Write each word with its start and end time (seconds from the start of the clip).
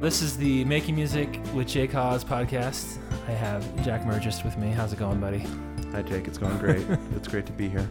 This 0.00 0.22
is 0.22 0.36
the 0.36 0.64
Making 0.64 0.96
Music 0.96 1.38
with 1.54 1.68
Jake 1.68 1.92
Hawes 1.92 2.24
podcast. 2.24 2.98
I 3.28 3.32
have 3.32 3.62
Jack 3.84 4.02
Mergist 4.02 4.44
with 4.44 4.56
me. 4.56 4.70
How's 4.70 4.92
it 4.92 4.98
going, 4.98 5.20
buddy? 5.20 5.44
Hi, 5.92 6.02
Jake. 6.02 6.26
It's 6.26 6.38
going 6.38 6.56
great. 6.58 6.84
it's 7.16 7.28
great 7.28 7.46
to 7.46 7.52
be 7.52 7.68
here. 7.68 7.88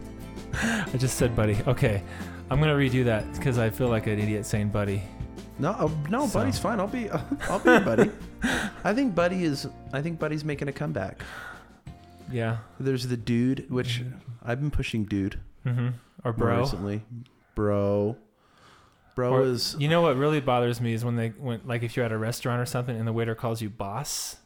I 0.54 0.98
just 0.98 1.18
said 1.18 1.36
buddy. 1.36 1.58
Okay. 1.68 2.02
I'm 2.50 2.60
going 2.60 2.76
to 2.76 2.98
redo 3.00 3.06
that 3.06 3.32
because 3.34 3.60
I 3.60 3.70
feel 3.70 3.88
like 3.90 4.08
an 4.08 4.18
idiot 4.20 4.46
saying 4.46 4.70
buddy. 4.70 5.04
No, 5.60 5.72
uh, 5.72 5.90
no, 6.10 6.26
So- 6.28 6.40
Buddy's 6.40 6.58
fine. 6.58 6.80
I'll 6.80 6.88
be, 6.88 7.10
I'll 7.50 7.60
be 7.60 7.80
buddy. 7.86 8.10
I 8.84 8.94
think 8.94 9.14
Buddy 9.14 9.44
is. 9.44 9.68
I 9.94 10.02
think 10.02 10.18
Buddy's 10.20 10.44
making 10.46 10.68
a 10.70 10.72
comeback. 10.72 11.22
Yeah. 12.32 12.58
There's 12.80 13.08
the 13.08 13.18
dude, 13.18 13.70
which 13.70 14.04
I've 14.44 14.60
been 14.60 14.72
pushing 14.72 15.04
dude 15.06 15.40
Mm-hmm. 15.66 15.90
Or 16.24 16.32
bro. 16.34 16.62
recently. 16.62 17.04
Bro, 17.54 18.16
bro 19.16 19.32
Or- 19.34 19.42
is 19.44 19.76
You 19.80 19.88
know 19.90 20.02
what 20.02 20.16
really 20.18 20.40
bothers 20.40 20.80
me 20.82 20.94
is 20.94 21.04
when 21.06 21.16
they 21.16 21.30
when 21.30 21.62
like 21.66 21.84
if 21.84 21.96
you're 21.98 22.06
at 22.06 22.12
a 22.12 22.18
restaurant 22.18 22.62
or 22.62 22.66
something 22.66 22.96
and 22.98 23.08
the 23.08 23.14
waiter 23.14 23.36
calls 23.36 23.62
you 23.62 23.70
boss. 23.70 24.38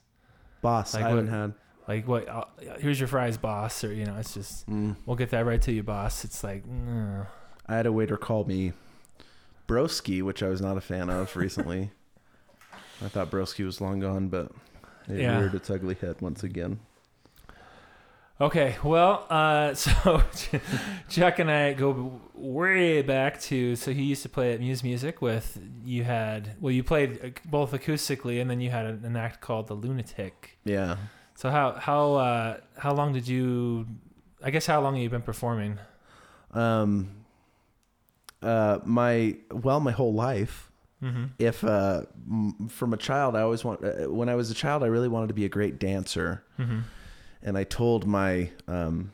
boss. 0.61 0.93
like 0.93 1.03
I 1.03 1.09
haven't 1.09 1.27
what- 1.31 1.33
had. 1.38 1.53
Like 1.88 2.07
what? 2.07 2.29
Uh, 2.29 2.45
here's 2.79 2.97
your 2.97 3.07
fries, 3.09 3.38
boss. 3.38 3.83
Or 3.83 3.93
you 3.93 4.05
know, 4.05 4.15
it's 4.17 4.33
just 4.33 4.69
Mm, 4.69 4.95
we'll 5.05 5.17
get 5.17 5.31
that 5.31 5.45
right 5.45 5.61
to 5.63 5.71
you, 5.73 5.83
boss. 5.83 6.23
It's 6.23 6.41
like, 6.43 6.65
no. 6.65 7.25
I 7.67 7.75
had 7.75 7.85
a 7.85 7.91
waiter 7.91 8.15
call 8.17 8.45
me 8.45 8.71
broski, 9.67 10.21
which 10.21 10.41
I 10.41 10.47
was 10.49 10.61
not 10.61 10.77
a 10.77 10.81
fan 10.81 11.09
of 11.09 11.35
recently. 11.35 11.91
I 13.03 13.09
thought 13.09 13.30
broski 13.31 13.66
was 13.66 13.81
long 13.81 13.99
gone, 13.99 14.30
but 14.30 14.52
it 15.09 15.19
Yeah. 15.19 15.39
reared 15.39 15.55
its 15.55 15.69
ugly 15.69 15.95
head 15.95 16.21
once 16.21 16.41
again. 16.43 16.80
Okay, 18.41 18.75
well, 18.83 19.25
uh, 19.29 19.73
so 19.85 20.23
Chuck 21.09 21.39
and 21.39 21.49
I 21.51 21.73
go 21.73 22.19
way 22.33 23.01
back 23.01 23.39
to 23.41 23.75
so 23.75 23.93
he 23.93 24.03
used 24.03 24.23
to 24.23 24.29
play 24.29 24.53
at 24.53 24.59
Muse 24.59 24.83
Music 24.83 25.21
with 25.21 25.59
you 25.85 26.03
had 26.03 26.55
well 26.59 26.71
you 26.71 26.83
played 26.83 27.19
uh, 27.23 27.29
both 27.49 27.71
acoustically 27.71 28.41
and 28.41 28.49
then 28.49 28.59
you 28.59 28.69
had 28.71 28.85
an, 28.85 29.05
an 29.05 29.15
act 29.15 29.39
called 29.39 29.67
the 29.67 29.75
Lunatic. 29.75 30.58
Yeah. 30.66 30.97
So 31.35 31.49
how 31.52 31.73
how 31.73 32.13
uh, 32.16 32.58
how 32.77 32.93
long 32.93 33.13
did 33.13 33.27
you? 33.27 33.88
I 34.43 34.49
guess 34.52 34.65
how 34.65 34.81
long 34.81 34.95
have 34.95 35.03
you 35.03 35.09
been 35.09 35.21
performing? 35.21 35.80
Um. 36.52 37.09
Uh, 38.41 38.80
my 38.83 39.38
well, 39.52 39.80
my 39.80 39.91
whole 39.91 40.13
life. 40.13 40.69
Mm-hmm. 41.02 41.23
if 41.38 41.65
uh 41.65 42.03
m- 42.31 42.69
from 42.69 42.93
a 42.93 42.97
child 42.97 43.36
i 43.36 43.41
always 43.41 43.65
want 43.65 43.83
uh, 43.83 44.09
when 44.09 44.30
i 44.30 44.36
was 44.36 44.49
a 44.49 44.53
child 44.53 44.83
i 44.83 44.88
really 44.88 45.09
wanted 45.09 45.27
to 45.27 45.33
be 45.33 45.43
a 45.43 45.49
great 45.49 45.77
dancer 45.77 46.45
Mm-hmm. 46.58 46.80
And 47.44 47.58
i 47.58 47.63
told 47.63 48.05
my 48.08 48.49
um 48.67 49.11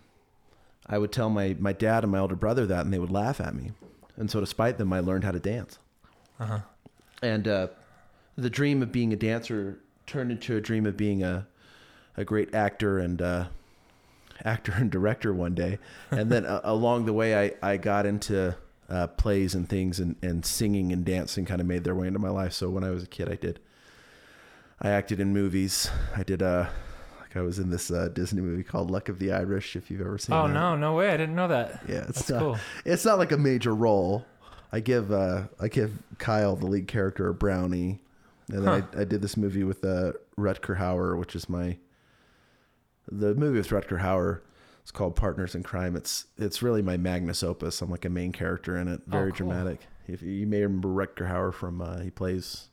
i 0.88 0.98
would 0.98 1.12
tell 1.12 1.30
my 1.30 1.56
my 1.60 1.74
dad 1.74 2.04
and 2.04 2.12
my 2.12 2.20
older 2.20 2.36
brother 2.36 2.66
that 2.66 2.86
and 2.86 2.94
they 2.94 3.00
would 3.00 3.12
laugh 3.12 3.42
at 3.42 3.54
me. 3.56 3.72
And 4.18 4.30
so 4.30 4.40
despite 4.40 4.78
them 4.78 4.92
i 4.94 5.00
learned 5.00 5.24
how 5.24 5.32
to 5.32 5.40
dance. 5.40 5.80
Uh 6.40 6.46
huh. 6.46 6.60
and 7.22 7.48
uh 7.48 7.68
the 8.38 8.50
dream 8.50 8.82
of 8.82 8.92
being 8.92 9.12
a 9.12 9.16
dancer 9.18 9.80
turned 10.08 10.32
into 10.32 10.56
a 10.56 10.62
dream 10.62 10.86
of 10.86 10.96
being 10.96 11.24
a 11.24 11.48
a 12.18 12.24
great 12.24 12.54
actor 12.56 13.00
and 13.00 13.22
uh 13.22 13.46
actor 14.46 14.72
and 14.78 14.90
director 14.92 15.34
one 15.34 15.54
day. 15.56 15.80
And 16.12 16.32
then 16.32 16.46
uh, 16.46 16.62
along 16.66 17.06
the 17.06 17.14
way 17.14 17.38
i 17.38 17.72
i 17.72 17.78
got 17.78 18.06
into 18.06 18.56
uh, 18.90 19.06
plays 19.06 19.54
and 19.54 19.70
things 19.70 20.00
and, 20.00 20.16
and 20.24 20.44
singing 20.44 20.92
and 20.92 21.06
dancing 21.06 21.46
kind 21.46 21.62
of 21.62 21.68
made 21.68 21.84
their 21.84 21.94
way 21.94 22.08
into 22.08 22.20
my 22.20 22.30
life. 22.30 22.54
So 22.54 22.70
when 22.70 22.84
i 22.84 22.90
was 22.90 23.04
a 23.04 23.08
kid 23.08 23.30
i 23.30 23.36
did 23.36 23.60
i 24.82 24.90
acted 24.90 25.20
in 25.20 25.34
movies. 25.34 25.90
I 26.16 26.24
did 26.24 26.42
uh 26.42 26.68
like 27.30 27.38
i 27.38 27.42
was 27.42 27.60
in 27.60 27.70
this 27.70 27.92
uh, 27.92 28.10
disney 28.10 28.42
movie 28.42 28.64
called 28.64 28.90
luck 28.92 29.08
of 29.10 29.20
the 29.20 29.32
irish 29.32 29.76
if 29.76 29.90
you've 29.92 30.02
ever 30.02 30.18
seen 30.18 30.36
it. 30.36 30.40
Oh 30.40 30.48
that. 30.48 30.54
no, 30.54 30.76
no 30.76 30.96
way! 30.96 31.10
I 31.10 31.18
didn't 31.18 31.36
know 31.36 31.48
that. 31.48 31.82
yeah 31.88 32.06
it's 32.10 32.20
That's 32.20 32.30
not, 32.32 32.40
cool. 32.40 32.58
it's 32.86 33.06
not 33.06 33.18
like 33.20 33.32
a 33.32 33.38
major 33.38 33.74
role. 33.76 34.26
I 34.72 34.80
give 34.82 35.12
uh, 35.12 35.44
I 35.60 35.68
give 35.68 35.92
Kyle 36.20 36.56
the 36.56 36.68
lead 36.68 36.88
character 36.88 37.28
a 37.28 37.34
brownie, 37.34 38.02
and 38.52 38.68
then 38.68 38.70
I, 38.96 39.02
I 39.02 39.04
did 39.04 39.22
this 39.22 39.36
movie 39.36 39.64
with 39.64 39.84
uh, 39.84 40.12
Rutger 40.38 40.78
Hauer, 40.78 41.18
which 41.18 41.36
is 41.36 41.50
my 41.50 41.78
the 43.12 43.34
movie 43.34 43.58
with 43.58 43.70
Rutger 43.70 44.00
Hauer. 44.02 44.42
It's 44.84 44.92
called 44.92 45.16
Partners 45.16 45.56
in 45.56 45.64
Crime. 45.64 45.96
It's 45.96 46.26
it's 46.38 46.62
really 46.62 46.82
my 46.84 46.98
magnus 46.98 47.42
opus. 47.44 47.82
I'm 47.82 47.90
like 47.90 48.06
a 48.06 48.10
main 48.10 48.32
character 48.32 48.78
in 48.78 48.88
it. 48.88 49.02
Very 49.08 49.32
Oh, 49.32 49.36
cool. 49.36 49.48
dramatic. 49.50 49.82
If 50.08 50.22
you 50.22 50.46
may 50.48 50.62
remember 50.62 50.88
Rutger 50.90 51.28
Hauer 51.30 51.54
from 51.54 51.82
uh, 51.82 52.00
he 52.02 52.10
plays 52.12 52.70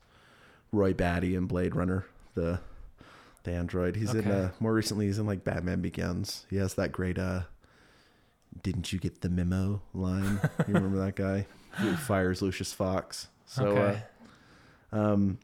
Roy 0.73 0.93
Batty 0.95 1.35
in 1.35 1.47
Blade 1.47 1.75
Runner, 1.75 2.05
the 2.35 2.61
the 3.47 3.53
android. 3.53 3.97
He's 3.97 4.13
in 4.13 4.29
Okay. 4.29 4.31
uh, 4.31 4.49
more 4.61 4.75
recently. 4.75 5.07
He's 5.07 5.19
in 5.19 5.27
like 5.27 5.43
Batman 5.45 5.81
Begins. 5.81 6.45
He 6.51 6.57
has 6.57 6.75
that 6.75 6.93
great 6.93 7.19
uh, 7.19 7.43
"Didn't 8.63 8.93
you 8.93 8.99
get 8.99 9.21
the 9.23 9.29
memo?" 9.29 9.81
line. 9.95 10.39
You 10.69 10.75
remember 10.75 10.99
that 10.99 11.17
guy? 11.17 11.47
He 11.81 11.93
fires 11.95 12.41
Lucius 12.41 12.73
Fox. 12.73 13.29
So, 13.45 13.67
okay. 13.67 14.03
uh, 14.91 14.97
um, 14.99 15.39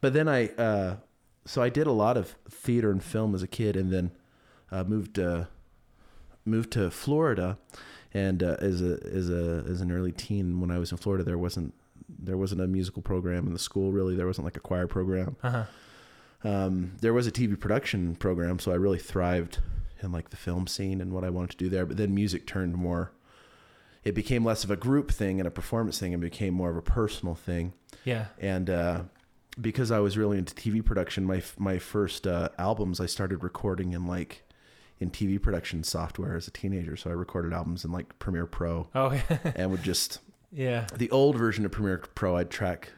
but 0.00 0.12
then 0.14 0.26
I, 0.28 0.48
uh, 0.48 0.96
so 1.44 1.62
I 1.62 1.68
did 1.68 1.86
a 1.86 1.92
lot 1.92 2.16
of 2.16 2.34
theater 2.50 2.90
and 2.90 3.00
film 3.00 3.36
as 3.36 3.42
a 3.44 3.46
kid, 3.46 3.76
and 3.76 3.92
then 3.92 4.10
uh, 4.72 4.82
moved 4.82 5.16
uh, 5.20 5.44
moved 6.44 6.72
to 6.72 6.90
Florida, 6.90 7.56
and 8.12 8.42
uh, 8.42 8.56
as 8.58 8.82
a 8.82 8.98
as 9.04 9.30
a 9.30 9.64
as 9.68 9.80
an 9.80 9.92
early 9.92 10.10
teen, 10.10 10.60
when 10.60 10.72
I 10.72 10.78
was 10.78 10.90
in 10.90 10.98
Florida, 10.98 11.22
there 11.22 11.38
wasn't 11.38 11.72
there 12.08 12.36
wasn't 12.36 12.60
a 12.62 12.66
musical 12.66 13.00
program 13.02 13.46
in 13.46 13.52
the 13.52 13.58
school. 13.60 13.92
Really, 13.92 14.16
there 14.16 14.26
wasn't 14.26 14.44
like 14.44 14.56
a 14.56 14.60
choir 14.60 14.88
program 14.88 15.36
Uh 15.44 15.50
huh. 15.50 15.64
Um, 16.44 16.92
there 17.00 17.12
was 17.12 17.26
a 17.26 17.32
TV 17.32 17.58
production 17.58 18.16
program, 18.16 18.58
so 18.58 18.72
I 18.72 18.76
really 18.76 18.98
thrived 18.98 19.58
in 20.02 20.12
like 20.12 20.30
the 20.30 20.36
film 20.36 20.66
scene 20.66 21.00
and 21.00 21.12
what 21.12 21.24
I 21.24 21.30
wanted 21.30 21.50
to 21.50 21.56
do 21.56 21.68
there. 21.68 21.86
But 21.86 21.96
then 21.96 22.14
music 22.14 22.46
turned 22.46 22.74
more. 22.74 23.12
It 24.04 24.14
became 24.14 24.44
less 24.44 24.62
of 24.62 24.70
a 24.70 24.76
group 24.76 25.10
thing 25.10 25.40
and 25.40 25.46
a 25.46 25.50
performance 25.50 25.98
thing, 25.98 26.14
and 26.14 26.20
became 26.20 26.54
more 26.54 26.70
of 26.70 26.76
a 26.76 26.82
personal 26.82 27.34
thing. 27.34 27.72
Yeah. 28.04 28.26
And 28.38 28.70
uh, 28.70 29.02
because 29.60 29.90
I 29.90 29.98
was 29.98 30.16
really 30.16 30.38
into 30.38 30.54
TV 30.54 30.84
production, 30.84 31.24
my 31.24 31.42
my 31.58 31.78
first 31.78 32.26
uh, 32.26 32.50
albums 32.58 33.00
I 33.00 33.06
started 33.06 33.42
recording 33.42 33.92
in 33.92 34.06
like 34.06 34.44
in 34.98 35.10
TV 35.10 35.40
production 35.40 35.82
software 35.82 36.36
as 36.36 36.46
a 36.46 36.50
teenager. 36.50 36.96
So 36.96 37.10
I 37.10 37.14
recorded 37.14 37.52
albums 37.52 37.84
in 37.84 37.92
like 37.92 38.18
Premiere 38.18 38.46
Pro 38.46 38.88
Oh 38.94 39.18
and 39.54 39.70
would 39.70 39.82
just 39.82 40.20
yeah. 40.52 40.86
the 40.94 41.10
old 41.10 41.36
version 41.36 41.64
of 41.64 41.72
Premiere 41.72 41.98
Pro, 41.98 42.36
I'd 42.36 42.50
track, 42.50 42.92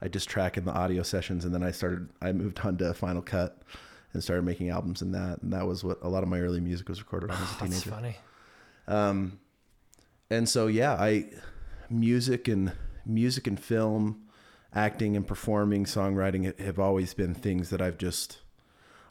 I 0.00 0.08
just 0.08 0.28
track 0.28 0.56
in 0.56 0.64
the 0.64 0.72
audio 0.72 1.02
sessions, 1.02 1.44
and 1.44 1.54
then 1.54 1.62
I 1.62 1.70
started, 1.70 2.08
I 2.20 2.32
moved 2.32 2.60
on 2.60 2.76
to 2.78 2.94
Final 2.94 3.22
Cut, 3.22 3.60
and 4.12 4.22
started 4.22 4.42
making 4.42 4.70
albums 4.70 5.02
in 5.02 5.12
that, 5.12 5.42
and 5.42 5.52
that 5.52 5.66
was 5.66 5.84
what 5.84 5.98
a 6.02 6.08
lot 6.08 6.22
of 6.22 6.28
my 6.28 6.40
early 6.40 6.60
music 6.60 6.88
was 6.88 7.00
recorded 7.00 7.30
on 7.30 7.36
as 7.42 7.52
a 7.52 7.64
Oh, 7.64 7.66
That's 7.66 7.82
funny. 7.84 8.16
Um, 8.86 9.38
and 10.30 10.48
so 10.48 10.66
yeah, 10.66 10.94
I, 10.94 11.26
music 11.90 12.48
and 12.48 12.72
music 13.04 13.46
and 13.46 13.58
film, 13.58 14.22
acting 14.74 15.16
and 15.16 15.26
performing, 15.26 15.84
songwriting 15.84 16.58
have 16.60 16.78
always 16.78 17.14
been 17.14 17.34
things 17.34 17.70
that 17.70 17.80
I've 17.82 17.98
just, 17.98 18.38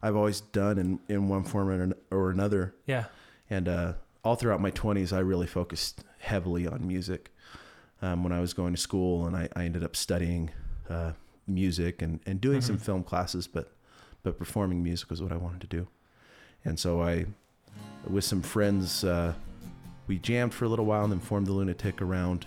I've 0.02 0.16
always 0.16 0.42
done 0.42 0.78
in 0.78 1.00
in 1.08 1.28
one 1.28 1.44
form 1.44 1.70
or, 1.70 1.94
or 2.12 2.30
another. 2.32 2.76
Yeah. 2.86 3.06
And 3.50 3.68
uh, 3.68 3.94
all 4.24 4.36
throughout 4.36 4.62
my 4.62 4.72
20s, 4.72 5.14
I 5.14 5.20
really 5.20 5.48
focused 5.48 6.04
heavily 6.20 6.68
on 6.68 6.88
music. 6.88 7.32
Um, 8.00 8.24
when 8.24 8.32
I 8.32 8.40
was 8.42 8.54
going 8.54 8.76
to 8.76 8.80
school, 8.80 9.26
and 9.26 9.36
I, 9.36 9.50
I 9.56 9.64
ended 9.64 9.84
up 9.84 9.96
studying 9.96 10.52
uh, 10.90 11.12
music 11.48 12.02
and, 12.02 12.20
and 12.26 12.40
doing 12.42 12.62
some 12.62 12.78
Mhm. 12.78 12.82
film 12.82 13.04
classes, 13.04 13.48
but 13.48 13.72
but 14.24 14.38
performing 14.38 14.84
music 14.84 15.10
was 15.10 15.22
what 15.22 15.32
I 15.32 15.38
wanted 15.38 15.62
to 15.62 15.68
do. 15.68 15.88
And 16.66 16.78
so 16.78 17.02
I, 17.02 17.28
with 18.10 18.26
some 18.26 18.42
friends, 18.42 19.04
uh, 19.06 19.34
we 20.08 20.18
jammed 20.20 20.54
for 20.54 20.66
a 20.66 20.68
little 20.70 20.86
while 20.86 21.04
and 21.04 21.12
then 21.14 21.20
formed 21.20 21.48
the 21.48 21.54
Lunatic 21.54 22.02
around 22.02 22.46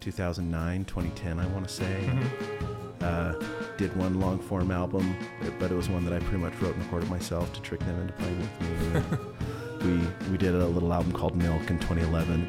2009, 0.00 0.84
2010, 0.84 1.38
I 1.38 1.46
want 1.48 1.68
to 1.68 1.72
say. 1.72 2.10
Mhm. 2.10 3.02
Uh, 3.02 3.34
did 3.76 3.94
one 3.96 4.18
long 4.18 4.38
form 4.40 4.70
album, 4.72 5.14
but 5.60 5.70
it 5.70 5.74
was 5.76 5.88
one 5.88 6.04
that 6.06 6.12
I 6.14 6.18
pretty 6.18 6.38
much 6.42 6.54
wrote 6.60 6.74
and 6.74 6.82
recorded 6.84 7.08
myself 7.10 7.52
to 7.52 7.60
trick 7.60 7.80
them 7.80 8.00
into 8.00 8.12
playing 8.14 8.38
with 8.40 8.60
me. 8.60 9.18
We 9.84 10.30
we 10.32 10.38
did 10.38 10.54
a 10.54 10.66
little 10.66 10.92
album 10.92 11.12
called 11.12 11.36
Milk 11.36 11.70
in 11.70 11.78
2011. 11.78 12.48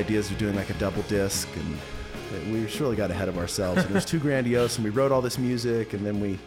Ideas 0.00 0.30
of 0.30 0.38
doing 0.38 0.56
like 0.56 0.70
a 0.70 0.74
double 0.74 1.02
disc, 1.02 1.46
and 1.54 2.52
we 2.52 2.62
just 2.64 2.80
really 2.80 2.96
got 2.96 3.10
ahead 3.10 3.28
of 3.28 3.36
ourselves. 3.36 3.82
And 3.82 3.90
it 3.90 3.94
was 3.94 4.04
too 4.04 4.18
grandiose, 4.26 4.76
and 4.76 4.84
we 4.84 4.90
wrote 4.90 5.12
all 5.12 5.20
this 5.20 5.38
music, 5.38 5.92
and 5.92 6.04
then 6.04 6.20
we 6.20 6.38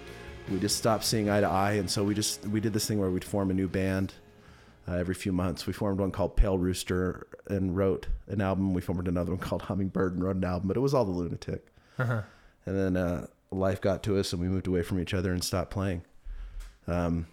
we 0.52 0.60
just 0.60 0.78
stopped 0.78 1.06
seeing 1.06 1.30
eye 1.30 1.42
to 1.42 1.48
eye, 1.48 1.74
and 1.74 1.90
so 1.90 2.04
we 2.04 2.16
just 2.16 2.46
we 2.48 2.60
did 2.60 2.74
this 2.74 2.88
thing 2.88 3.00
where 3.00 3.10
we'd 3.10 3.24
form 3.24 3.52
a 3.52 3.54
new 3.54 3.68
band 3.68 4.14
uh, 4.88 4.96
every 4.96 5.16
few 5.16 5.32
months. 5.32 5.68
We 5.68 5.74
formed 5.74 6.00
one 6.00 6.12
called 6.12 6.36
Pale 6.36 6.58
Rooster 6.58 7.28
and 7.48 7.78
wrote 7.78 8.08
an 8.28 8.42
album. 8.42 8.74
We 8.74 8.82
formed 8.82 9.08
another 9.08 9.32
one 9.32 9.40
called 9.40 9.64
Hummingbird 9.64 10.14
and 10.14 10.24
wrote 10.24 10.36
an 10.36 10.44
album, 10.44 10.68
but 10.68 10.78
it 10.78 10.82
was 10.82 10.94
all 10.94 11.06
the 11.06 11.12
Lunatic. 11.12 11.68
Uh-huh. 12.00 12.22
And 12.66 12.78
then 12.78 12.98
uh, 12.98 13.28
life 13.52 13.82
got 13.82 14.04
to 14.04 14.18
us, 14.18 14.34
and 14.34 14.42
we 14.42 14.48
moved 14.48 14.68
away 14.68 14.82
from 14.82 15.00
each 15.00 15.14
other 15.14 15.32
and 15.32 15.44
stopped 15.44 15.72
playing. 15.72 16.04
Um, 16.88 17.28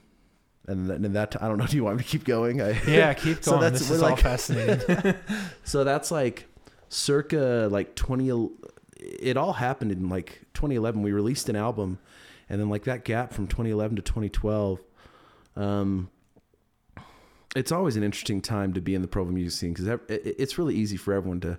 and 0.66 0.88
then 0.88 1.12
that 1.14 1.42
I 1.42 1.48
don't 1.48 1.58
know. 1.58 1.66
Do 1.66 1.76
you 1.76 1.84
want 1.84 1.96
me 1.98 2.02
to 2.04 2.08
keep 2.08 2.24
going? 2.24 2.60
I, 2.60 2.80
Yeah, 2.86 3.12
keep 3.14 3.42
going. 3.42 3.42
So 3.42 3.58
that's- 3.58 3.80
this 3.80 3.90
is 3.90 4.02
all 4.02 4.10
like- 4.10 4.20
fascinating. 4.20 5.14
So 5.64 5.84
that's 5.84 6.10
like 6.10 6.46
circa 6.88 7.68
like 7.70 7.94
20 7.94 8.50
it 8.98 9.36
all 9.36 9.52
happened 9.52 9.92
in 9.92 10.08
like 10.08 10.40
2011 10.54 11.02
we 11.02 11.12
released 11.12 11.48
an 11.48 11.54
album 11.54 11.98
and 12.48 12.60
then 12.60 12.68
like 12.68 12.82
that 12.84 13.04
gap 13.04 13.32
from 13.32 13.46
2011 13.46 13.94
to 13.96 14.02
2012 14.02 14.80
um 15.56 16.10
it's 17.56 17.70
always 17.72 17.96
an 17.96 18.02
interesting 18.02 18.40
time 18.40 18.72
to 18.72 18.80
be 18.80 18.94
in 18.94 19.02
the 19.02 19.08
Provo 19.08 19.30
music 19.30 19.58
scene 19.58 19.72
because 19.72 20.00
it's 20.08 20.58
really 20.58 20.74
easy 20.74 20.96
for 20.96 21.14
everyone 21.14 21.40
to 21.40 21.58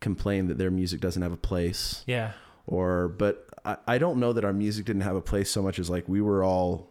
complain 0.00 0.48
that 0.48 0.58
their 0.58 0.70
music 0.70 1.00
doesn't 1.00 1.22
have 1.22 1.32
a 1.32 1.36
place 1.36 2.02
yeah. 2.06 2.32
or 2.66 3.06
but 3.08 3.46
I, 3.64 3.76
I 3.86 3.98
don't 3.98 4.18
know 4.18 4.32
that 4.32 4.44
our 4.44 4.52
music 4.52 4.84
didn't 4.84 5.02
have 5.02 5.14
a 5.16 5.20
place 5.22 5.48
so 5.50 5.62
much 5.62 5.78
as 5.78 5.88
like 5.88 6.08
we 6.08 6.20
were 6.20 6.42
all 6.42 6.88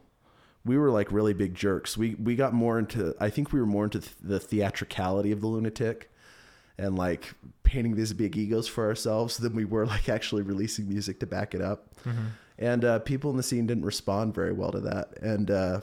we 0.65 0.77
were 0.77 0.91
like 0.91 1.11
really 1.11 1.33
big 1.33 1.55
jerks. 1.55 1.97
We 1.97 2.15
we 2.15 2.35
got 2.35 2.53
more 2.53 2.77
into 2.77 3.15
i 3.19 3.29
think 3.29 3.51
we 3.51 3.59
were 3.59 3.65
more 3.65 3.85
into 3.85 4.01
the 4.21 4.39
theatricality 4.39 5.31
of 5.31 5.41
the 5.41 5.47
lunatic 5.47 6.11
and 6.77 6.95
like 6.97 7.33
painting 7.63 7.95
these 7.95 8.13
big 8.13 8.35
egos 8.35 8.67
for 8.67 8.85
ourselves 8.85 9.37
than 9.37 9.55
we 9.55 9.65
were 9.65 9.85
like 9.85 10.09
actually 10.09 10.41
releasing 10.41 10.89
music 10.89 11.19
to 11.19 11.27
back 11.27 11.53
it 11.53 11.61
up. 11.61 11.87
Mm-hmm. 12.03 12.25
and 12.57 12.83
uh, 12.85 12.99
people 12.99 13.29
in 13.29 13.37
the 13.37 13.43
scene 13.43 13.67
didn't 13.67 13.85
respond 13.85 14.33
very 14.33 14.53
well 14.53 14.71
to 14.71 14.79
that. 14.79 15.17
And 15.21 15.51
uh, 15.51 15.81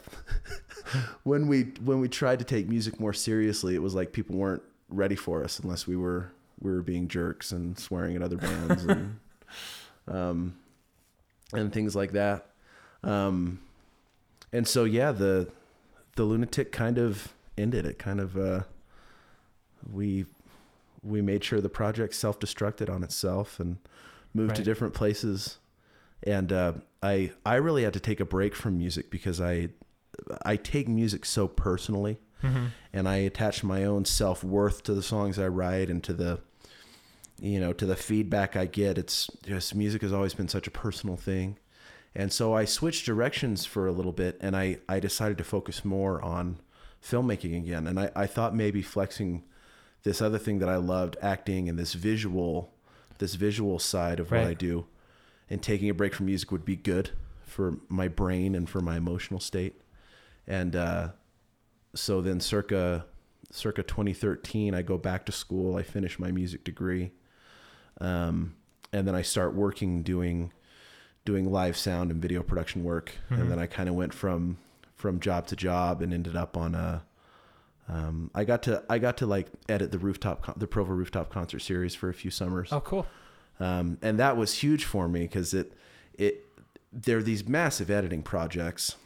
when 1.22 1.46
we 1.46 1.72
when 1.84 2.00
we 2.00 2.08
tried 2.08 2.40
to 2.40 2.44
take 2.44 2.68
music 2.68 2.98
more 2.98 3.12
seriously 3.12 3.74
it 3.74 3.82
was 3.82 3.94
like 3.94 4.12
people 4.12 4.36
weren't 4.36 4.62
ready 4.88 5.16
for 5.16 5.44
us 5.44 5.58
unless 5.60 5.86
we 5.86 5.96
were 5.96 6.32
we 6.60 6.70
were 6.72 6.82
being 6.82 7.06
jerks 7.08 7.52
and 7.52 7.78
swearing 7.78 8.16
at 8.16 8.22
other 8.22 8.36
bands 8.36 8.84
and 8.84 9.18
um 10.08 10.56
and 11.52 11.72
things 11.72 11.94
like 11.94 12.12
that. 12.12 12.46
Um 13.04 13.60
and 14.52 14.66
so 14.66 14.84
yeah 14.84 15.12
the 15.12 15.48
the 16.16 16.24
lunatic 16.24 16.72
kind 16.72 16.98
of 16.98 17.32
ended 17.56 17.84
it 17.86 17.98
kind 17.98 18.20
of 18.20 18.36
uh 18.36 18.62
we 19.92 20.24
we 21.02 21.22
made 21.22 21.44
sure 21.44 21.60
the 21.60 21.68
project 21.68 22.14
self-destructed 22.14 22.90
on 22.92 23.02
itself 23.04 23.60
and 23.60 23.78
moved 24.34 24.56
to 24.56 24.62
different 24.62 24.94
places 24.94 25.58
and 26.24 26.52
uh, 26.52 26.72
I 27.02 27.30
I 27.46 27.54
really 27.56 27.84
had 27.84 27.92
to 27.92 28.00
take 28.00 28.18
a 28.18 28.24
break 28.24 28.54
from 28.56 28.76
music 28.78 29.08
because 29.10 29.40
I 29.40 29.68
I 30.42 30.56
take 30.56 30.88
music 30.88 31.24
so 31.24 31.46
personally 31.48 32.18
Mm-hmm. 32.42 32.66
and 32.92 33.08
I 33.08 33.16
attach 33.16 33.64
my 33.64 33.84
own 33.84 34.04
self 34.04 34.44
worth 34.44 34.84
to 34.84 34.94
the 34.94 35.02
songs 35.02 35.40
I 35.40 35.48
write 35.48 35.90
and 35.90 36.04
to 36.04 36.12
the 36.12 36.38
you 37.40 37.58
know 37.58 37.72
to 37.72 37.84
the 37.84 37.96
feedback 37.96 38.54
I 38.54 38.66
get. 38.66 38.96
It's 38.96 39.28
just 39.44 39.74
music 39.74 40.02
has 40.02 40.12
always 40.12 40.34
been 40.34 40.46
such 40.46 40.68
a 40.68 40.70
personal 40.70 41.16
thing, 41.16 41.58
and 42.14 42.32
so 42.32 42.54
I 42.54 42.64
switched 42.64 43.06
directions 43.06 43.64
for 43.64 43.86
a 43.86 43.92
little 43.92 44.12
bit, 44.12 44.38
and 44.40 44.56
I 44.56 44.78
I 44.88 45.00
decided 45.00 45.38
to 45.38 45.44
focus 45.44 45.84
more 45.84 46.20
on 46.22 46.58
filmmaking 47.02 47.56
again, 47.56 47.86
and 47.86 47.98
I 47.98 48.10
I 48.16 48.26
thought 48.26 48.54
maybe 48.54 48.82
flexing 48.82 49.44
this 50.02 50.22
other 50.22 50.38
thing 50.38 50.58
that 50.60 50.68
I 50.68 50.76
loved, 50.76 51.16
acting 51.22 51.68
and 51.68 51.78
this 51.78 51.94
visual 51.94 52.72
this 53.18 53.34
visual 53.34 53.78
side 53.78 54.20
of 54.20 54.30
what 54.30 54.40
I 54.40 54.54
do, 54.54 54.86
and 55.50 55.62
taking 55.62 55.90
a 55.90 55.94
break 55.94 56.14
from 56.14 56.26
music 56.26 56.52
would 56.52 56.64
be 56.64 56.76
good 56.76 57.10
for 57.44 57.78
my 57.88 58.08
brain 58.08 58.54
and 58.54 58.68
for 58.68 58.80
my 58.80 58.96
emotional 58.96 59.40
state, 59.40 59.80
and. 60.46 60.76
uh 60.76 61.08
so 61.94 62.20
then 62.20 62.40
circa 62.40 63.04
circa 63.50 63.82
2013 63.82 64.74
i 64.74 64.82
go 64.82 64.98
back 64.98 65.24
to 65.24 65.32
school 65.32 65.76
i 65.76 65.82
finish 65.82 66.18
my 66.18 66.30
music 66.30 66.64
degree 66.64 67.10
um, 68.00 68.54
and 68.92 69.06
then 69.08 69.14
i 69.14 69.22
start 69.22 69.54
working 69.54 70.02
doing 70.02 70.52
doing 71.28 71.52
live 71.52 71.76
sound 71.76 72.10
and 72.10 72.22
video 72.22 72.42
production 72.42 72.82
work 72.82 73.12
Mhm. 73.30 73.40
and 73.42 73.50
then 73.50 73.58
i 73.58 73.66
kind 73.66 73.86
of 73.86 73.94
went 73.94 74.14
from 74.14 74.56
from 74.96 75.20
job 75.20 75.46
to 75.46 75.54
job 75.54 76.00
and 76.00 76.14
ended 76.14 76.34
up 76.34 76.56
on 76.56 76.74
a 76.74 77.02
um, 77.86 78.30
i 78.34 78.44
got 78.44 78.62
to 78.62 78.82
i 78.88 78.98
got 78.98 79.18
to 79.18 79.26
like 79.26 79.48
edit 79.68 79.92
the 79.92 79.98
rooftop 79.98 80.40
con- 80.42 80.54
the 80.56 80.66
provo 80.66 80.94
rooftop 80.94 81.30
concert 81.30 81.58
series 81.60 81.94
for 81.94 82.08
a 82.08 82.14
few 82.14 82.30
summers 82.30 82.72
Oh, 82.72 82.80
cool. 82.80 83.06
um, 83.60 83.98
and 84.00 84.18
that 84.18 84.38
was 84.38 84.54
huge 84.54 84.86
for 84.86 85.06
me 85.06 85.20
because 85.20 85.52
it 85.52 85.72
it 86.14 86.46
they're 86.94 87.22
these 87.22 87.46
massive 87.46 87.90
editing 87.90 88.22
projects 88.22 88.96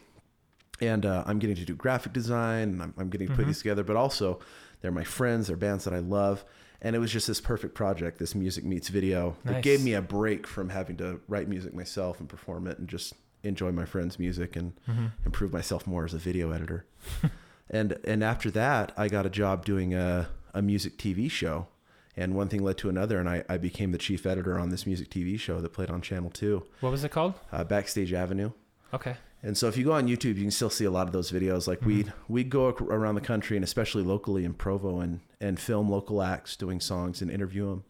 and 0.80 1.04
uh, 1.04 1.24
i'm 1.26 1.40
getting 1.40 1.56
to 1.56 1.64
do 1.64 1.74
graphic 1.74 2.12
design 2.12 2.68
and 2.68 2.82
i'm, 2.84 2.94
I'm 2.96 3.10
getting 3.10 3.26
to 3.28 3.34
put 3.34 3.44
Mhm. 3.44 3.48
these 3.48 3.58
together 3.58 3.82
but 3.82 3.96
also 3.96 4.38
they're 4.80 4.92
my 4.92 5.04
friends 5.04 5.48
they're 5.48 5.56
bands 5.56 5.82
that 5.86 5.92
i 5.94 5.98
love 5.98 6.44
and 6.82 6.94
it 6.94 6.98
was 6.98 7.10
just 7.12 7.26
this 7.26 7.40
perfect 7.40 7.74
project 7.74 8.18
this 8.18 8.34
music 8.34 8.64
meets 8.64 8.88
video 8.88 9.36
it 9.46 9.62
gave 9.62 9.82
me 9.82 9.94
a 9.94 10.02
break 10.02 10.46
from 10.46 10.68
having 10.68 10.96
to 10.96 11.20
write 11.28 11.48
music 11.48 11.72
myself 11.74 12.20
and 12.20 12.28
perform 12.28 12.66
it 12.66 12.78
and 12.78 12.88
just 12.88 13.14
enjoy 13.44 13.72
my 13.72 13.84
friends 13.84 14.18
music 14.18 14.54
and 14.56 14.72
Mm-hmm. 14.88 15.06
improve 15.26 15.52
myself 15.52 15.86
more 15.86 16.04
as 16.04 16.14
a 16.14 16.18
video 16.18 16.50
editor. 16.52 16.84
and 17.70 17.98
and 18.04 18.22
after 18.22 18.50
that, 18.52 18.92
I 18.96 19.08
got 19.08 19.26
a 19.26 19.30
job 19.30 19.64
doing 19.64 19.94
a, 19.94 20.28
a 20.54 20.62
music 20.62 20.96
TV 20.98 21.30
show. 21.30 21.66
And 22.14 22.34
one 22.34 22.48
thing 22.48 22.62
led 22.62 22.76
to 22.78 22.90
another, 22.90 23.18
and 23.18 23.26
I, 23.26 23.42
I 23.48 23.56
became 23.56 23.90
the 23.92 23.96
chief 23.98 24.26
editor 24.26 24.58
on 24.58 24.68
this 24.68 24.86
music 24.86 25.08
TV 25.08 25.40
show 25.40 25.62
that 25.62 25.72
played 25.72 25.88
on 25.88 26.02
Channel 26.02 26.28
2, 26.28 26.62
What 26.80 26.90
was 26.90 27.04
it 27.04 27.10
called? 27.10 27.32
uh, 27.50 27.64
Backstage 27.64 28.12
Avenue. 28.12 28.50
Okay. 28.92 29.16
And 29.42 29.56
so 29.58 29.66
if 29.66 29.76
you 29.76 29.84
go 29.84 29.92
on 29.92 30.06
YouTube, 30.06 30.36
you 30.36 30.42
can 30.42 30.50
still 30.52 30.70
see 30.70 30.84
a 30.84 30.90
lot 30.90 31.08
of 31.08 31.12
those 31.12 31.32
videos. 31.32 31.66
Like 31.66 31.82
we'd 31.82 32.12
we'd 32.28 32.48
go 32.48 32.68
around 32.68 33.16
the 33.16 33.20
country 33.20 33.56
and 33.56 33.64
especially 33.64 34.04
locally 34.04 34.44
in 34.44 34.54
Provo 34.54 35.00
and 35.00 35.20
and 35.40 35.58
film 35.58 35.90
local 35.90 36.22
acts 36.22 36.54
doing 36.56 36.80
songs 36.80 37.20
and 37.20 37.30
interview 37.30 37.68
them. 37.68 37.84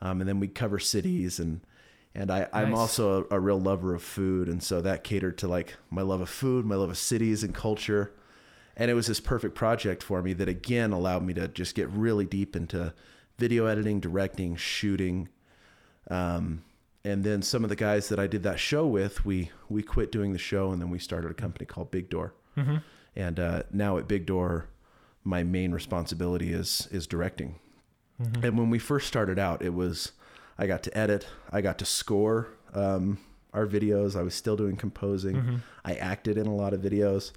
Um, 0.00 0.20
and 0.20 0.28
then 0.28 0.38
we'd 0.38 0.54
cover 0.54 0.78
cities 0.78 1.40
and 1.40 1.60
and 2.16 2.30
I, 2.30 2.46
I'm 2.52 2.74
also 2.74 3.26
a, 3.30 3.36
a 3.36 3.40
real 3.40 3.60
lover 3.60 3.92
of 3.92 4.02
food, 4.02 4.48
and 4.48 4.62
so 4.62 4.80
that 4.80 5.02
catered 5.02 5.36
to 5.38 5.48
like 5.48 5.76
my 5.90 6.02
love 6.02 6.20
of 6.20 6.30
food, 6.30 6.64
my 6.64 6.76
love 6.76 6.90
of 6.90 6.98
cities 6.98 7.42
and 7.42 7.52
culture. 7.52 8.12
And 8.76 8.88
it 8.88 8.94
was 8.94 9.08
this 9.08 9.18
perfect 9.18 9.56
project 9.56 10.02
for 10.02 10.22
me 10.22 10.32
that 10.34 10.48
again 10.48 10.92
allowed 10.92 11.24
me 11.24 11.34
to 11.34 11.48
just 11.48 11.74
get 11.74 11.88
really 11.90 12.24
deep 12.24 12.54
into 12.54 12.94
video 13.36 13.66
editing, 13.66 13.98
directing, 13.98 14.54
shooting. 14.54 15.28
Um, 16.08 16.62
and 17.04 17.22
then 17.22 17.42
some 17.42 17.64
of 17.64 17.70
the 17.70 17.76
guys 17.76 18.08
that 18.08 18.18
I 18.18 18.26
did 18.26 18.42
that 18.44 18.58
show 18.58 18.86
with, 18.86 19.24
we 19.24 19.50
we 19.68 19.82
quit 19.82 20.10
doing 20.10 20.32
the 20.32 20.38
show, 20.38 20.70
and 20.70 20.80
then 20.80 20.90
we 20.90 20.98
started 20.98 21.30
a 21.30 21.34
company 21.34 21.66
called 21.66 21.90
Big 21.90 22.08
Door. 22.08 22.34
Mm-hmm. 22.56 22.76
And 23.16 23.38
uh, 23.38 23.62
now 23.70 23.98
at 23.98 24.08
Big 24.08 24.26
Door, 24.26 24.68
my 25.22 25.42
main 25.42 25.72
responsibility 25.72 26.52
is 26.52 26.88
is 26.90 27.06
directing. 27.06 27.56
Mm-hmm. 28.20 28.44
And 28.44 28.58
when 28.58 28.70
we 28.70 28.78
first 28.78 29.06
started 29.06 29.38
out, 29.38 29.62
it 29.62 29.74
was 29.74 30.12
I 30.58 30.66
got 30.66 30.82
to 30.84 30.96
edit, 30.96 31.26
I 31.50 31.60
got 31.60 31.78
to 31.78 31.84
score 31.84 32.48
um, 32.72 33.18
our 33.52 33.66
videos. 33.66 34.16
I 34.16 34.22
was 34.22 34.34
still 34.34 34.56
doing 34.56 34.76
composing. 34.76 35.36
Mm-hmm. 35.36 35.56
I 35.84 35.94
acted 35.94 36.38
in 36.38 36.46
a 36.46 36.54
lot 36.54 36.72
of 36.72 36.80
videos, 36.80 37.32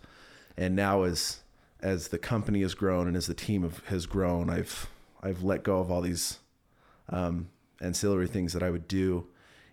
and 0.56 0.76
now 0.76 1.04
as 1.04 1.42
as 1.82 2.08
the 2.08 2.18
company 2.18 2.62
has 2.62 2.74
grown 2.74 3.08
and 3.08 3.16
as 3.16 3.28
the 3.28 3.34
team 3.34 3.64
have, 3.64 3.86
has 3.88 4.06
grown, 4.06 4.50
I've 4.50 4.88
I've 5.22 5.44
let 5.44 5.64
go 5.64 5.80
of 5.80 5.92
all 5.92 6.02
these 6.02 6.40
um, 7.10 7.50
ancillary 7.82 8.28
things 8.28 8.54
that 8.54 8.64
I 8.64 8.70
would 8.70 8.88
do, 8.88 9.28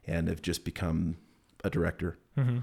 and 0.06 0.28
have 0.28 0.42
just 0.42 0.64
become 0.64 1.16
a 1.62 1.70
director. 1.70 2.18
Mm-hmm. 2.36 2.58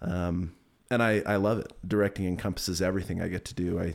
Um, 0.00 0.54
and 0.90 1.02
I, 1.02 1.22
I 1.26 1.36
love 1.36 1.58
it. 1.58 1.72
Directing 1.86 2.26
encompasses 2.26 2.80
everything 2.82 3.20
I 3.20 3.28
get 3.28 3.44
to 3.46 3.54
do. 3.54 3.80
I 3.80 3.94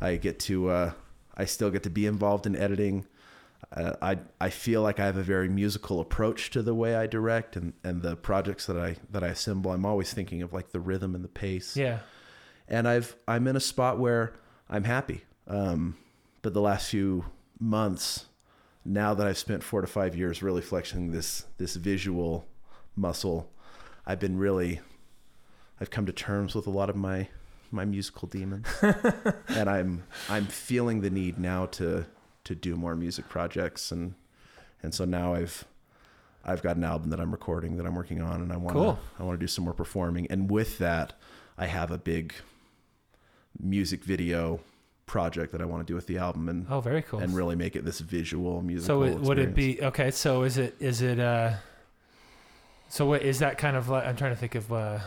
I 0.00 0.16
get 0.16 0.38
to 0.40 0.68
uh, 0.68 0.92
I 1.36 1.44
still 1.44 1.70
get 1.70 1.82
to 1.84 1.90
be 1.90 2.06
involved 2.06 2.46
in 2.46 2.54
editing. 2.54 3.06
Uh, 3.72 3.94
I 4.00 4.18
I 4.40 4.50
feel 4.50 4.82
like 4.82 5.00
I 5.00 5.06
have 5.06 5.16
a 5.16 5.22
very 5.22 5.48
musical 5.48 6.00
approach 6.00 6.50
to 6.50 6.62
the 6.62 6.74
way 6.74 6.94
I 6.94 7.06
direct 7.06 7.56
and, 7.56 7.72
and 7.82 8.02
the 8.02 8.16
projects 8.16 8.66
that 8.66 8.76
I 8.76 8.96
that 9.10 9.24
I 9.24 9.28
assemble. 9.28 9.72
I'm 9.72 9.86
always 9.86 10.12
thinking 10.12 10.42
of 10.42 10.52
like 10.52 10.70
the 10.70 10.80
rhythm 10.80 11.14
and 11.14 11.24
the 11.24 11.28
pace. 11.28 11.76
Yeah. 11.76 12.00
And 12.68 12.86
I've 12.86 13.16
I'm 13.26 13.48
in 13.48 13.56
a 13.56 13.60
spot 13.60 13.98
where 13.98 14.34
I'm 14.68 14.84
happy. 14.84 15.24
Um, 15.46 15.96
but 16.42 16.54
the 16.54 16.60
last 16.60 16.90
few 16.90 17.24
months, 17.58 18.26
now 18.84 19.14
that 19.14 19.26
I've 19.26 19.38
spent 19.38 19.62
four 19.62 19.80
to 19.80 19.86
five 19.86 20.16
years 20.16 20.42
really 20.42 20.62
flexing 20.62 21.12
this 21.12 21.44
this 21.58 21.76
visual 21.76 22.46
muscle, 22.96 23.50
I've 24.06 24.20
been 24.20 24.38
really 24.38 24.80
I've 25.80 25.90
come 25.90 26.06
to 26.06 26.12
terms 26.12 26.54
with 26.54 26.66
a 26.66 26.70
lot 26.70 26.90
of 26.90 26.96
my 26.96 27.28
my 27.70 27.84
musical 27.84 28.28
demons. 28.28 28.66
and 29.48 29.68
I'm 29.68 30.04
I'm 30.28 30.46
feeling 30.46 31.00
the 31.00 31.10
need 31.10 31.38
now 31.38 31.66
to 31.66 32.06
to 32.44 32.54
do 32.54 32.76
more 32.76 32.96
music 32.96 33.28
projects 33.28 33.92
and 33.92 34.14
and 34.82 34.94
so 34.94 35.04
now 35.04 35.34
I've 35.34 35.64
I've 36.44 36.62
got 36.62 36.76
an 36.76 36.84
album 36.84 37.10
that 37.10 37.20
I'm 37.20 37.30
recording 37.30 37.76
that 37.76 37.86
I'm 37.86 37.94
working 37.94 38.22
on 38.22 38.40
and 38.40 38.52
I 38.52 38.56
want 38.56 38.76
to 38.76 38.82
Cool. 38.82 38.98
I 39.18 39.22
want 39.24 39.38
to 39.38 39.42
do 39.42 39.48
some 39.48 39.64
more 39.64 39.74
performing 39.74 40.26
and 40.30 40.50
with 40.50 40.78
that 40.78 41.12
I 41.58 41.66
have 41.66 41.90
a 41.90 41.98
big 41.98 42.32
music 43.60 44.04
video 44.04 44.60
project 45.08 45.50
that 45.52 45.60
I 45.60 45.64
want 45.64 45.84
to 45.84 45.90
do 45.90 45.96
with 45.96 46.06
the 46.06 46.18
album 46.18 46.48
and 46.48 46.66
Oh, 46.70 46.80
very 46.80 47.02
cool. 47.02 47.18
and 47.18 47.34
really 47.34 47.56
make 47.56 47.74
it 47.74 47.84
this 47.84 47.98
visual 47.98 48.62
musical 48.62 49.02
so 49.02 49.02
it, 49.02 49.18
would 49.20 49.38
it 49.38 49.54
be 49.54 49.82
okay? 49.82 50.12
So 50.12 50.44
is 50.44 50.56
it 50.58 50.76
is 50.78 51.02
it 51.02 51.18
uh? 51.18 51.54
So 52.88 53.04
what 53.06 53.22
is 53.22 53.40
that 53.40 53.58
kind 53.58 53.76
of 53.76 53.88
like? 53.88 54.06
I'm 54.06 54.16
trying 54.16 54.30
to 54.32 54.36
think 54.36 54.54
of 54.54 54.70
a 54.70 55.02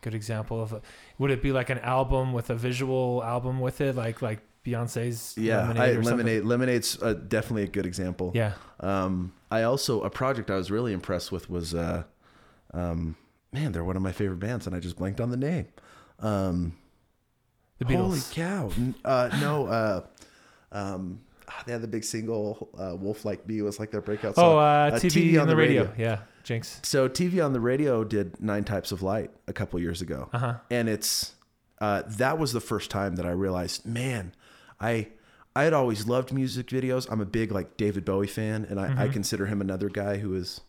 good 0.00 0.14
example 0.14 0.62
of? 0.62 0.72
A, 0.72 0.80
would 1.18 1.30
it 1.30 1.42
be 1.42 1.52
like 1.52 1.68
an 1.70 1.78
album 1.80 2.32
with 2.32 2.48
a 2.50 2.54
visual 2.54 3.22
album 3.22 3.60
with 3.60 3.80
it, 3.80 3.94
like 3.94 4.22
like 4.22 4.40
Beyonce's 4.64 5.34
Yeah, 5.36 5.68
Lemonade 5.68 5.96
I, 5.98 6.00
lemonade. 6.00 6.44
Lemonade's 6.44 7.00
uh, 7.02 7.14
definitely 7.14 7.62
a 7.64 7.68
good 7.68 7.86
example. 7.86 8.32
Yeah. 8.34 8.54
Um, 8.80 9.32
I 9.50 9.62
also 9.62 10.02
a 10.02 10.10
project 10.10 10.50
I 10.50 10.56
was 10.56 10.70
really 10.70 10.92
impressed 10.92 11.30
with 11.30 11.48
was, 11.48 11.74
uh, 11.74 12.02
um, 12.74 13.14
man, 13.52 13.70
they're 13.72 13.84
one 13.84 13.96
of 13.96 14.02
my 14.02 14.12
favorite 14.12 14.40
bands, 14.40 14.66
and 14.66 14.74
I 14.74 14.80
just 14.80 14.96
blanked 14.96 15.20
on 15.20 15.30
the 15.30 15.36
name. 15.36 15.66
Um, 16.18 16.76
The 17.78 17.84
Beatles. 17.84 17.94
holy 17.94 18.20
cow! 18.32 18.70
Uh, 19.04 19.28
no, 19.40 19.66
uh, 19.66 20.00
um, 20.72 21.20
ah, 21.48 21.62
they 21.66 21.72
had 21.72 21.82
the 21.82 21.88
big 21.88 22.04
single 22.04 22.68
uh, 22.78 22.96
"Wolf 22.96 23.24
Like 23.24 23.46
Me" 23.46 23.60
was 23.62 23.78
like 23.78 23.90
their 23.90 24.00
breakout 24.00 24.34
song. 24.34 24.44
Oh, 24.54 24.58
uh, 24.58 24.90
Uh, 24.94 24.98
TV, 24.98 25.40
on 25.40 25.46
the 25.46 25.56
radio. 25.56 25.92
Yeah, 25.98 26.20
Jinx. 26.42 26.80
So 26.82 27.08
TV 27.08 27.44
on 27.44 27.52
the 27.52 27.60
radio 27.60 28.02
did 28.04 28.40
Nine 28.40 28.64
Types 28.64 28.92
of 28.92 29.02
Light 29.02 29.30
a 29.46 29.52
couple 29.52 29.78
years 29.78 30.00
ago, 30.00 30.28
Uh 30.32 30.38
huh. 30.38 30.54
and 30.70 30.88
it's 30.88 31.34
uh, 31.80 32.02
that 32.06 32.38
was 32.38 32.52
the 32.54 32.60
first 32.60 32.90
time 32.90 33.16
that 33.16 33.26
I 33.26 33.30
realized, 33.32 33.84
man, 33.84 34.32
I 34.80 35.08
I 35.54 35.64
had 35.64 35.74
always 35.74 36.06
loved 36.06 36.32
music 36.32 36.68
videos. 36.68 37.06
I'm 37.10 37.20
a 37.20 37.26
big 37.26 37.52
like 37.52 37.76
David 37.76 38.04
Bowie 38.06 38.26
fan, 38.26 38.64
and 38.68 38.80
I, 38.80 39.04
I 39.04 39.08
consider 39.08 39.44
him 39.46 39.60
another 39.60 39.88
guy 39.90 40.16
who 40.18 40.34
is 40.34 40.62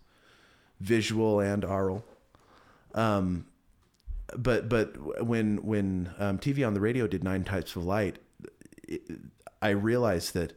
visual 0.81 1.39
and 1.39 1.63
aural. 1.63 2.03
Um, 2.93 3.45
but 4.35 4.67
but 4.69 5.25
when 5.25 5.57
when 5.65 6.13
um, 6.19 6.37
TV 6.39 6.65
on 6.65 6.73
the 6.73 6.79
radio 6.81 7.07
did 7.07 7.23
Nine 7.23 7.43
Types 7.43 7.75
of 7.75 7.85
Light, 7.85 8.19
it, 8.87 9.01
I 9.61 9.69
realized 9.69 10.33
that 10.33 10.53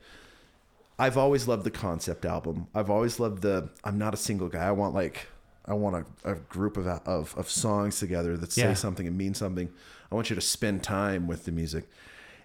I've 0.98 1.16
always 1.16 1.48
loved 1.48 1.64
the 1.64 1.70
concept 1.70 2.24
album. 2.24 2.66
I've 2.74 2.90
always 2.90 3.18
loved 3.20 3.42
the. 3.42 3.70
I'm 3.84 3.98
not 3.98 4.12
a 4.14 4.18
single 4.18 4.48
guy. 4.48 4.66
I 4.66 4.72
want 4.72 4.94
like 4.94 5.28
I 5.66 5.74
want 5.74 6.04
a, 6.24 6.32
a 6.32 6.34
group 6.36 6.76
of, 6.76 6.86
of 6.86 7.34
of 7.36 7.48
songs 7.48 7.98
together 7.98 8.36
that 8.36 8.52
say 8.52 8.62
Yeah. 8.62 8.74
something 8.74 9.06
and 9.06 9.16
mean 9.16 9.34
something. 9.34 9.70
I 10.10 10.14
want 10.14 10.28
you 10.30 10.36
to 10.36 10.42
spend 10.42 10.82
time 10.82 11.26
with 11.26 11.44
the 11.44 11.52
music. 11.52 11.88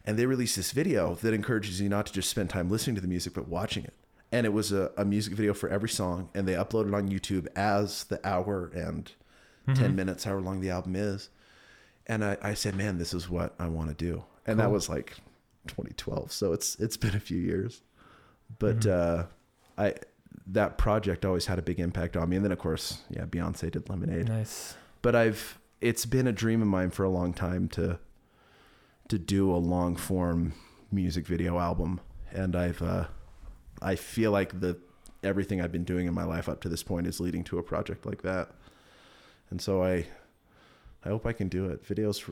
And 0.07 0.19
they 0.19 0.27
released 0.27 0.55
this 0.55 0.71
video 0.71 1.15
that 1.15 1.33
encourages 1.33 1.81
you 1.81 1.89
not 1.89 2.05
to 2.05 2.13
just 2.13 2.29
spend 2.29 2.51
time 2.51 2.69
listening 2.69 2.93
to 2.95 3.01
the 3.01 3.07
music, 3.07 3.33
but 3.33 3.47
watching 3.47 3.83
it. 3.85 3.93
And 4.31 4.45
it 4.45 4.53
was 4.53 4.71
a, 4.71 4.91
a 4.97 5.03
music 5.03 5.33
video 5.33 5.51
for 5.55 5.67
every 5.67 5.89
song, 5.89 6.29
and 6.35 6.47
they 6.47 6.53
uploaded 6.53 6.93
on 6.93 7.09
YouTube 7.09 7.47
as 7.55 8.03
the 8.03 8.19
hour 8.27 8.69
and 8.75 9.11
10 9.73 9.95
minutes, 9.95 10.23
however 10.23 10.41
long 10.41 10.61
the 10.61 10.69
album 10.69 10.95
is. 10.95 11.29
And 12.07 12.23
I, 12.23 12.37
I 12.41 12.53
said, 12.53 12.75
man, 12.75 12.97
this 12.97 13.13
is 13.13 13.29
what 13.29 13.55
I 13.57 13.67
want 13.67 13.89
to 13.89 13.95
do. 13.95 14.23
And 14.45 14.59
that 14.59 14.69
was 14.71 14.89
like 14.89 15.17
2012. 15.67 16.31
So 16.31 16.53
it's 16.53 16.75
it's 16.75 16.97
been 16.97 17.15
a 17.15 17.19
few 17.19 17.39
years. 17.39 17.81
But 18.59 18.85
uh, 18.85 19.25
I 19.77 19.95
that 20.47 20.77
project 20.77 21.25
always 21.25 21.47
had 21.47 21.57
a 21.57 21.61
big 21.61 21.79
impact 21.79 22.15
on 22.15 22.29
me. 22.29 22.35
And 22.35 22.45
then 22.45 22.51
of 22.51 22.59
course, 22.59 22.99
yeah, 23.09 23.25
Beyonce 23.25 23.71
did 23.71 23.89
Lemonade. 23.89 24.27
Nice. 24.27 24.75
But 25.01 25.15
I've 25.15 25.59
it's 25.81 26.05
been 26.05 26.27
a 26.27 26.31
dream 26.31 26.61
of 26.61 26.67
mine 26.67 26.91
for 26.91 27.03
a 27.03 27.09
long 27.09 27.33
time 27.33 27.67
to 27.69 27.99
to 29.07 29.17
do 29.19 29.51
a 29.51 29.57
long 29.57 29.95
form 29.95 30.53
music 30.91 31.25
video 31.25 31.57
album. 31.57 31.99
And 32.31 32.55
I've 32.55 32.81
uh, 32.81 33.05
I 33.81 33.95
feel 33.95 34.31
like 34.31 34.59
the 34.59 34.77
everything 35.23 35.59
I've 35.59 35.71
been 35.71 35.83
doing 35.83 36.07
in 36.07 36.13
my 36.13 36.23
life 36.23 36.47
up 36.47 36.61
to 36.61 36.69
this 36.69 36.83
point 36.83 37.07
is 37.07 37.19
leading 37.19 37.43
to 37.45 37.57
a 37.57 37.63
project 37.63 38.05
like 38.05 38.21
that. 38.21 38.51
And 39.49 39.61
so 39.61 39.83
I 39.83 40.05
I 41.03 41.09
hope 41.09 41.25
I 41.25 41.33
can 41.33 41.47
do 41.49 41.65
it. 41.65 41.85
Videos 41.87 42.23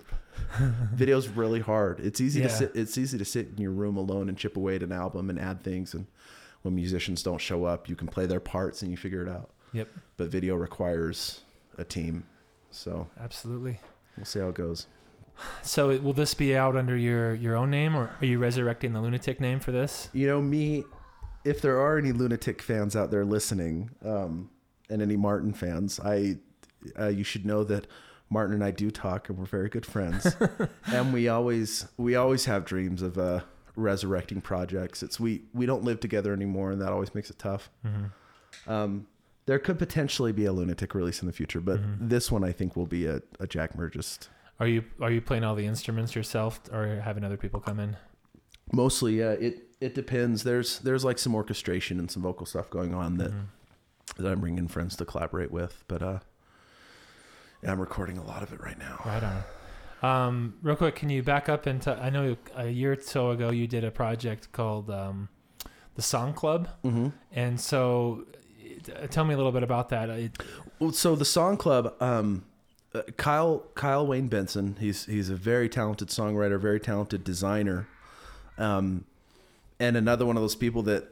videos 0.96 1.30
really 1.36 1.60
hard. 1.60 2.00
It's 2.00 2.20
easy 2.22 2.42
Yeah. 2.42 2.48
to 2.48 2.54
sit 2.54 2.72
it's 2.76 2.98
easy 2.98 3.18
to 3.18 3.26
sit 3.26 3.50
in 3.56 3.58
your 3.62 3.72
room 3.72 3.98
alone 3.98 4.30
and 4.30 4.38
chip 4.38 4.58
away 4.58 4.76
at 4.76 4.84
an 4.84 4.92
album 4.92 5.30
and 5.30 5.40
add 5.40 5.64
things 5.64 5.94
and 5.94 6.08
when 6.64 6.76
musicians 6.76 7.22
don't 7.24 7.42
show 7.42 7.66
up, 7.66 7.90
you 7.90 7.96
can 7.96 8.08
play 8.08 8.26
their 8.26 8.40
parts 8.40 8.82
and 8.84 8.90
you 8.90 8.96
figure 8.96 9.22
it 9.22 9.28
out. 9.28 9.50
Yep. 9.74 9.90
But 10.16 10.30
video 10.30 10.56
requires 10.56 11.42
a 11.78 11.84
team. 11.84 12.24
So 12.72 13.08
Absolutely. 13.20 13.80
we'll 14.16 14.26
see 14.26 14.40
how 14.40 14.48
it 14.48 14.56
goes. 14.56 14.88
So 15.62 15.90
it- 15.90 16.02
will 16.04 16.14
this 16.14 16.34
be 16.34 16.56
out 16.56 16.76
under 16.78 16.96
your 16.96 17.34
your 17.34 17.56
own 17.56 17.70
name, 17.70 17.96
or 17.96 18.12
are 18.22 18.26
you 18.26 18.40
resurrecting 18.40 18.94
the 18.94 19.02
lunatic 19.02 19.42
name 19.42 19.60
for 19.60 19.72
this? 19.72 20.10
You 20.14 20.28
know, 20.28 20.42
me, 20.42 20.84
if 21.44 21.60
there 21.62 21.80
are 21.80 21.98
any 21.98 22.12
lunatic 22.12 22.62
fans 22.62 22.96
out 22.96 23.12
there 23.12 23.26
listening, 23.26 23.90
um, 24.06 24.50
and 24.90 25.02
any 25.02 25.18
Martin 25.18 25.52
fans, 25.54 26.00
I, 26.00 26.38
uh, 27.00 27.08
you 27.08 27.24
should 27.24 27.46
know 27.46 27.64
that 27.64 27.88
Martin 28.30 28.56
and 28.56 28.64
I 28.64 28.72
do 28.72 28.92
talk, 28.92 29.30
and 29.30 29.38
we're 29.38 29.46
very 29.46 29.70
good 29.70 29.86
friends, 29.86 30.36
and 30.88 31.14
we 31.14 31.28
always 31.28 31.88
we 31.98 32.16
always 32.16 32.46
have 32.46 32.66
dreams 32.66 33.02
of 33.02 33.18
uh, 33.18 33.42
resurrecting 33.76 34.42
projects. 34.42 35.04
It's 35.04 35.20
we 35.20 35.44
we 35.54 35.66
don't 35.66 35.84
live 35.84 36.00
together 36.00 36.34
anymore, 36.34 36.72
and 36.72 36.82
that 36.82 36.92
always 36.92 37.14
makes 37.14 37.30
it 37.30 37.40
tough. 37.40 37.70
Um, 38.68 39.08
there 39.46 39.60
could 39.60 39.78
potentially 39.78 40.32
be 40.32 40.46
a 40.46 40.54
lunatic 40.54 40.96
release 40.96 41.22
in 41.22 41.28
the 41.28 41.34
future, 41.34 41.60
but 41.60 41.80
this 42.00 42.32
one 42.32 42.44
I 42.44 42.52
think 42.52 42.76
will 42.76 42.86
be 42.86 43.06
a, 43.06 43.22
a 43.40 43.48
Jack 43.48 43.76
Murgist. 43.76 44.30
Are 44.60 44.68
you 44.68 44.84
are 45.02 45.12
you 45.12 45.22
playing 45.22 45.44
all 45.44 45.56
the 45.56 45.66
instruments 45.66 46.16
yourself, 46.16 46.62
or 46.72 47.02
having 47.04 47.24
other 47.24 47.38
people 47.38 47.60
come 47.60 47.80
in? 47.80 47.98
Mostly, 48.72 49.20
yeah. 49.20 49.32
It 49.32 49.68
it 49.82 49.94
depends. 49.94 50.44
There's 50.44 50.80
there's 50.80 51.04
like 51.04 51.20
some 51.20 51.36
orchestration 51.36 52.00
and 52.00 52.10
some 52.10 52.24
vocal 52.24 52.46
stuff 52.46 52.70
going 52.70 52.94
on 52.94 53.18
that 53.18 53.32
that 54.18 54.32
I'm 54.32 54.40
bringing 54.40 54.68
friends 54.68 54.96
to 54.98 55.06
collaborate 55.06 55.52
with. 55.52 55.84
But 55.88 56.02
uh, 56.02 56.20
yeah, 57.64 57.72
I'm 57.72 57.80
recording 57.80 58.18
a 58.18 58.24
lot 58.24 58.44
of 58.44 58.52
it 58.54 58.62
right 58.62 58.78
now. 58.78 59.00
Right 59.06 59.24
on. 59.24 59.44
Um, 60.28 60.54
real 60.62 60.76
quick, 60.76 60.96
can 60.96 61.10
you 61.10 61.24
back 61.24 61.48
up 61.50 61.66
into? 61.66 61.92
I 61.92 62.10
know 62.10 62.36
a 62.56 62.68
year 62.68 62.94
or 62.94 63.02
so 63.02 63.32
ago 63.32 63.52
you 63.52 63.68
did 63.68 63.84
a 63.86 63.92
project 63.92 64.52
called 64.52 64.90
um, 64.90 65.30
the 65.96 66.02
Song 66.02 66.34
Club, 66.34 66.68
Mm-hmm. 66.84 67.08
and 67.32 67.60
so 67.60 68.26
uh, 69.02 69.08
tell 69.08 69.24
me 69.24 69.34
a 69.34 69.38
little 69.38 69.54
bit 69.54 69.64
about 69.64 69.90
that. 69.90 70.10
It, 70.10 70.32
Well, 70.80 70.92
so 70.92 71.16
the 71.16 71.24
Song 71.26 71.56
Club, 71.56 71.94
um, 72.02 72.44
uh, 72.94 73.04
Kyle 73.16 73.64
Kyle 73.76 74.06
Wayne 74.06 74.28
Benson. 74.28 74.76
He's 74.80 75.06
he's 75.06 75.30
a 75.30 75.36
very 75.36 75.70
talented 75.70 76.10
songwriter, 76.10 76.60
very 76.60 76.82
talented 76.82 77.24
designer, 77.24 77.88
um, 78.58 79.06
and 79.80 79.96
another 79.96 80.26
one 80.26 80.36
of 80.36 80.44
those 80.44 80.56
people 80.56 80.82
that 80.84 81.06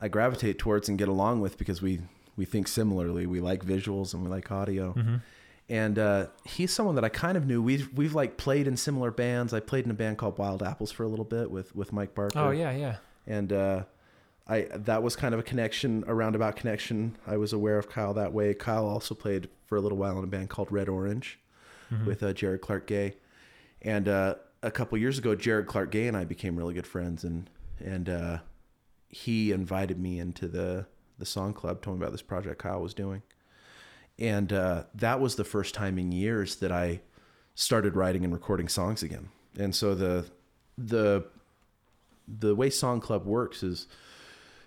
I 0.00 0.08
gravitate 0.08 0.58
towards 0.58 0.88
and 0.88 0.98
get 0.98 1.06
along 1.08 1.40
with 1.40 1.58
because 1.58 1.80
we 1.80 2.00
we 2.36 2.44
think 2.44 2.66
similarly. 2.66 3.24
We 3.26 3.38
like 3.40 3.64
visuals 3.64 4.14
and 4.14 4.24
we 4.24 4.28
like 4.28 4.50
audio. 4.50 4.94
Mm-hmm. 4.94 5.16
And 5.72 5.98
uh, 5.98 6.26
he's 6.44 6.70
someone 6.70 6.96
that 6.96 7.04
I 7.04 7.08
kind 7.08 7.34
of 7.34 7.46
knew. 7.46 7.62
We've 7.62 7.88
we've 7.94 8.14
like 8.14 8.36
played 8.36 8.66
in 8.66 8.76
similar 8.76 9.10
bands. 9.10 9.54
I 9.54 9.60
played 9.60 9.86
in 9.86 9.90
a 9.90 9.94
band 9.94 10.18
called 10.18 10.36
Wild 10.36 10.62
Apples 10.62 10.92
for 10.92 11.02
a 11.02 11.08
little 11.08 11.24
bit 11.24 11.50
with 11.50 11.74
with 11.74 11.94
Mike 11.94 12.14
Barker. 12.14 12.38
oh 12.38 12.50
yeah, 12.50 12.72
yeah. 12.72 12.96
and 13.26 13.50
uh, 13.52 13.84
I 14.46 14.68
that 14.74 15.02
was 15.02 15.16
kind 15.16 15.32
of 15.32 15.40
a 15.40 15.42
connection, 15.42 16.04
a 16.06 16.14
roundabout 16.14 16.56
connection. 16.56 17.16
I 17.26 17.38
was 17.38 17.54
aware 17.54 17.78
of 17.78 17.88
Kyle 17.88 18.12
that 18.12 18.34
way. 18.34 18.52
Kyle 18.52 18.86
also 18.86 19.14
played 19.14 19.48
for 19.64 19.76
a 19.76 19.80
little 19.80 19.96
while 19.96 20.18
in 20.18 20.24
a 20.24 20.26
band 20.26 20.50
called 20.50 20.70
Red 20.70 20.90
Orange 20.90 21.38
with 22.06 22.22
uh, 22.22 22.32
Jared 22.34 22.60
Clark 22.60 22.86
Gay, 22.86 23.14
and 23.80 24.08
uh, 24.08 24.34
a 24.62 24.70
couple 24.70 24.98
years 24.98 25.18
ago, 25.18 25.34
Jared 25.34 25.66
Clark 25.66 25.90
Gay 25.90 26.06
and 26.06 26.16
I 26.16 26.24
became 26.24 26.56
really 26.56 26.74
good 26.74 26.86
friends, 26.86 27.24
and 27.24 27.48
and 27.80 28.08
uh, 28.10 28.38
he 29.08 29.52
invited 29.52 29.98
me 29.98 30.18
into 30.18 30.48
the 30.48 30.86
the 31.18 31.26
song 31.26 31.54
club, 31.54 31.80
told 31.80 31.98
me 31.98 32.02
about 32.04 32.12
this 32.12 32.22
project 32.22 32.58
Kyle 32.58 32.80
was 32.82 32.92
doing, 32.94 33.22
and 34.18 34.52
uh, 34.52 34.84
that 34.94 35.20
was 35.20 35.36
the 35.36 35.44
first 35.44 35.74
time 35.74 35.98
in 35.98 36.12
years 36.12 36.56
that 36.56 36.72
I 36.72 37.00
started 37.54 37.96
writing 37.96 38.24
and 38.24 38.32
recording 38.32 38.68
songs 38.68 39.02
again. 39.02 39.28
And 39.58 39.74
so 39.74 39.94
the 39.94 40.26
the 40.78 41.24
the 42.26 42.54
way 42.54 42.70
Song 42.70 43.00
Club 43.00 43.26
works 43.26 43.62
is 43.62 43.86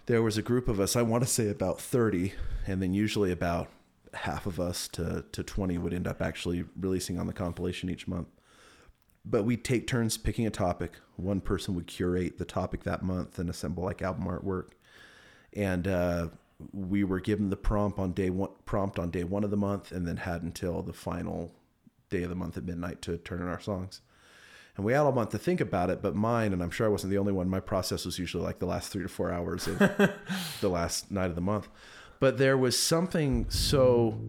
there 0.06 0.22
was 0.22 0.38
a 0.38 0.42
group 0.42 0.68
of 0.68 0.80
us, 0.80 0.96
I 0.96 1.02
want 1.02 1.24
to 1.24 1.30
say 1.30 1.50
about 1.50 1.80
30, 1.82 2.34
and 2.68 2.82
then 2.82 2.94
usually 2.94 3.32
about 3.32 3.70
half 4.14 4.46
of 4.46 4.60
us 4.60 4.88
to, 4.90 5.26
to 5.32 5.44
20 5.44 5.78
would 5.78 5.94
end 5.94 6.08
up 6.08 6.22
actually 6.22 6.66
releasing 6.80 7.20
on 7.20 7.28
the 7.28 7.34
compilation 7.34 7.90
each 7.90 8.08
month. 8.08 8.28
But 9.26 9.44
we'd 9.44 9.64
take 9.64 9.88
turns 9.88 10.18
picking 10.18 10.46
a 10.46 10.52
topic. 10.52 11.00
One 11.16 11.42
person 11.42 11.74
would 11.76 11.88
curate 11.88 12.38
the 12.38 12.46
topic 12.46 12.84
that 12.84 13.02
month 13.02 13.40
and 13.40 13.50
assemble 13.50 13.84
like 13.84 14.04
album 14.04 14.26
artwork. 14.26 14.72
And 15.54 15.88
uh, 15.88 16.28
we 16.72 17.04
were 17.04 17.20
given 17.20 17.50
the 17.50 17.58
prompt 17.58 18.00
on 18.00 18.14
day 18.14 18.30
one, 18.30 18.52
prompt 18.66 18.98
on 19.00 19.12
day 19.12 19.24
one 19.24 19.44
of 19.44 19.52
the 19.52 19.58
month, 19.58 19.92
and 19.92 20.08
then 20.08 20.18
had 20.18 20.42
until 20.42 20.82
the 20.82 20.94
final 20.94 21.54
day 22.10 22.24
of 22.24 22.30
the 22.30 22.36
month 22.36 22.58
at 22.58 22.64
midnight 22.64 23.02
to 23.04 23.18
turn 23.18 23.42
in 23.42 23.48
our 23.48 23.60
songs. 23.60 24.02
And 24.78 24.86
we 24.86 24.94
had 24.94 25.00
all 25.00 25.12
month 25.12 25.30
to 25.32 25.38
think 25.38 25.62
about 25.62 25.90
it, 25.90 26.02
but 26.02 26.16
mine, 26.16 26.52
and 26.52 26.62
I'm 26.62 26.70
sure 26.70 26.86
I 26.86 26.90
wasn't 26.90 27.12
the 27.12 27.18
only 27.18 27.32
one, 27.32 27.48
my 27.50 27.62
process 27.62 28.06
was 28.06 28.20
usually 28.20 28.44
like 28.44 28.60
the 28.60 28.66
last 28.66 28.92
three 28.92 29.04
to 29.04 29.10
four 29.10 29.32
hours 29.32 29.68
of 29.68 29.80
the 30.62 30.70
last 30.70 31.12
night 31.12 31.28
of 31.30 31.36
the 31.36 31.42
month. 31.42 31.70
But 32.20 32.38
there 32.38 32.58
was 32.58 32.78
something 32.80 33.50
so 33.50 34.20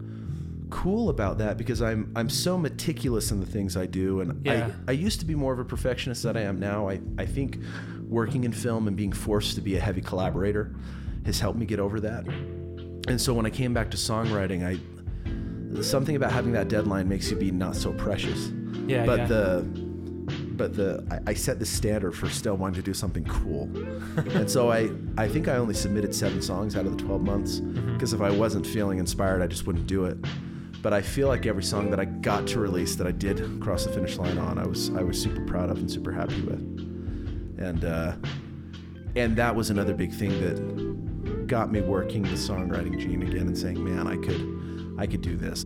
cool 0.69 1.09
about 1.09 1.37
that 1.37 1.57
because 1.57 1.81
I'm 1.81 2.11
I'm 2.15 2.29
so 2.29 2.57
meticulous 2.57 3.31
in 3.31 3.39
the 3.39 3.45
things 3.45 3.77
I 3.77 3.85
do 3.85 4.19
and 4.19 4.45
Yeah. 4.45 4.71
I, 4.87 4.91
I 4.91 4.93
used 4.93 5.21
to 5.21 5.25
be 5.25 5.35
more 5.35 5.53
of 5.53 5.59
a 5.59 5.65
perfectionist 5.65 6.23
than 6.23 6.35
I 6.35 6.41
am 6.41 6.59
now. 6.59 6.89
I, 6.89 6.99
I 7.17 7.25
think 7.25 7.59
working 8.07 8.43
in 8.43 8.51
film 8.51 8.87
and 8.87 8.97
being 8.97 9.13
forced 9.13 9.55
to 9.55 9.61
be 9.61 9.77
a 9.77 9.79
heavy 9.79 10.01
collaborator 10.01 10.75
has 11.27 11.39
helped 11.39 11.59
me 11.59 11.65
get 11.67 11.79
over 11.79 11.99
that. 11.99 12.25
And 13.07 13.21
so 13.21 13.33
when 13.33 13.45
I 13.45 13.49
came 13.51 13.73
back 13.73 13.91
to 13.91 13.97
songwriting, 13.97 14.65
I 14.65 15.81
something 15.83 16.15
about 16.15 16.31
having 16.31 16.53
that 16.53 16.67
deadline 16.69 17.07
makes 17.07 17.29
you 17.29 17.37
be 17.37 17.51
not 17.51 17.75
so 17.75 17.91
precious 17.93 18.49
Yeah, 18.87 19.05
but 19.05 19.19
yeah. 19.19 19.25
the 19.27 19.61
but 20.57 20.75
the 20.75 21.05
I, 21.27 21.31
I 21.31 21.33
set 21.35 21.59
the 21.59 21.65
standard 21.65 22.13
for 22.13 22.29
still 22.29 22.55
wanting 22.57 22.75
to 22.75 22.81
do 22.81 22.93
something 22.93 23.23
cool 23.25 23.63
and 24.35 24.49
so 24.49 24.71
i 24.71 24.89
i 25.17 25.27
think 25.27 25.47
i 25.47 25.55
only 25.57 25.75
submitted 25.75 26.15
seven 26.15 26.41
songs 26.41 26.75
out 26.75 26.85
of 26.87 26.97
the 26.97 27.03
12 27.03 27.21
months 27.21 27.59
Mm-hmm. 27.59 27.93
because 27.93 28.13
if 28.13 28.21
i 28.21 28.31
wasn't 28.31 28.65
feeling 28.65 28.97
inspired 28.97 29.41
i 29.43 29.47
just 29.47 29.67
wouldn't 29.67 29.85
do 29.87 30.05
it 30.05 30.17
but 30.81 30.93
I 30.93 31.01
feel 31.01 31.27
like 31.27 31.45
every 31.47 31.63
song 31.63 31.89
that 31.89 31.99
I 31.99 32.05
got 32.05 32.47
to 32.47 32.59
release 32.59 32.95
that 32.95 33.07
I 33.07 33.11
did 33.11 33.59
cross 33.59 33.83
the 33.85 33.91
finish 33.91 34.15
line 34.17 34.37
on, 34.37 34.57
I 34.59 34.65
was 34.65 34.89
I 34.91 35.01
was 35.01 35.19
super 35.21 35.43
proud 35.43 35.69
of 35.71 35.77
and 35.79 35.89
super 35.91 36.11
happy 36.11 36.39
with, 36.41 36.59
and 37.57 37.83
uh, 37.83 38.13
and 39.15 39.35
that 39.35 39.53
was 39.55 39.69
another 39.71 39.93
big 39.95 40.13
thing 40.13 40.29
that 40.39 40.55
got 41.47 41.71
me 41.71 41.79
working 41.79 42.23
the 42.23 42.29
songwriting 42.31 42.99
gene 42.99 43.23
again 43.23 43.47
and 43.47 43.57
saying, 43.57 43.81
man, 43.81 44.05
I 44.05 44.17
could 44.17 44.95
I 44.99 45.07
could 45.07 45.21
do 45.21 45.35
this. 45.35 45.65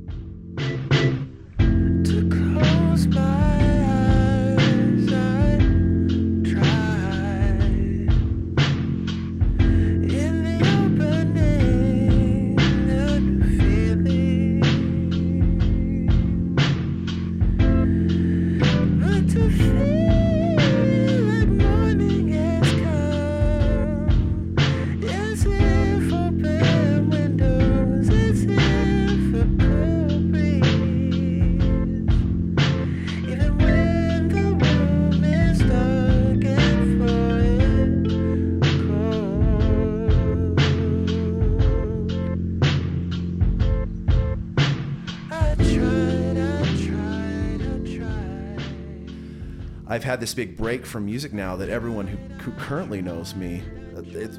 I've 50.01 50.05
had 50.05 50.19
this 50.19 50.33
big 50.33 50.57
break 50.57 50.83
from 50.83 51.05
music 51.05 51.31
now 51.31 51.55
that 51.57 51.69
everyone 51.69 52.07
who, 52.07 52.17
who 52.39 52.51
currently 52.53 53.03
knows 53.03 53.35
me, 53.35 53.61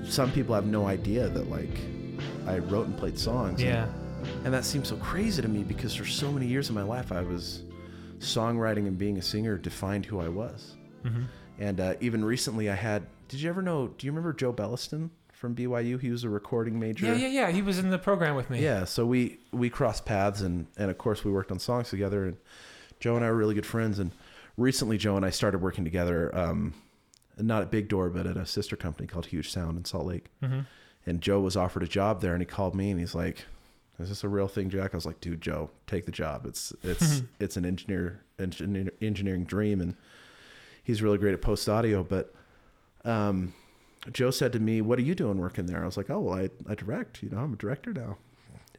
some 0.09 0.33
people 0.33 0.57
have 0.57 0.66
no 0.66 0.88
idea 0.88 1.28
that 1.28 1.49
like 1.50 1.78
I 2.49 2.59
wrote 2.59 2.87
and 2.88 2.99
played 2.99 3.16
songs. 3.16 3.61
and- 3.61 3.71
Yeah. 3.71 3.87
And 4.45 4.52
that 4.52 4.64
seems 4.64 4.88
so 4.88 4.97
crazy 4.97 5.40
to 5.40 5.47
me 5.47 5.62
because 5.62 5.95
for 5.95 6.04
so 6.04 6.33
many 6.33 6.47
years 6.49 6.69
of 6.69 6.75
my 6.75 6.83
life, 6.83 7.12
I 7.12 7.23
was 7.23 7.62
songwriting 8.19 8.88
and 8.88 8.99
being 8.99 9.19
a 9.19 9.23
singer 9.23 9.57
defined 9.57 10.04
who 10.04 10.19
I 10.19 10.26
was. 10.26 10.75
Mm-hmm. 11.04 11.23
And 11.61 11.78
uh, 11.81 11.95
even 12.00 12.25
recently, 12.25 12.69
I 12.69 12.75
had. 12.75 13.07
Did 13.28 13.40
you 13.40 13.49
ever 13.49 13.62
know? 13.62 13.87
Do 13.87 14.04
you 14.04 14.11
remember 14.11 14.33
Joe 14.33 14.52
Belliston 14.52 15.11
from 15.33 15.54
BYU? 15.54 16.00
He 16.00 16.11
was 16.11 16.25
a 16.25 16.28
recording 16.28 16.81
major. 16.81 17.07
Yeah, 17.07 17.14
yeah, 17.14 17.28
yeah. 17.28 17.50
He 17.52 17.62
was 17.62 17.78
in 17.78 17.90
the 17.90 17.99
program 17.99 18.35
with 18.35 18.50
me. 18.50 18.61
Yeah, 18.61 18.85
so 18.85 19.07
we 19.07 19.38
we 19.52 19.71
crossed 19.71 20.07
paths 20.07 20.40
and 20.40 20.66
and 20.76 20.90
of 20.90 20.99
course 20.99 21.25
we 21.25 21.31
worked 21.31 21.52
on 21.52 21.61
songs 21.61 21.88
together 21.90 22.25
and 22.25 22.37
Joe 22.99 23.14
and 23.14 23.25
I 23.25 23.28
were 23.31 23.37
really 23.37 23.54
good 23.54 23.66
friends 23.66 23.99
and 24.00 24.11
recently 24.57 24.99
Joe 24.99 25.17
and 25.17 25.25
I 25.25 25.31
started 25.31 25.61
working 25.61 25.85
together 25.85 26.35
um 26.37 26.75
not 27.39 27.63
at 27.63 27.71
Big 27.71 27.89
Door 27.89 28.11
but 28.11 28.27
at 28.27 28.37
a 28.37 28.47
sister 28.47 28.77
company 28.77 29.07
called 29.07 29.27
Huge 29.27 29.51
Sound 29.51 29.77
in 29.79 29.85
Salt 29.85 30.07
Lake. 30.07 30.27
Mm-hmm. 30.43 30.61
And 31.05 31.21
Joe 31.21 31.41
was 31.41 31.57
offered 31.57 31.83
a 31.83 31.89
job 31.89 32.21
there 32.21 32.33
and 32.33 32.43
he 32.43 32.47
called 32.47 32.75
me 32.75 32.91
and 32.91 33.01
he's 33.01 33.15
like 33.15 33.47
is 34.03 34.09
this 34.09 34.25
a 34.25 34.29
real 34.29 34.49
thing, 34.49 34.71
Jack? 34.71 34.95
I 34.95 34.97
was 34.97 35.07
like, 35.07 35.21
dude, 35.21 35.41
Joe, 35.41 35.71
take 35.87 36.07
the 36.07 36.13
job. 36.13 36.47
It's 36.47 36.73
it's 36.83 37.23
it's 37.41 37.57
an 37.57 37.65
engineer, 37.65 38.23
engineer 38.39 38.91
engineering 39.01 39.45
dream, 39.45 39.81
and 39.81 39.97
he's 40.83 41.03
really 41.03 41.19
great 41.19 41.35
at 41.35 41.43
post 41.43 41.69
audio. 41.69 42.03
But 42.03 42.35
um, 43.05 43.55
Joe 44.13 44.31
said 44.31 44.53
to 44.55 44.61
me, 44.61 44.81
"What 44.81 44.99
are 44.99 45.03
you 45.03 45.15
doing 45.15 45.39
working 45.39 45.67
there?" 45.67 45.83
I 45.83 45.87
was 45.87 45.97
like, 45.97 46.11
"Oh, 46.11 46.21
well, 46.21 46.39
I, 46.39 46.51
I 46.69 46.75
direct. 46.75 47.23
You 47.23 47.31
know, 47.31 47.39
I'm 47.39 47.53
a 47.53 47.57
director 47.57 47.93
now." 47.93 48.19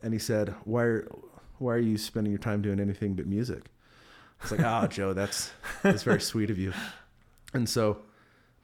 And 0.01 0.13
he 0.13 0.19
said, 0.19 0.53
"Why 0.65 0.83
are 0.83 1.07
why 1.59 1.73
are 1.75 1.79
you 1.79 1.97
spending 1.97 2.31
your 2.31 2.39
time 2.39 2.61
doing 2.61 2.79
anything 2.79 3.13
but 3.13 3.27
music?" 3.27 3.65
I 4.43 4.45
was 4.45 4.51
like, 4.51 4.61
"Ah, 4.61 4.87
Joe, 4.87 5.13
that's 5.13 5.51
that's 5.81 6.03
very 6.03 6.19
sweet 6.21 6.49
of 6.49 6.57
you." 6.57 6.73
And 7.53 7.69
so 7.69 7.99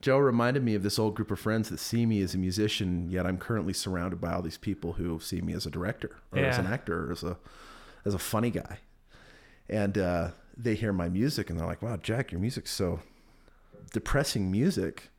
Joe 0.01 0.17
reminded 0.17 0.63
me 0.63 0.75
of 0.75 0.83
this 0.83 0.99
old 0.99 1.15
group 1.15 1.31
of 1.31 1.39
friends 1.39 1.69
that 1.69 1.79
see 1.79 2.05
me 2.05 2.21
as 2.21 2.33
a 2.33 2.37
musician, 2.37 3.09
yet 3.09 3.25
I'm 3.25 3.37
currently 3.37 3.73
surrounded 3.73 4.19
by 4.19 4.33
all 4.33 4.41
these 4.41 4.57
people 4.57 4.93
who 4.93 5.19
see 5.19 5.41
me 5.41 5.53
as 5.53 5.65
a 5.65 5.69
director 5.69 6.11
or 6.31 6.39
as 6.39 6.57
an 6.57 6.67
actor 6.67 7.07
or 7.07 7.11
as 7.11 7.23
a 7.23 7.37
as 8.05 8.13
a 8.13 8.19
funny 8.19 8.49
guy. 8.49 8.79
And 9.69 9.97
uh, 9.97 10.29
they 10.57 10.75
hear 10.75 10.91
my 10.91 11.09
music 11.09 11.49
and 11.49 11.57
they're 11.59 11.67
like, 11.67 11.81
"Wow, 11.81 11.97
Jack, 11.97 12.31
your 12.31 12.41
music's 12.41 12.71
so 12.71 12.99
depressing 13.93 14.51
music, 14.51 15.09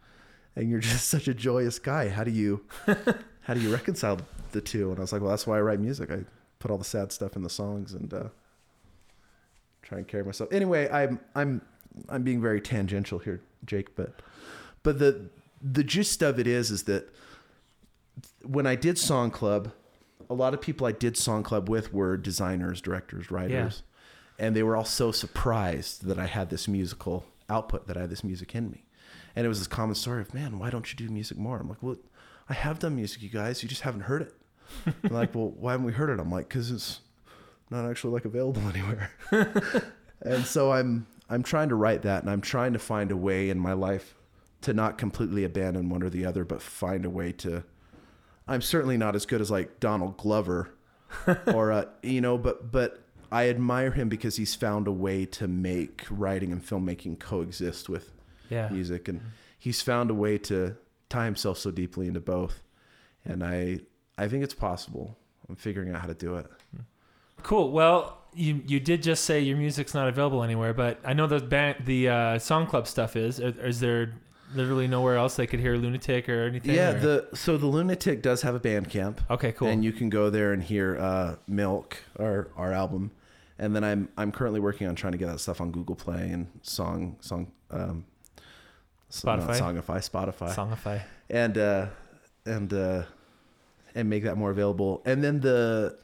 and 0.56 0.68
you're 0.68 0.80
just 0.92 1.08
such 1.08 1.28
a 1.28 1.34
joyous 1.34 1.78
guy. 1.78 2.08
How 2.08 2.24
do 2.24 2.30
you 2.30 2.64
how 3.42 3.54
do 3.54 3.60
you 3.60 3.72
reconcile 3.72 4.18
the 4.52 4.60
two?" 4.60 4.90
And 4.90 4.98
I 4.98 5.02
was 5.02 5.12
like, 5.12 5.22
"Well, 5.22 5.30
that's 5.30 5.46
why 5.46 5.58
I 5.58 5.62
write 5.62 5.80
music. 5.80 6.10
I 6.10 6.24
put 6.58 6.70
all 6.70 6.78
the 6.78 6.84
sad 6.84 7.10
stuff 7.12 7.36
in 7.36 7.42
the 7.42 7.50
songs 7.50 7.92
and 7.92 8.12
uh, 8.12 8.28
try 9.90 9.98
and 9.98 10.08
carry 10.08 10.24
myself." 10.24 10.50
Anyway, 10.52 10.88
I'm 10.90 11.20
I'm 11.34 11.60
I'm 12.08 12.22
being 12.22 12.40
very 12.40 12.60
tangential 12.60 13.18
here, 13.18 13.42
Jake, 13.66 13.94
but 13.96 14.22
but 14.82 14.98
the 14.98 15.28
the 15.60 15.84
gist 15.84 16.22
of 16.22 16.38
it 16.38 16.46
is 16.46 16.70
is 16.70 16.84
that 16.84 17.12
when 18.42 18.66
I 18.66 18.74
did 18.76 18.96
Song 18.98 19.30
Club, 19.30 19.72
a 20.30 20.34
lot 20.34 20.54
of 20.54 20.60
people 20.60 20.86
I 20.86 20.92
did 20.92 21.16
Song 21.16 21.42
Club 21.42 21.68
with 21.68 21.92
were 21.92 22.16
designers, 22.16 22.80
directors, 22.80 23.30
writers, 23.30 23.82
and 24.38 24.56
they 24.56 24.62
were 24.62 24.76
all 24.76 24.84
so 24.84 25.12
surprised 25.12 26.04
that 26.06 26.18
I 26.18 26.26
had 26.26 26.48
this 26.50 26.66
musical 26.68 27.24
output, 27.48 27.86
that 27.88 27.96
I 27.96 28.02
had 28.02 28.10
this 28.10 28.24
music 28.24 28.54
in 28.54 28.70
me, 28.70 28.84
and 29.36 29.44
it 29.44 29.48
was 29.48 29.58
this 29.58 29.68
common 29.68 29.94
story 29.94 30.20
of, 30.22 30.32
man, 30.32 30.58
why 30.58 30.70
don't 30.70 30.90
you 30.90 30.96
do 30.96 31.12
music 31.12 31.36
more? 31.36 31.58
I'm 31.58 31.68
like, 31.68 31.82
well, 31.82 31.96
I 32.48 32.54
have 32.54 32.78
done 32.78 32.96
music, 32.96 33.22
you 33.22 33.28
guys, 33.28 33.62
you 33.62 33.68
just 33.68 33.82
haven't 33.82 34.02
heard 34.02 34.22
it. 34.22 34.34
Like, 35.10 35.34
well, 35.34 35.50
why 35.50 35.72
haven't 35.72 35.86
we 35.86 35.92
heard 35.92 36.10
it? 36.10 36.20
I'm 36.20 36.30
like, 36.30 36.48
because 36.48 36.70
it's 36.70 37.00
not 37.70 37.88
actually 37.88 38.12
like 38.12 38.24
available 38.24 38.62
anywhere. 38.74 39.10
and 40.22 40.44
so 40.44 40.72
I'm 40.72 41.06
I'm 41.28 41.42
trying 41.42 41.68
to 41.68 41.74
write 41.76 42.02
that, 42.02 42.22
and 42.22 42.30
I'm 42.30 42.40
trying 42.40 42.72
to 42.72 42.78
find 42.78 43.10
a 43.12 43.16
way 43.16 43.50
in 43.50 43.58
my 43.58 43.72
life 43.72 44.14
to 44.62 44.74
not 44.74 44.98
completely 44.98 45.44
abandon 45.44 45.88
one 45.88 46.02
or 46.02 46.10
the 46.10 46.24
other, 46.26 46.44
but 46.44 46.60
find 46.60 47.04
a 47.04 47.10
way 47.10 47.32
to. 47.32 47.64
I'm 48.48 48.60
certainly 48.62 48.96
not 48.96 49.14
as 49.14 49.26
good 49.26 49.40
as 49.40 49.50
like 49.50 49.78
Donald 49.80 50.16
Glover, 50.16 50.70
or 51.46 51.70
uh, 51.72 51.84
you 52.02 52.20
know, 52.20 52.36
but 52.36 52.72
but 52.72 53.00
I 53.30 53.48
admire 53.48 53.92
him 53.92 54.08
because 54.08 54.36
he's 54.36 54.54
found 54.56 54.88
a 54.88 54.92
way 54.92 55.24
to 55.26 55.46
make 55.46 56.04
writing 56.10 56.50
and 56.52 56.64
filmmaking 56.64 57.20
coexist 57.20 57.88
with 57.88 58.10
Yeah. 58.48 58.68
music, 58.70 59.06
and 59.08 59.20
he's 59.58 59.80
found 59.82 60.10
a 60.10 60.14
way 60.14 60.36
to 60.38 60.76
tie 61.08 61.26
himself 61.26 61.58
so 61.58 61.70
deeply 61.70 62.08
into 62.08 62.20
both, 62.20 62.62
and 63.24 63.44
I 63.44 63.80
I 64.18 64.26
think 64.26 64.42
it's 64.42 64.54
possible. 64.54 65.16
I'm 65.48 65.54
figuring 65.56 65.94
out 65.94 66.00
how 66.00 66.06
to 66.08 66.14
do 66.14 66.34
it. 66.36 66.46
Cool. 67.42 67.70
Well, 67.70 68.18
you 68.34 68.62
you 68.66 68.80
did 68.80 69.02
just 69.02 69.24
say 69.24 69.40
your 69.40 69.56
music's 69.56 69.94
not 69.94 70.08
available 70.08 70.42
anywhere, 70.42 70.72
but 70.72 71.00
I 71.04 71.12
know 71.12 71.26
the 71.26 71.40
band, 71.40 71.84
the 71.84 72.08
uh, 72.08 72.38
song 72.38 72.66
club 72.66 72.86
stuff 72.86 73.16
is. 73.16 73.40
Is 73.40 73.80
there 73.80 74.14
literally 74.54 74.86
nowhere 74.88 75.16
else 75.16 75.36
they 75.36 75.46
could 75.46 75.60
hear 75.60 75.76
Lunatic 75.76 76.28
or 76.28 76.44
anything? 76.46 76.74
Yeah, 76.74 76.90
or- 76.90 76.98
the 77.00 77.28
so 77.34 77.56
the 77.56 77.66
Lunatic 77.66 78.22
does 78.22 78.42
have 78.42 78.54
a 78.54 78.60
Bandcamp. 78.60 79.18
Okay, 79.30 79.52
cool. 79.52 79.68
And 79.68 79.84
you 79.84 79.92
can 79.92 80.10
go 80.10 80.30
there 80.30 80.52
and 80.52 80.62
hear 80.62 80.98
uh, 80.98 81.36
Milk, 81.46 81.98
our 82.18 82.48
our 82.56 82.72
album, 82.72 83.10
and 83.58 83.74
then 83.74 83.84
I'm 83.84 84.08
I'm 84.16 84.32
currently 84.32 84.60
working 84.60 84.86
on 84.86 84.94
trying 84.94 85.12
to 85.12 85.18
get 85.18 85.26
that 85.26 85.40
stuff 85.40 85.60
on 85.60 85.70
Google 85.72 85.96
Play 85.96 86.30
and 86.30 86.46
Song 86.62 87.16
Song 87.20 87.50
um, 87.70 88.04
Spotify? 89.10 89.58
Songify, 89.58 90.08
Spotify, 90.08 90.54
Songify. 90.54 91.02
and 91.28 91.58
uh, 91.58 91.86
and 92.46 92.72
uh, 92.72 93.02
and 93.94 94.08
make 94.08 94.22
that 94.22 94.36
more 94.36 94.50
available. 94.50 95.02
And 95.04 95.22
then 95.22 95.40
the 95.40 95.98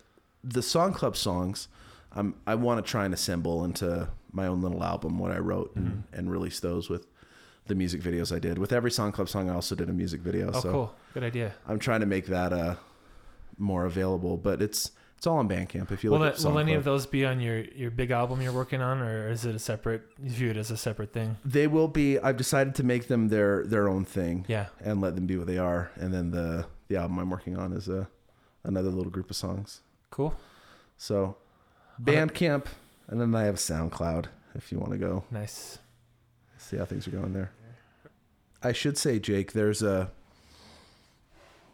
the 0.46 0.62
Song 0.62 0.92
Club 0.92 1.16
songs, 1.16 1.68
um, 2.12 2.34
I 2.46 2.54
want 2.54 2.84
to 2.84 2.88
try 2.90 3.04
and 3.04 3.12
assemble 3.14 3.64
into 3.64 4.08
my 4.32 4.46
own 4.46 4.60
little 4.62 4.82
album 4.84 5.18
what 5.18 5.32
I 5.32 5.38
wrote 5.38 5.74
and, 5.76 5.86
Mm-hmm. 5.88 6.16
and 6.18 6.30
release 6.30 6.60
those 6.60 6.88
with 6.88 7.06
the 7.66 7.74
music 7.74 8.00
videos 8.00 8.34
I 8.34 8.38
did. 8.38 8.58
With 8.58 8.72
every 8.72 8.90
Song 8.90 9.10
Club 9.12 9.28
song, 9.28 9.50
I 9.50 9.54
also 9.54 9.74
did 9.74 9.88
a 9.88 9.92
music 9.92 10.20
video. 10.20 10.50
Oh, 10.54 10.60
so 10.60 10.70
cool. 10.72 10.94
Good 11.14 11.24
idea. 11.24 11.52
I'm 11.66 11.78
trying 11.78 12.00
to 12.00 12.06
make 12.06 12.26
that 12.26 12.52
uh 12.52 12.76
more 13.58 13.86
available, 13.86 14.36
but 14.36 14.60
it's 14.62 14.92
it's 15.16 15.26
all 15.26 15.38
on 15.38 15.48
Bandcamp. 15.48 15.90
If 15.90 16.04
you 16.04 16.10
Will, 16.10 16.18
look 16.18 16.28
it, 16.28 16.34
at 16.34 16.38
Song 16.40 16.52
will 16.52 16.60
any 16.60 16.72
Club. 16.72 16.78
of 16.80 16.84
those 16.84 17.06
be 17.06 17.24
on 17.24 17.40
your, 17.40 17.60
your 17.74 17.90
big 17.90 18.10
album 18.10 18.42
you're 18.42 18.52
working 18.52 18.82
on, 18.82 19.00
or 19.00 19.30
is 19.30 19.46
it 19.46 19.54
a 19.54 19.58
separate? 19.58 20.02
View 20.18 20.50
it 20.50 20.58
as 20.58 20.70
a 20.70 20.76
separate 20.76 21.12
thing? 21.14 21.38
they 21.42 21.66
will 21.66 21.88
be. 21.88 22.18
I've 22.18 22.36
decided 22.36 22.74
to 22.76 22.84
make 22.84 23.08
them 23.08 23.28
their 23.28 23.64
their 23.64 23.88
own 23.88 24.04
thing 24.04 24.44
Yeah. 24.46 24.66
and 24.80 25.00
let 25.00 25.14
them 25.14 25.26
be 25.26 25.36
what 25.38 25.46
they 25.46 25.58
are. 25.58 25.90
And 25.96 26.12
then 26.12 26.30
the 26.32 26.66
the 26.88 26.96
album 26.96 27.18
I'm 27.18 27.30
working 27.30 27.56
on 27.56 27.72
is 27.72 27.88
a 27.88 28.08
another 28.62 28.90
little 28.90 29.10
group 29.10 29.30
of 29.30 29.36
songs. 29.36 29.80
Cool. 30.16 30.34
So 30.96 31.36
Bandcamp, 32.02 32.64
and 33.08 33.20
then 33.20 33.34
I 33.34 33.44
have 33.44 33.56
SoundCloud 33.56 34.26
if 34.54 34.72
you 34.72 34.78
want 34.78 34.92
to 34.92 34.98
go 34.98 35.24
Nice. 35.30 35.78
see 36.56 36.78
how 36.78 36.86
things 36.86 37.06
are 37.06 37.10
going 37.10 37.34
there. 37.34 37.50
I 38.62 38.72
should 38.72 38.96
say, 38.96 39.18
Jake, 39.18 39.52
there's 39.52 39.82
a 39.82 40.10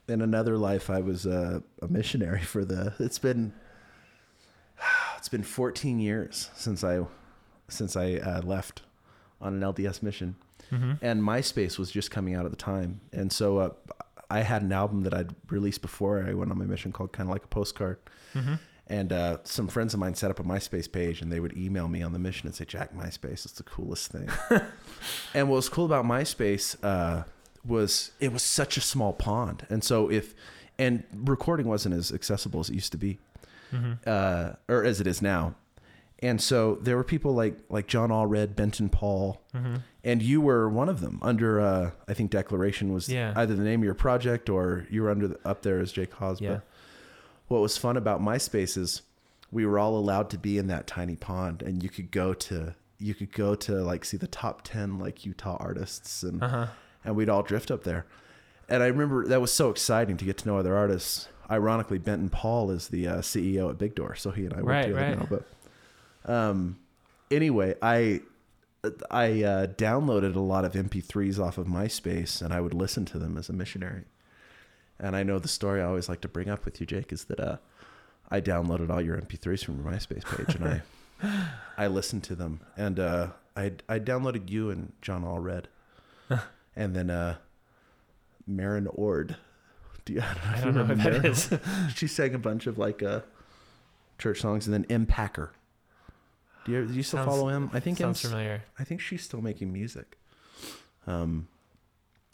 in 0.09 0.20
another 0.20 0.59
life 0.59 0.90
I 0.90 1.00
was 1.00 1.24
a, 1.24 1.62
a 1.81 1.87
missionary 1.87 2.42
for 2.42 2.64
the. 2.64 2.94
It's 2.98 3.20
been 3.20 3.52
it's 5.16 5.28
been 5.28 5.44
14 5.44 6.00
years 6.00 6.50
since 6.57 6.83
I 6.83 7.07
since 7.68 7.94
I 7.96 8.14
uh, 8.14 8.42
left 8.42 8.83
on 9.40 9.55
an 9.55 9.61
LDS 9.61 10.02
mission, 10.02 10.35
Mm-hmm. 10.72 10.92
and 11.05 11.22
MySpace 11.22 11.78
was 11.78 11.90
just 11.92 12.11
coming 12.11 12.35
out 12.35 12.44
at 12.46 12.50
the 12.50 12.57
time, 12.57 13.00
and 13.12 13.31
so 13.33 13.59
uh, 13.59 13.70
I 14.33 14.42
had 14.42 14.62
an 14.62 14.73
album 14.73 15.03
that 15.03 15.14
I'd 15.14 15.35
released 15.51 15.83
before 15.83 16.25
I 16.27 16.33
went 16.35 16.51
on 16.51 16.59
my 16.59 16.64
mission 16.64 16.90
called 16.92 17.12
kind 17.12 17.29
of 17.29 17.33
like 17.33 17.45
a 17.45 17.49
postcard, 17.49 17.99
Mm-hmm. 18.35 18.55
And 18.88 19.12
uh, 19.12 19.38
some 19.45 19.68
friends 19.68 19.95
of 19.95 20.01
mine 20.01 20.14
set 20.14 20.31
up 20.31 20.40
a 20.40 20.42
MySpace 20.42 20.90
page, 20.90 21.23
and 21.23 21.33
they 21.33 21.40
would 21.40 21.57
email 21.57 21.88
me 21.88 22.03
on 22.03 22.12
the 22.12 22.18
mission 22.18 22.47
and 22.47 22.55
say, 22.55 22.64
"Jack, 22.64 22.95
MySpace 22.95 23.47
is 23.47 23.53
the 23.53 23.62
coolest 23.62 24.11
thing." 24.11 24.29
and 25.35 25.49
what 25.49 25.57
was 25.57 25.68
cool 25.68 25.87
about 25.87 26.05
MySpace 26.05 26.77
uh, 26.83 27.23
was 27.64 28.11
it 28.21 28.33
was 28.33 28.42
such 28.42 28.77
a 28.77 28.81
small 28.81 29.12
pond, 29.12 29.66
and 29.71 29.85
so 29.85 30.11
if 30.11 30.35
and 30.79 31.05
recording 31.14 31.68
wasn't 31.68 31.95
as 31.95 32.12
accessible 32.12 32.61
as 32.61 32.71
it 32.71 32.75
used 32.75 32.92
to 32.92 32.99
be, 32.99 33.18
uh, 34.05 34.55
or 34.68 34.85
as 34.85 35.01
it 35.01 35.07
is 35.07 35.23
now. 35.23 35.55
And 36.22 36.40
so 36.40 36.76
there 36.80 36.96
were 36.96 37.02
people 37.04 37.35
like 37.35 37.56
like 37.68 37.87
John 37.88 38.11
Allred, 38.11 38.54
Benton 38.54 38.88
Paul, 38.88 39.42
and 40.04 40.22
you 40.22 40.40
were 40.40 40.68
one 40.68 40.88
of 40.88 41.00
them. 41.00 41.18
Under 41.20 41.61
uh, 41.61 41.90
I 42.08 42.14
think 42.14 42.30
Declaration 42.30 42.92
was 42.92 43.08
Yeah. 43.08 43.32
either 43.37 43.54
the 43.56 43.64
name 43.64 43.80
of 43.80 43.85
your 43.85 43.94
project 43.94 44.48
or 44.48 44.87
you 44.88 45.02
were 45.02 45.11
under 45.11 45.26
the, 45.28 45.38
up 45.44 45.62
there 45.62 45.80
as 45.80 45.90
Jake 45.92 46.12
Hosba. 46.14 46.40
Yeah. 46.40 46.61
What 47.48 47.61
was 47.61 47.76
fun 47.76 47.96
about 47.96 48.20
MySpace 48.22 48.78
is 48.78 49.02
we 49.50 49.66
were 49.66 49.78
all 49.78 49.96
allowed 49.98 50.30
to 50.30 50.38
be 50.38 50.56
in 50.58 50.68
that 50.68 50.87
tiny 50.87 51.16
pond, 51.16 51.61
and 51.61 51.82
you 51.82 51.88
could 51.88 52.11
go 52.12 52.32
to 52.35 52.74
you 52.98 53.14
could 53.14 53.32
go 53.32 53.56
to 53.56 53.82
like 53.82 54.04
see 54.04 54.16
the 54.16 54.28
top 54.28 54.62
ten 54.62 54.98
like 55.00 55.26
Utah 55.26 55.56
artists, 55.58 56.22
and 56.22 56.40
Uh-huh. 56.42 56.66
and 57.04 57.16
we'd 57.16 57.28
all 57.28 57.42
drift 57.42 57.70
up 57.72 57.82
there. 57.82 58.06
And 58.68 58.80
I 58.82 58.87
remember 58.87 59.26
that 59.26 59.40
was 59.40 59.52
so 59.52 59.70
exciting 59.70 60.16
to 60.18 60.24
get 60.24 60.38
to 60.38 60.48
know 60.48 60.56
other 60.56 60.76
artists. 60.76 61.28
Ironically, 61.50 61.98
Benton 61.98 62.30
Paul 62.30 62.70
is 62.70 62.88
the 62.88 63.08
uh, 63.08 63.16
CEO 63.18 63.68
at 63.70 63.76
Big 63.76 63.96
Door, 63.96 64.14
so 64.14 64.30
he 64.30 64.44
and 64.46 64.54
I 64.54 64.58
work 64.58 64.66
Right, 64.68 64.82
together 64.87 65.00
right. 65.02 65.18
now. 65.18 65.26
But 65.28 65.42
um, 66.24 66.78
anyway, 67.30 67.74
I 67.82 68.20
I 69.11 69.42
uh, 69.42 69.66
downloaded 69.68 70.35
a 70.35 70.40
lot 70.40 70.64
of 70.64 70.72
MP3s 70.72 71.38
off 71.38 71.58
of 71.58 71.66
MySpace, 71.66 72.42
and 72.42 72.52
I 72.52 72.61
would 72.61 72.74
listen 72.74 73.04
to 73.06 73.18
them 73.18 73.38
as 73.38 73.48
a 73.48 73.52
missionary. 73.52 74.04
And 74.98 75.16
I 75.16 75.22
know 75.22 75.38
the 75.38 75.48
story 75.48 75.80
I 75.80 75.85
always 75.85 76.08
like 76.08 76.20
to 76.22 76.28
bring 76.28 76.48
up 76.48 76.64
with 76.64 76.80
you, 76.80 76.87
Jake, 76.87 77.12
is 77.12 77.24
that 77.24 77.40
uh, 77.40 77.56
I 78.30 78.40
downloaded 78.40 78.90
all 78.90 79.00
your 79.00 79.16
MP3s 79.16 79.64
from 79.64 79.82
your 79.82 79.92
MySpace 79.92 80.24
page, 80.24 80.54
and 80.54 80.64
I 80.66 80.82
I 81.78 81.87
listened 81.87 82.24
to 82.24 82.35
them, 82.35 82.61
and 82.76 82.98
uh, 82.98 83.28
I 83.56 83.72
I 83.88 83.98
downloaded 83.98 84.50
you 84.50 84.70
and 84.70 84.92
John 85.00 85.24
Allred, 85.24 85.66
and 86.76 86.94
then 86.94 87.11
uh, 87.11 87.37
Marin 88.46 88.88
Ord. 88.88 89.37
Do 90.04 90.14
you, 90.14 90.22
I 90.54 90.61
don't 90.61 90.74
know, 90.74 90.82
I 90.82 90.85
don't 90.85 90.88
know 90.88 90.94
who 90.94 91.11
remember 91.11 91.18
that 91.20 91.24
is. 91.24 91.50
she 91.94 92.06
sang 92.06 92.35
a 92.35 92.38
bunch 92.38 92.66
of 92.66 92.78
like 92.78 93.02
uh, 93.02 93.20
church 94.18 94.40
songs, 94.40 94.66
and 94.66 94.74
then 94.74 94.87
M 94.90 95.06
Packer. 95.06 95.52
Do 96.64 96.72
you, 96.72 96.87
do 96.87 96.92
you 96.94 97.03
still 97.03 97.18
Sounds- 97.18 97.29
follow 97.31 97.48
him? 97.48 97.70
I 97.72 97.81
think 97.81 97.98
Sounds 97.98 98.22
M's- 98.25 98.31
familiar. 98.33 98.62
I 98.79 98.85
think 98.85 99.01
she's 99.01 99.22
still 99.22 99.40
making 99.42 99.72
music. 99.72 100.16
Um, 101.07 101.48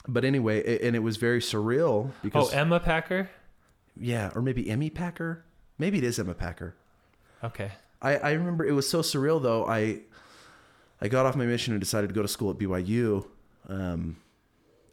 but 0.06 0.24
anyway, 0.24 0.62
a- 0.64 0.86
and 0.86 0.94
it 0.94 1.00
was 1.00 1.16
very 1.16 1.40
surreal 1.40 2.12
because 2.22 2.52
Oh, 2.52 2.56
Emma 2.56 2.80
Packer. 2.80 3.30
yeah, 3.96 4.30
or 4.34 4.42
maybe 4.42 4.68
Emmy 4.70 4.90
Packer. 4.90 5.44
Maybe 5.78 5.98
it 5.98 6.04
is 6.04 6.18
Emma 6.18 6.34
Packer. 6.34 6.74
Okay. 7.42 7.72
I, 8.02 8.16
I 8.16 8.32
remember 8.32 8.64
it 8.64 8.72
was 8.72 8.88
so 8.88 9.00
surreal 9.00 9.40
though. 9.42 9.66
I 9.66 10.00
I 11.00 11.08
got 11.08 11.26
off 11.26 11.36
my 11.36 11.46
mission 11.46 11.72
and 11.72 11.80
decided 11.80 12.08
to 12.08 12.14
go 12.14 12.22
to 12.22 12.28
school 12.28 12.50
at 12.50 12.58
BYU, 12.58 13.26
um, 13.68 14.16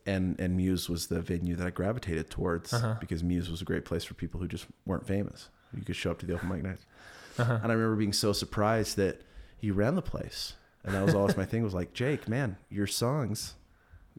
and 0.06 0.40
and 0.40 0.56
Muse 0.56 0.88
was 0.90 1.08
the 1.08 1.22
venue 1.22 1.56
that 1.56 1.66
I 1.68 1.70
gravitated 1.72 2.30
towards 2.30 2.74
Uh-huh. 2.74 2.96
because 3.00 3.24
Muse 3.24 3.50
was 3.50 3.62
a 3.62 3.66
great 3.66 3.86
place 3.86 4.04
for 4.04 4.14
people 4.14 4.40
who 4.40 4.48
just 4.48 4.66
weren't 4.86 5.06
famous. 5.08 5.50
You 5.76 5.84
could 5.84 5.96
show 5.96 6.12
up 6.12 6.20
to 6.20 6.26
the 6.26 6.34
open 6.34 6.50
mic 6.50 6.64
nights, 6.64 6.86
Uh-huh. 7.38 7.60
and 7.62 7.72
I 7.72 7.76
remember 7.76 7.96
being 7.96 8.14
so 8.14 8.34
surprised 8.34 8.98
that 8.98 9.22
you 9.60 9.74
ran 9.74 9.96
the 9.96 10.02
place, 10.02 10.54
and 10.84 10.94
that 10.96 11.04
was 11.04 11.16
always 11.16 11.36
my 11.38 11.46
thing. 11.46 11.64
Was 11.64 11.74
like 11.74 11.94
Jake, 11.94 12.28
man, 12.28 12.58
your 12.70 12.88
songs 12.88 13.56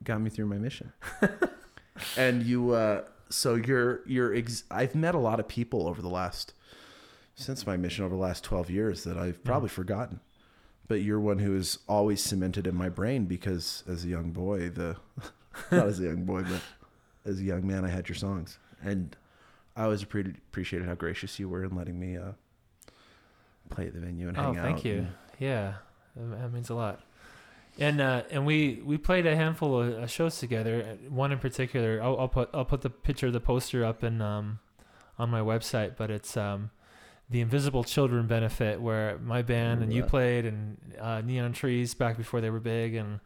got 0.03 0.21
me 0.21 0.31
through 0.31 0.47
my 0.47 0.59
mission, 0.59 0.93
and 2.17 2.43
you. 2.43 2.73
Uh, 2.73 3.03
so 3.29 3.55
you're 3.55 4.03
you're. 4.07 4.35
Ex- 4.35 4.65
I've 4.71 4.95
met 4.95 5.15
a 5.15 5.19
lot 5.19 5.41
of 5.41 5.49
people 5.49 5.89
over 5.89 6.01
the 6.03 6.09
last 6.09 6.53
since 7.35 7.67
my 7.67 7.77
mission 7.77 8.05
over 8.05 8.15
the 8.15 8.21
last 8.21 8.43
12 8.45 8.71
years 8.71 9.05
that 9.05 9.17
I've 9.19 9.45
probably 9.45 9.69
forgotten. 9.69 10.21
But 10.89 11.03
you're 11.03 11.21
one 11.21 11.39
who 11.39 11.55
is 11.57 11.79
always 11.89 12.23
cemented 12.23 12.67
in 12.67 12.75
my 12.75 12.89
brain 12.89 13.27
because 13.27 13.83
as 13.89 14.05
a 14.05 14.09
young 14.09 14.31
boy, 14.31 14.71
the 14.71 14.97
not 15.71 15.87
as 15.87 16.01
a 16.01 16.05
young 16.05 16.25
boy, 16.25 16.45
but 16.45 16.63
as 17.25 17.41
a 17.41 17.45
young 17.45 17.67
man, 17.67 17.85
I 17.85 17.89
had 17.89 18.09
your 18.09 18.17
songs. 18.17 18.59
And 18.83 19.17
I 19.77 19.85
always 19.85 20.03
appreciated 20.03 20.87
how 20.89 20.95
gracious 20.95 21.39
you 21.39 21.49
were 21.49 21.65
in 21.65 21.77
letting 21.77 21.99
me 21.99 22.17
uh, 22.17 22.33
play 23.71 23.87
at 23.87 23.95
the 23.95 24.01
venue 24.01 24.29
and 24.29 24.37
Oh, 24.39 24.43
hang 24.43 24.57
out. 24.59 24.59
Oh, 24.59 24.63
thank 24.63 24.85
you. 24.85 24.99
and- 24.99 25.09
Yeah, 25.39 25.75
that 26.17 26.53
means 26.53 26.71
a 26.71 26.75
lot. 26.75 27.01
And 27.79 28.01
uh, 28.01 28.23
and 28.31 28.47
we 28.47 28.81
we 28.85 28.97
played 28.97 29.27
a 29.27 29.37
handful 29.37 29.83
of 29.83 29.89
uh, 29.95 30.07
shows 30.07 30.39
together. 30.39 30.97
One 31.11 31.31
in 31.31 31.39
particular, 31.39 32.01
I'll, 32.03 32.19
I'll 32.19 32.29
put 32.29 32.49
I'll 32.55 32.65
put 32.65 32.81
the 32.81 32.89
picture 32.91 33.27
of 33.27 33.35
the 33.35 33.41
poster 33.41 33.85
up 33.85 34.03
in 34.03 34.23
um 34.23 34.61
on 35.19 35.29
my 35.29 35.41
website. 35.41 35.95
But 35.97 36.11
it's 36.11 36.37
um 36.39 36.71
the 37.29 37.43
Invisible 37.43 37.85
Children 37.85 38.27
benefit 38.29 38.81
where 38.81 39.19
my 39.19 39.43
band 39.43 39.83
and 39.83 39.93
you 39.93 40.03
that. 40.03 40.09
played 40.11 40.47
and 40.47 40.79
uh, 40.99 41.21
Neon 41.21 41.53
Trees 41.53 41.93
back 41.93 42.17
before 42.17 42.41
they 42.41 42.49
were 42.51 42.61
big 42.61 42.95
and 42.95 43.21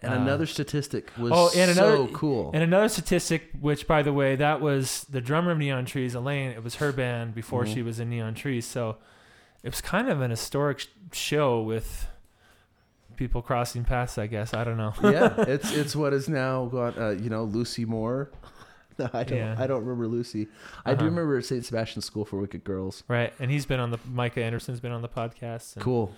And 0.00 0.14
uh, 0.14 0.16
another 0.18 0.46
statistic 0.46 1.10
was 1.18 1.32
oh, 1.34 1.50
and 1.54 1.70
another- 1.70 1.96
so 1.96 2.06
cool. 2.08 2.52
And 2.54 2.62
another 2.62 2.88
statistic, 2.88 3.50
which 3.60 3.86
by 3.86 4.02
the 4.02 4.12
way, 4.14 4.34
that 4.36 4.60
was 4.62 5.04
the 5.10 5.20
drummer 5.20 5.50
of 5.50 5.58
Neon 5.58 5.84
Trees, 5.84 6.14
Elaine. 6.14 6.52
It 6.52 6.62
was 6.64 6.76
her 6.76 6.90
band 6.92 7.34
before 7.34 7.64
Mhm. 7.64 7.74
she 7.74 7.82
was 7.82 7.98
in 8.00 8.08
Neon 8.08 8.34
Trees, 8.34 8.64
so 8.66 8.96
it 9.64 9.70
was 9.70 9.80
kind 9.80 10.08
of 10.08 10.20
an 10.20 10.30
historic 10.30 10.78
sh- 10.80 10.86
show 11.12 11.60
with 11.62 12.06
people 13.16 13.42
crossing 13.42 13.82
paths. 13.84 14.18
I 14.18 14.26
guess 14.28 14.54
I 14.54 14.62
don't 14.64 14.76
know. 14.76 14.92
yeah, 15.02 15.34
it's 15.48 15.72
it's 15.72 15.96
what 15.96 16.12
is 16.12 16.28
now 16.28 16.66
got 16.66 16.96
uh, 16.98 17.10
you 17.10 17.30
know 17.30 17.44
Lucy 17.44 17.84
Moore. 17.84 18.30
No, 18.96 19.10
I 19.12 19.24
don't. 19.24 19.38
Yeah. 19.38 19.56
I 19.58 19.66
don't 19.66 19.80
remember 19.80 20.06
Lucy. 20.06 20.46
I 20.86 20.92
do 20.92 20.98
Uh-huh. 20.98 21.06
remember 21.06 21.40
St. 21.40 21.64
Sebastian's 21.64 22.04
School 22.04 22.24
for 22.24 22.36
Wicked 22.38 22.62
Girls. 22.62 23.02
right, 23.08 23.32
and 23.40 23.50
he's 23.50 23.66
been 23.66 23.80
on 23.80 23.90
the 23.90 23.98
Micah 24.08 24.44
Anderson's 24.44 24.78
been 24.78 24.92
on 24.92 25.02
the 25.02 25.08
podcast. 25.08 25.74
and- 25.74 25.82
Cool. 25.84 26.14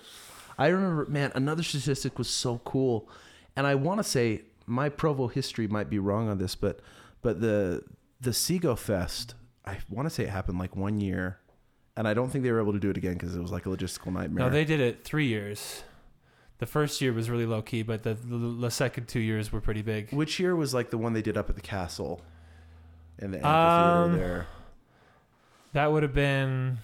I 0.59 0.67
remember, 0.67 1.07
man, 1.09 1.31
another 1.33 1.63
statistic 1.63 2.19
was 2.19 2.29
so 2.29 2.61
cool. 2.65 3.09
And 3.55 3.65
I 3.65 3.73
want 3.73 3.97
to 3.97 4.03
say 4.03 4.43
my 4.67 4.89
Provo 4.89 5.25
history 5.27 5.67
might 5.67 5.89
be 5.89 5.97
wrong 5.97 6.29
on 6.29 6.37
this, 6.37 6.53
but 6.53 6.79
but 7.23 7.41
the 7.41 7.81
the 8.21 8.31
Sego 8.31 8.75
Fest, 8.75 9.33
I 9.65 9.79
want 9.89 10.05
to 10.07 10.13
say 10.13 10.25
it 10.25 10.29
happened 10.29 10.59
like 10.59 10.75
one 10.75 10.99
year. 10.99 11.39
And 11.97 12.07
I 12.07 12.13
don't 12.13 12.29
think 12.29 12.43
they 12.45 12.51
were 12.51 12.61
able 12.61 12.73
to 12.73 12.79
do 12.79 12.89
it 12.89 12.95
again 12.97 13.13
because 13.13 13.35
it 13.35 13.41
was 13.41 13.51
like 13.51 13.65
a 13.65 13.69
logistical 13.69 14.13
nightmare. 14.13 14.45
No, 14.45 14.49
they 14.49 14.63
did 14.63 14.79
it 14.79 15.03
three 15.03 15.25
years. 15.27 15.83
The 16.59 16.65
first 16.65 17.01
year 17.01 17.11
was 17.11 17.29
really 17.29 17.45
low 17.45 17.61
key, 17.61 17.81
but 17.83 18.03
the, 18.03 18.13
the 18.13 18.37
the 18.37 18.71
second 18.71 19.07
two 19.07 19.19
years 19.19 19.51
were 19.51 19.61
pretty 19.61 19.81
big. 19.81 20.11
Which 20.11 20.39
year 20.39 20.55
was 20.55 20.73
like 20.73 20.89
the 20.91 20.97
one 20.97 21.13
they 21.13 21.21
did 21.21 21.37
up 21.37 21.49
at 21.49 21.55
the 21.55 21.61
castle 21.61 22.21
in 23.19 23.31
the 23.31 23.39
Um, 23.39 23.45
amphitheater 23.53 24.17
there? 24.25 24.47
That 25.73 25.91
would 25.91 26.03
have 26.03 26.13
been 26.13 26.77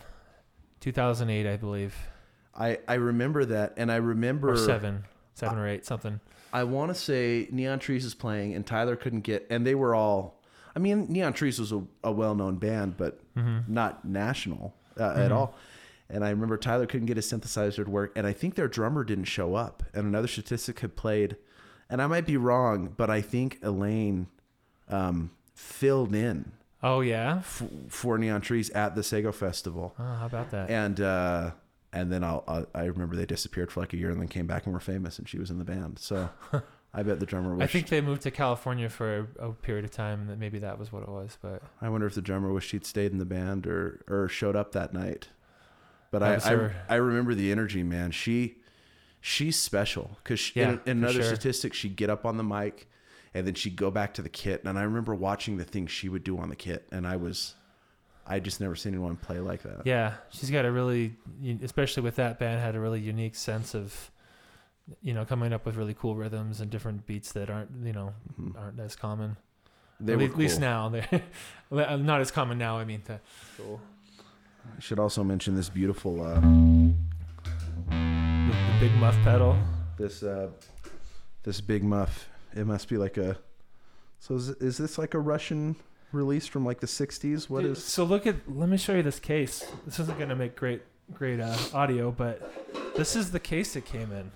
2008, 0.82 1.48
I 1.52 1.58
believe, 1.58 1.96
I, 2.56 2.80
I 2.88 2.96
remember 2.96 3.46
that. 3.46 3.74
And 3.78 3.92
I 3.92 3.96
remember 3.96 4.52
or 4.52 4.58
seven, 4.58 5.06
seven 5.34 5.58
or 5.58 5.68
eight, 5.68 5.86
something. 5.86 6.20
I 6.52 6.64
want 6.66 6.90
to 6.90 6.96
say 6.96 7.48
Neon 7.52 7.80
Trees 7.80 8.06
is 8.06 8.14
playing, 8.14 8.54
and 8.54 8.66
Tyler 8.66 8.96
couldn't 8.96 9.22
get, 9.22 9.48
and 9.50 9.66
they 9.66 9.74
were 9.76 9.96
all. 9.96 10.40
I 10.76 10.80
mean, 10.80 11.06
Neon 11.10 11.34
Trees 11.34 11.60
was 11.60 11.72
a, 11.72 11.84
a 12.04 12.12
well-known 12.12 12.56
band, 12.58 12.98
but 12.98 13.20
Mm-hmm. 13.38 13.74
not 13.74 14.06
national 14.06 14.76
uh, 15.00 15.14
at 15.16 15.32
Mhm. 15.32 15.36
all. 15.36 15.56
And 16.10 16.24
I 16.24 16.30
remember 16.30 16.58
Tyler 16.58 16.86
couldn't 16.86 17.08
get 17.08 17.18
his 17.18 17.26
synthesizer 17.32 17.84
to 17.86 17.90
work, 17.90 18.12
and 18.16 18.28
I 18.28 18.34
think 18.34 18.56
their 18.56 18.68
drummer 18.68 19.04
didn't 19.04 19.26
show 19.26 19.56
up. 19.56 19.84
And 19.94 20.06
another 20.06 20.28
statistic 20.28 20.80
had 20.82 20.96
played, 20.96 21.38
and 21.90 22.02
I 22.02 22.08
might 22.08 22.26
be 22.26 22.38
wrong, 22.38 22.94
but 22.96 23.10
I 23.10 23.22
think 23.22 23.58
Elaine 23.64 24.28
um, 24.90 25.32
filled 25.56 26.14
in 26.14 26.52
Oh 26.84 27.00
yeah. 27.02 27.38
f- 27.38 27.64
for 27.88 28.18
Neon 28.18 28.42
Trees 28.42 28.70
at 28.72 28.96
the 28.96 29.02
Sego 29.04 29.32
Festival, 29.32 29.96
Oh, 29.98 30.04
how 30.04 30.26
about 30.26 30.52
that? 30.52 30.70
and 30.70 31.00
uh, 31.00 31.52
and 31.94 32.12
then 32.12 32.24
I'll, 32.24 32.44
i 32.48 32.82
I 32.82 32.86
remember 32.86 33.16
they 33.16 33.26
disappeared 33.26 33.72
for 33.72 33.80
like 33.80 33.94
a 33.94 33.98
year, 33.98 34.10
and 34.10 34.20
then 34.20 34.28
came 34.28 34.46
back 34.46 34.66
and 34.66 34.74
were 34.74 34.80
famous, 34.82 35.18
and 35.18 35.28
she 35.28 35.40
was 35.40 35.50
in 35.50 35.58
the 35.58 35.64
band. 35.66 35.98
So 36.00 36.30
I 36.94 37.02
bet 37.04 37.20
the 37.20 37.26
drummer. 37.26 37.60
I 37.62 37.68
think 37.68 37.88
they 37.88 38.02
moved 38.02 38.22
to 38.24 38.32
California 38.32 38.88
for 38.88 39.28
a, 39.40 39.48
a 39.48 39.52
period 39.54 39.84
of 39.84 39.92
time, 39.92 40.22
and 40.22 40.30
that 40.30 40.38
maybe 40.38 40.60
that 40.60 40.78
was 40.78 40.92
what 40.92 41.04
it 41.04 41.10
was. 41.10 41.38
But 41.42 41.64
I 41.82 41.90
wonder 41.90 42.06
if 42.06 42.14
the 42.14 42.22
drummer 42.22 42.54
wished 42.54 42.70
she'd 42.70 42.86
stayed 42.86 43.12
in 43.12 43.18
the 43.18 43.26
band 43.26 43.66
or 43.66 44.04
or 44.08 44.28
showed 44.28 44.56
up 44.56 44.74
that 44.74 44.94
night. 44.94 45.30
But 46.12 46.22
I, 46.22 46.36
I. 46.36 46.72
I 46.90 46.96
remember 46.96 47.34
the 47.34 47.52
energy, 47.52 47.82
man. 47.82 48.12
She 48.12 48.58
she's 49.20 49.60
special 49.60 50.18
because 50.24 50.56
Yeah, 50.56 50.74
in, 50.74 50.82
in 50.86 50.98
another 51.00 51.24
sure. 51.24 51.36
statistic, 51.36 51.74
she'd 51.74 51.96
get 51.96 52.10
up 52.10 52.26
on 52.26 52.38
the 52.38 52.44
mic 52.44 52.88
and 53.34 53.48
then 53.48 53.56
she'd 53.56 53.76
go 53.76 53.90
back 53.90 54.14
to 54.16 54.22
the 54.22 54.30
kit. 54.30 54.62
And 54.64 54.78
I 54.78 54.84
remember 54.84 55.16
watching 55.16 55.58
the 55.58 55.64
things 55.64 55.90
she 55.90 56.10
would 56.10 56.24
do 56.24 56.38
on 56.38 56.50
the 56.50 56.56
kit, 56.56 56.86
and 56.92 57.08
I 57.08 57.16
was 57.16 57.56
I 58.28 58.40
just 58.40 58.62
never 58.62 58.76
seen 58.76 58.94
anyone 58.94 59.16
play 59.18 59.40
like 59.40 59.64
that. 59.64 59.82
yeah, 59.86 60.14
she's 60.30 60.52
got 60.52 60.66
a 60.66 60.72
really, 60.72 61.16
especially 61.64 62.04
with 62.04 62.18
that 62.18 62.38
band, 62.40 62.62
had 62.62 62.76
a 62.76 62.80
really 62.80 63.00
unique 63.02 63.36
sense 63.36 63.74
of, 63.74 64.12
you 65.02 65.14
know, 65.14 65.24
coming 65.26 65.54
up 65.54 65.66
with 65.66 65.76
really 65.76 65.94
cool 65.94 66.16
rhythms 66.16 66.60
and 66.62 66.70
different 66.70 67.06
beats 67.06 67.32
that 67.34 67.50
aren't, 67.50 67.72
you 67.86 67.94
know, 67.94 68.14
Mhm. 68.40 68.58
aren't 68.58 68.80
as 68.80 68.96
common. 68.96 69.38
They 70.00 70.14
at, 70.14 70.18
were 70.18 70.24
least, 70.24 70.34
at 70.34 70.40
least 70.40 70.54
cool. 70.56 70.62
now 70.62 70.90
they're 70.90 71.98
not 71.98 72.20
as 72.22 72.32
common 72.32 72.58
now. 72.58 72.78
I 72.78 72.84
mean, 72.84 73.02
to, 73.04 73.20
cool. 73.58 73.80
I 74.76 74.80
should 74.80 75.00
also 75.00 75.24
mention 75.24 75.56
this 75.56 75.70
beautiful 75.70 76.22
uh, 76.22 76.40
the, 76.40 76.94
the 77.92 78.78
big 78.80 78.94
muff 78.96 79.16
pedal. 79.24 79.58
this 79.98 80.24
uh, 80.24 80.50
this 81.44 81.62
big 81.62 81.84
muff. 81.84 82.28
It 82.56 82.66
must 82.66 82.90
be 82.90 82.98
like 82.98 83.18
a. 83.18 83.38
So 84.20 84.36
is, 84.36 84.50
is 84.50 84.78
this 84.78 84.98
like 84.98 85.14
a 85.14 85.20
Russian 85.20 85.76
release 86.12 86.48
from 86.48 86.66
like 86.66 86.80
the 86.80 86.88
'60s. 86.88 87.50
What 87.50 87.62
Dude, 87.64 87.72
is? 87.78 87.84
So 87.84 88.04
look 88.04 88.26
at. 88.28 88.36
Let 88.48 88.70
me 88.70 88.78
show 88.78 88.94
you 88.96 89.04
this 89.04 89.20
case. 89.20 89.66
This 89.86 90.00
isn't 90.00 90.18
gonna 90.20 90.36
make 90.36 90.56
great 90.56 90.82
great 91.14 91.40
uh, 91.40 91.56
audio, 91.74 92.12
but 92.12 92.52
this 92.96 93.16
is 93.16 93.32
the 93.32 93.40
case 93.40 93.76
it 93.76 93.86
came 93.86 94.12
in. 94.12 94.32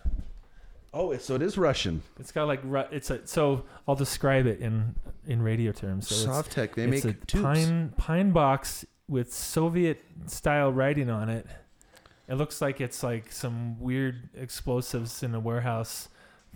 Oh, 0.93 1.15
so 1.17 1.35
it 1.35 1.41
is 1.41 1.57
Russian. 1.57 2.01
It's 2.19 2.31
got 2.31 2.47
like 2.47 2.61
ru- 2.63 2.85
it's 2.91 3.09
a. 3.09 3.25
So 3.27 3.65
I'll 3.87 3.95
describe 3.95 4.47
it 4.47 4.59
in 4.59 4.95
in 5.27 5.41
radio 5.41 5.71
terms. 5.71 6.07
So 6.07 6.39
it's. 6.39 6.55
They 6.55 6.63
it's 6.63 7.05
make 7.05 7.05
a 7.05 7.13
tubes. 7.25 7.43
pine 7.43 7.93
pine 7.97 8.31
box 8.31 8.85
with 9.07 9.33
Soviet 9.33 10.03
style 10.25 10.71
writing 10.71 11.09
on 11.09 11.29
it. 11.29 11.45
It 12.27 12.35
looks 12.35 12.61
like 12.61 12.81
it's 12.81 13.03
like 13.03 13.31
some 13.31 13.79
weird 13.79 14.29
explosives 14.35 15.23
in 15.23 15.33
a 15.33 15.39
warehouse 15.39 16.09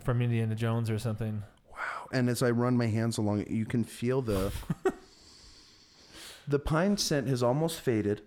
from 0.03 0.21
Indiana 0.21 0.55
Jones 0.55 0.89
or 0.89 0.99
something. 0.99 1.43
Wow. 1.71 2.07
And 2.11 2.29
as 2.29 2.43
I 2.43 2.51
run 2.51 2.75
my 2.75 2.87
hands 2.87 3.17
along 3.17 3.41
it, 3.41 3.49
you 3.49 3.65
can 3.65 3.83
feel 3.83 4.21
the 4.21 4.51
the 6.47 6.59
pine 6.59 6.97
scent 6.97 7.27
has 7.27 7.41
almost 7.41 7.79
faded, 7.79 8.21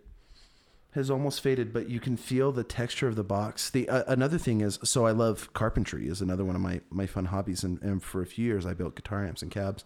has 0.94 1.10
almost 1.10 1.40
faded, 1.40 1.72
but 1.72 1.88
you 1.88 1.98
can 1.98 2.16
feel 2.16 2.52
the 2.52 2.62
texture 2.62 3.08
of 3.08 3.16
the 3.16 3.24
box. 3.24 3.68
The 3.68 3.88
uh, 3.88 4.04
another 4.06 4.38
thing 4.38 4.60
is, 4.60 4.78
so 4.84 5.06
I 5.06 5.10
love 5.10 5.52
carpentry 5.52 6.08
is 6.08 6.20
another 6.20 6.44
one 6.44 6.54
of 6.54 6.62
my 6.62 6.80
my 6.90 7.06
fun 7.06 7.26
hobbies, 7.26 7.64
and, 7.64 7.82
and 7.82 8.02
for 8.02 8.22
a 8.22 8.26
few 8.26 8.44
years 8.44 8.64
I 8.64 8.74
built 8.74 8.94
guitar 8.94 9.26
amps 9.26 9.42
and 9.42 9.50
cabs, 9.50 9.84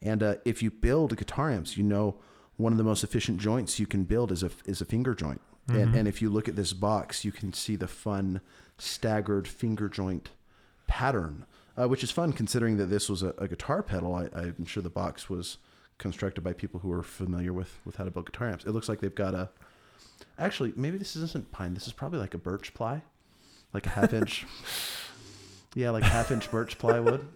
and 0.00 0.22
uh, 0.22 0.34
if 0.44 0.62
you 0.62 0.70
build 0.70 1.16
guitar 1.16 1.50
amps, 1.50 1.76
you 1.76 1.82
know 1.82 2.16
one 2.56 2.72
of 2.72 2.78
the 2.78 2.84
most 2.84 3.02
efficient 3.02 3.38
joints 3.38 3.80
you 3.80 3.86
can 3.86 4.04
build 4.04 4.30
is 4.30 4.42
a 4.42 4.50
is 4.64 4.80
a 4.80 4.84
finger 4.84 5.14
joint, 5.14 5.40
and 5.68 5.94
and 5.96 6.08
if 6.08 6.22
you 6.22 6.30
look 6.30 6.48
at 6.48 6.56
this 6.56 6.72
box, 6.72 7.24
you 7.24 7.32
can 7.32 7.52
see 7.52 7.74
the 7.74 7.88
fun 7.88 8.40
staggered 8.78 9.48
finger 9.48 9.88
joint 9.88 10.30
pattern, 10.86 11.44
uh, 11.76 11.88
which 11.88 12.04
is 12.04 12.12
fun 12.12 12.32
considering 12.32 12.76
that 12.76 12.86
this 12.86 13.08
was 13.08 13.22
a, 13.24 13.34
a 13.38 13.48
guitar 13.48 13.82
pedal. 13.82 14.14
I, 14.14 14.28
I'm 14.32 14.64
sure 14.64 14.82
the 14.82 14.90
box 14.90 15.28
was 15.28 15.58
constructed 15.98 16.42
by 16.42 16.52
people 16.52 16.80
who 16.80 16.92
are 16.92 17.02
familiar 17.02 17.52
with, 17.52 17.80
with 17.84 17.96
how 17.96 18.04
to 18.04 18.10
build 18.10 18.26
guitar 18.30 18.48
amps. 18.50 18.64
It 18.64 18.70
looks 18.70 18.88
like 18.88 19.00
they've 19.00 19.12
got 19.14 19.34
a. 19.34 19.50
Actually, 20.38 20.72
maybe 20.76 20.98
this 20.98 21.16
isn't 21.16 21.50
pine. 21.52 21.74
This 21.74 21.86
is 21.86 21.92
probably 21.92 22.18
like 22.18 22.34
a 22.34 22.38
birch 22.38 22.74
ply, 22.74 23.02
like 23.72 23.86
a 23.86 23.90
half 23.90 24.12
inch. 24.12 24.46
yeah, 25.74 25.90
like 25.90 26.02
half 26.04 26.30
inch 26.30 26.50
birch 26.50 26.78
plywood. 26.78 27.26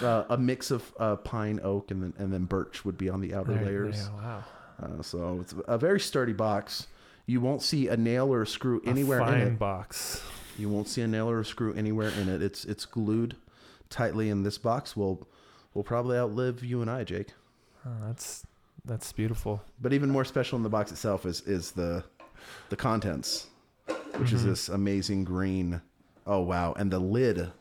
Uh, 0.00 0.24
a 0.28 0.36
mix 0.36 0.70
of 0.70 0.92
uh, 0.98 1.16
pine, 1.16 1.60
oak, 1.62 1.90
and 1.90 2.02
then 2.02 2.12
and 2.18 2.32
then 2.32 2.44
birch 2.44 2.84
would 2.84 2.96
be 2.98 3.08
on 3.08 3.20
the 3.20 3.34
outer 3.34 3.54
There- 3.54 3.64
layers. 3.64 4.02
there- 4.04 4.12
wow. 4.16 4.44
Uh, 4.82 5.02
so 5.02 5.38
it's 5.40 5.54
a 5.68 5.78
very 5.78 6.00
sturdy 6.00 6.32
box. 6.32 6.88
You 7.26 7.40
won't 7.40 7.62
see 7.62 7.88
a 7.88 7.96
nail 7.96 8.32
or 8.32 8.42
a 8.42 8.46
screw 8.46 8.82
anywhere 8.84 9.20
a 9.20 9.24
fine 9.26 9.40
in 9.40 9.48
it. 9.54 9.58
box. 9.58 10.20
You 10.58 10.68
won't 10.68 10.88
see 10.88 11.00
a 11.02 11.06
nail 11.06 11.30
or 11.30 11.40
a 11.40 11.44
screw 11.44 11.72
anywhere 11.74 12.10
in 12.10 12.28
it. 12.28 12.42
It's 12.42 12.64
it's 12.64 12.84
glued 12.84 13.36
tightly 13.88 14.28
in 14.30 14.42
this 14.42 14.58
box. 14.58 14.96
Will 14.96 15.26
will 15.74 15.84
probably 15.84 16.16
outlive 16.18 16.62
you 16.64 16.82
and 16.82 16.90
I, 16.90 17.04
Jake. 17.04 17.32
Oh, 17.86 17.90
that's 18.06 18.44
that's 18.84 19.12
beautiful. 19.12 19.62
But 19.80 19.92
even 19.92 20.10
more 20.10 20.24
special 20.24 20.56
in 20.56 20.62
the 20.64 20.68
box 20.68 20.90
itself 20.92 21.24
is 21.24 21.40
is 21.42 21.70
the 21.72 22.04
the 22.68 22.76
contents, 22.76 23.46
which 24.16 24.32
is 24.32 24.42
Mhm. 24.42 24.46
this 24.46 24.68
amazing 24.68 25.24
green. 25.24 25.80
Oh 26.26 26.40
wow! 26.40 26.72
And 26.74 26.90
the 26.90 26.98
lid. 26.98 27.52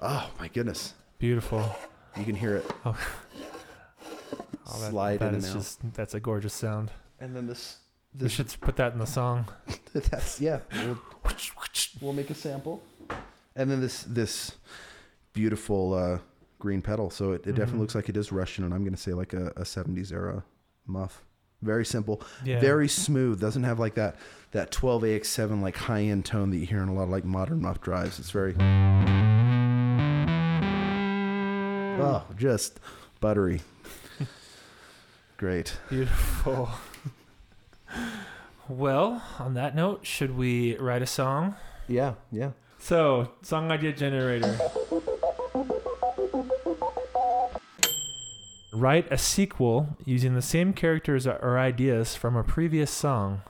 Oh 0.00 0.30
my 0.38 0.48
goodness! 0.48 0.94
Beautiful. 1.18 1.76
You 2.16 2.24
can 2.24 2.34
hear 2.34 2.56
it 2.56 2.70
Oh, 2.84 2.96
that, 4.66 4.90
slide 4.90 5.20
that 5.20 5.34
in 5.34 5.40
is 5.40 5.52
just 5.52 5.80
that's 5.94 6.14
a 6.14 6.20
gorgeous 6.20 6.54
sound. 6.54 6.90
and 7.20 7.34
then 7.36 7.46
this. 7.46 7.78
We 8.20 8.28
should 8.28 8.52
put 8.60 8.74
that 8.76 8.92
in 8.92 8.98
the 8.98 9.06
song. 9.06 9.46
that's 9.92 10.40
yeah. 10.40 10.60
We'll, 10.72 10.98
we'll 12.00 12.12
make 12.12 12.30
a 12.30 12.34
sample. 12.34 12.82
And 13.54 13.70
then 13.70 13.80
this 13.80 14.02
this 14.04 14.52
beautiful 15.32 15.94
uh, 15.94 16.18
green 16.58 16.82
pedal. 16.82 17.10
So 17.10 17.32
it, 17.32 17.46
it 17.46 17.52
Mhm. 17.52 17.56
definitely 17.56 17.80
looks 17.80 17.94
like 17.94 18.08
it 18.08 18.16
is 18.16 18.32
Russian, 18.32 18.64
and 18.64 18.74
I'm 18.74 18.82
going 18.82 18.94
to 18.94 19.00
say 19.00 19.12
like 19.12 19.32
a, 19.32 19.48
a 19.56 19.62
70s 19.64 20.12
era 20.12 20.42
muff. 20.86 21.22
Very 21.62 21.84
simple, 21.84 22.22
Yeah. 22.44 22.58
very 22.60 22.88
smooth. 22.88 23.40
Doesn't 23.40 23.64
have 23.64 23.78
like 23.78 23.94
that 23.94 24.16
that 24.52 24.70
12AX7 24.72 25.60
like 25.62 25.76
high 25.76 26.02
end 26.02 26.24
tone 26.24 26.50
that 26.50 26.56
you 26.56 26.66
hear 26.66 26.82
in 26.82 26.88
a 26.88 26.94
lot 26.94 27.04
of 27.04 27.10
like 27.10 27.24
modern 27.24 27.62
muff 27.62 27.80
drives. 27.80 28.18
It's 28.18 28.30
very 28.30 28.54
oh, 32.00 32.24
just 32.36 32.80
buttery. 33.20 33.60
Great. 35.36 35.76
beautiful. 35.88 36.70
well, 38.68 39.22
on 39.38 39.54
that 39.54 39.74
note, 39.74 40.04
should 40.06 40.36
we 40.36 40.76
write 40.78 41.02
a 41.02 41.06
song? 41.06 41.54
Yeah, 41.88 42.14
yeah. 42.32 42.50
So, 42.78 43.32
song 43.42 43.70
idea 43.70 43.92
generator. 43.92 44.58
Write 48.72 49.10
a 49.10 49.18
sequel 49.18 49.96
using 50.04 50.34
the 50.34 50.42
same 50.42 50.72
characters 50.72 51.26
or 51.26 51.58
ideas 51.58 52.14
from 52.14 52.36
a 52.36 52.44
previous 52.44 52.90
song. 52.90 53.42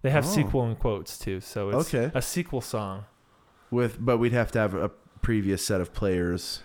They 0.00 0.10
have 0.10 0.24
Oh. 0.24 0.28
sequel 0.28 0.66
in 0.66 0.76
quotes 0.76 1.18
too, 1.18 1.40
so 1.40 1.68
it's 1.70 1.88
Okay. 1.94 2.10
a 2.14 2.22
sequel 2.22 2.60
song. 2.62 3.04
With 3.70 3.98
but 4.04 4.16
we'd 4.18 4.32
have 4.32 4.50
to 4.52 4.58
have 4.58 4.72
a 4.74 4.88
previous 5.20 5.62
set 5.64 5.82
of 5.82 5.92
players. 5.92 6.62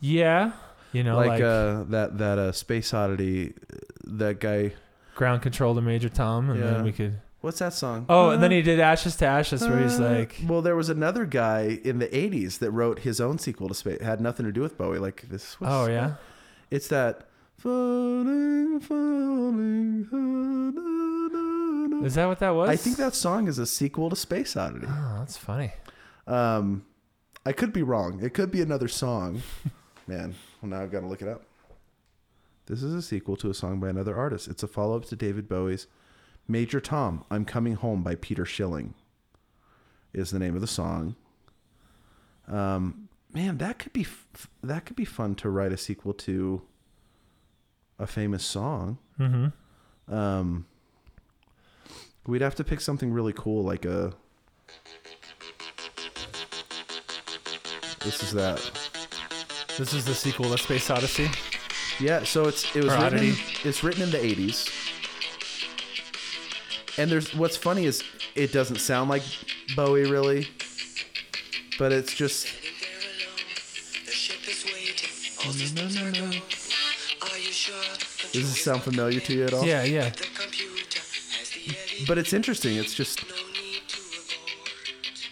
Yeah, 0.00 0.52
you 0.92 1.02
know, 1.02 1.16
like, 1.16 1.28
like, 1.30 1.42
uh 1.42 1.84
that 1.84 2.18
that 2.18 2.38
uh 2.38 2.52
space 2.52 2.92
oddity 2.92 3.54
that 4.04 4.38
guy 4.40 4.72
ground 5.14 5.40
control 5.40 5.74
to 5.74 5.80
Major 5.80 6.10
Tom, 6.10 6.50
and 6.50 6.60
Yeah. 6.60 6.66
then 6.72 6.84
we 6.84 6.92
could. 6.92 7.20
what's 7.40 7.60
that 7.60 7.72
song 7.72 8.04
Oh, 8.10 8.30
and 8.30 8.42
then 8.42 8.50
he 8.50 8.60
did 8.60 8.78
Ashes 8.78 9.16
to 9.16 9.26
Ashes, 9.26 9.62
where 9.66 9.78
he's 9.80 9.98
Uh, 9.98 10.10
like, 10.10 10.40
well 10.46 10.60
there 10.60 10.76
was 10.76 10.90
another 10.90 11.24
guy 11.24 11.80
in 11.82 11.98
the 11.98 12.14
80s 12.14 12.58
that 12.58 12.70
wrote 12.72 12.98
his 13.00 13.20
own 13.22 13.38
sequel 13.38 13.68
to 13.68 13.74
space 13.74 14.02
had 14.02 14.20
nothing 14.20 14.44
to 14.44 14.52
do 14.52 14.60
with 14.60 14.76
bowie 14.76 14.98
like 14.98 15.22
this 15.30 15.56
"Oh 15.62 15.86
yeah, 15.86 16.14
it's 16.72 16.88
that 16.88 17.28
falling 17.58 18.80
falling 18.80 20.08
is 22.04 22.14
that 22.14 22.26
what 22.26 22.38
that 22.40 22.50
was?" 22.50 22.68
i 22.68 22.76
think 22.76 22.96
that 22.96 23.14
song 23.14 23.46
is 23.46 23.58
a 23.58 23.66
sequel 23.66 24.10
to 24.10 24.16
space 24.16 24.56
oddity. 24.56 24.86
Oh, 24.88 25.16
that's 25.18 25.36
funny. 25.36 25.72
um 26.26 26.84
i 27.46 27.52
could 27.52 27.72
be 27.72 27.82
wrong. 27.82 28.20
It 28.22 28.34
could 28.34 28.50
be 28.50 28.60
another 28.62 28.88
song. 28.88 29.42
Man 30.06 30.34
well 30.60 30.70
now 30.70 30.82
i've 30.82 30.90
got 30.90 31.00
to 31.00 31.06
look 31.06 31.22
it 31.22 31.28
up. 31.28 31.42
This 32.66 32.82
is 32.82 32.94
a 32.94 33.02
sequel 33.02 33.36
to 33.36 33.50
a 33.50 33.54
song 33.54 33.80
by 33.80 33.88
another 33.88 34.16
artist. 34.16 34.48
It's 34.48 34.62
a 34.62 34.68
follow-up 34.68 35.04
to 35.06 35.16
david 35.16 35.48
bowie's 35.48 35.86
major 36.48 36.80
tom 36.80 37.24
i'm 37.30 37.44
coming 37.44 37.74
home 37.74 38.02
by 38.02 38.16
peter 38.16 38.44
schilling 38.44 38.94
is 40.12 40.30
the 40.32 40.38
name 40.38 40.54
of 40.54 40.60
the 40.60 40.66
song. 40.66 41.14
Um 42.48 43.08
man 43.32 43.58
that 43.58 43.78
could 43.78 43.92
be 43.92 44.02
f- 44.02 44.48
that 44.62 44.84
could 44.84 44.96
be 44.96 45.04
fun 45.04 45.34
to 45.36 45.48
write 45.50 45.72
a 45.72 45.76
sequel 45.76 46.12
to 46.14 46.62
a 47.98 48.06
famous 48.06 48.44
song 48.44 48.98
Mm-hmm. 49.18 50.12
um 50.14 50.66
we'd 52.26 52.42
have 52.42 52.54
to 52.56 52.64
pick 52.64 52.80
something 52.80 53.12
really 53.12 53.32
cool 53.32 53.62
like 53.62 53.84
a 53.84 54.12
this 58.04 58.22
is 58.22 58.32
that 58.32 58.58
This 59.78 59.92
is 59.94 60.04
the 60.04 60.14
sequel 60.14 60.50
to 60.50 60.58
Space 60.58 60.90
Odyssey. 60.90 61.30
Yeah, 62.00 62.24
so 62.24 62.46
it's 62.48 62.74
it 62.74 62.82
was 62.84 62.92
Or 62.94 63.00
written 63.04 63.20
in, 63.22 63.34
it's 63.64 63.84
written 63.84 64.02
in 64.02 64.10
the 64.10 64.18
80s. 64.18 64.68
And 66.98 67.10
there's 67.10 67.32
what's 67.34 67.56
funny 67.56 67.84
is 67.86 68.02
it 68.34 68.52
doesn't 68.52 68.80
sound 68.80 69.08
like 69.08 69.22
Bowie 69.76 70.10
really, 70.10 70.48
but 71.78 71.92
it's 71.92 72.12
just 72.12 72.46
The 72.46 72.48
ship 72.48 72.52
is 72.52 72.61
waiting. 75.46 75.46
All 75.46 75.52
systems 75.52 75.96
are 76.00 76.10
go. 76.12 76.24
Are 77.32 77.38
you 77.38 77.52
sure? 77.52 77.74
does 78.32 78.50
this 78.54 78.62
sound 78.64 78.82
familiar 78.82 79.20
to 79.20 79.32
you 79.34 79.44
at 79.44 79.52
all? 79.52 79.64
Yeah, 79.64 79.84
yeah. 79.84 80.08
The 80.08 80.26
computer 80.34 80.98
has 80.98 81.50
the 81.50 81.72
heavy. 81.72 82.04
But 82.06 82.18
it's 82.18 82.32
interesting. 82.32 82.76
It's 82.76 82.94
just 82.94 83.22
No 83.28 83.34
need 83.36 83.82
to 83.88 83.98
abort. 83.98 85.28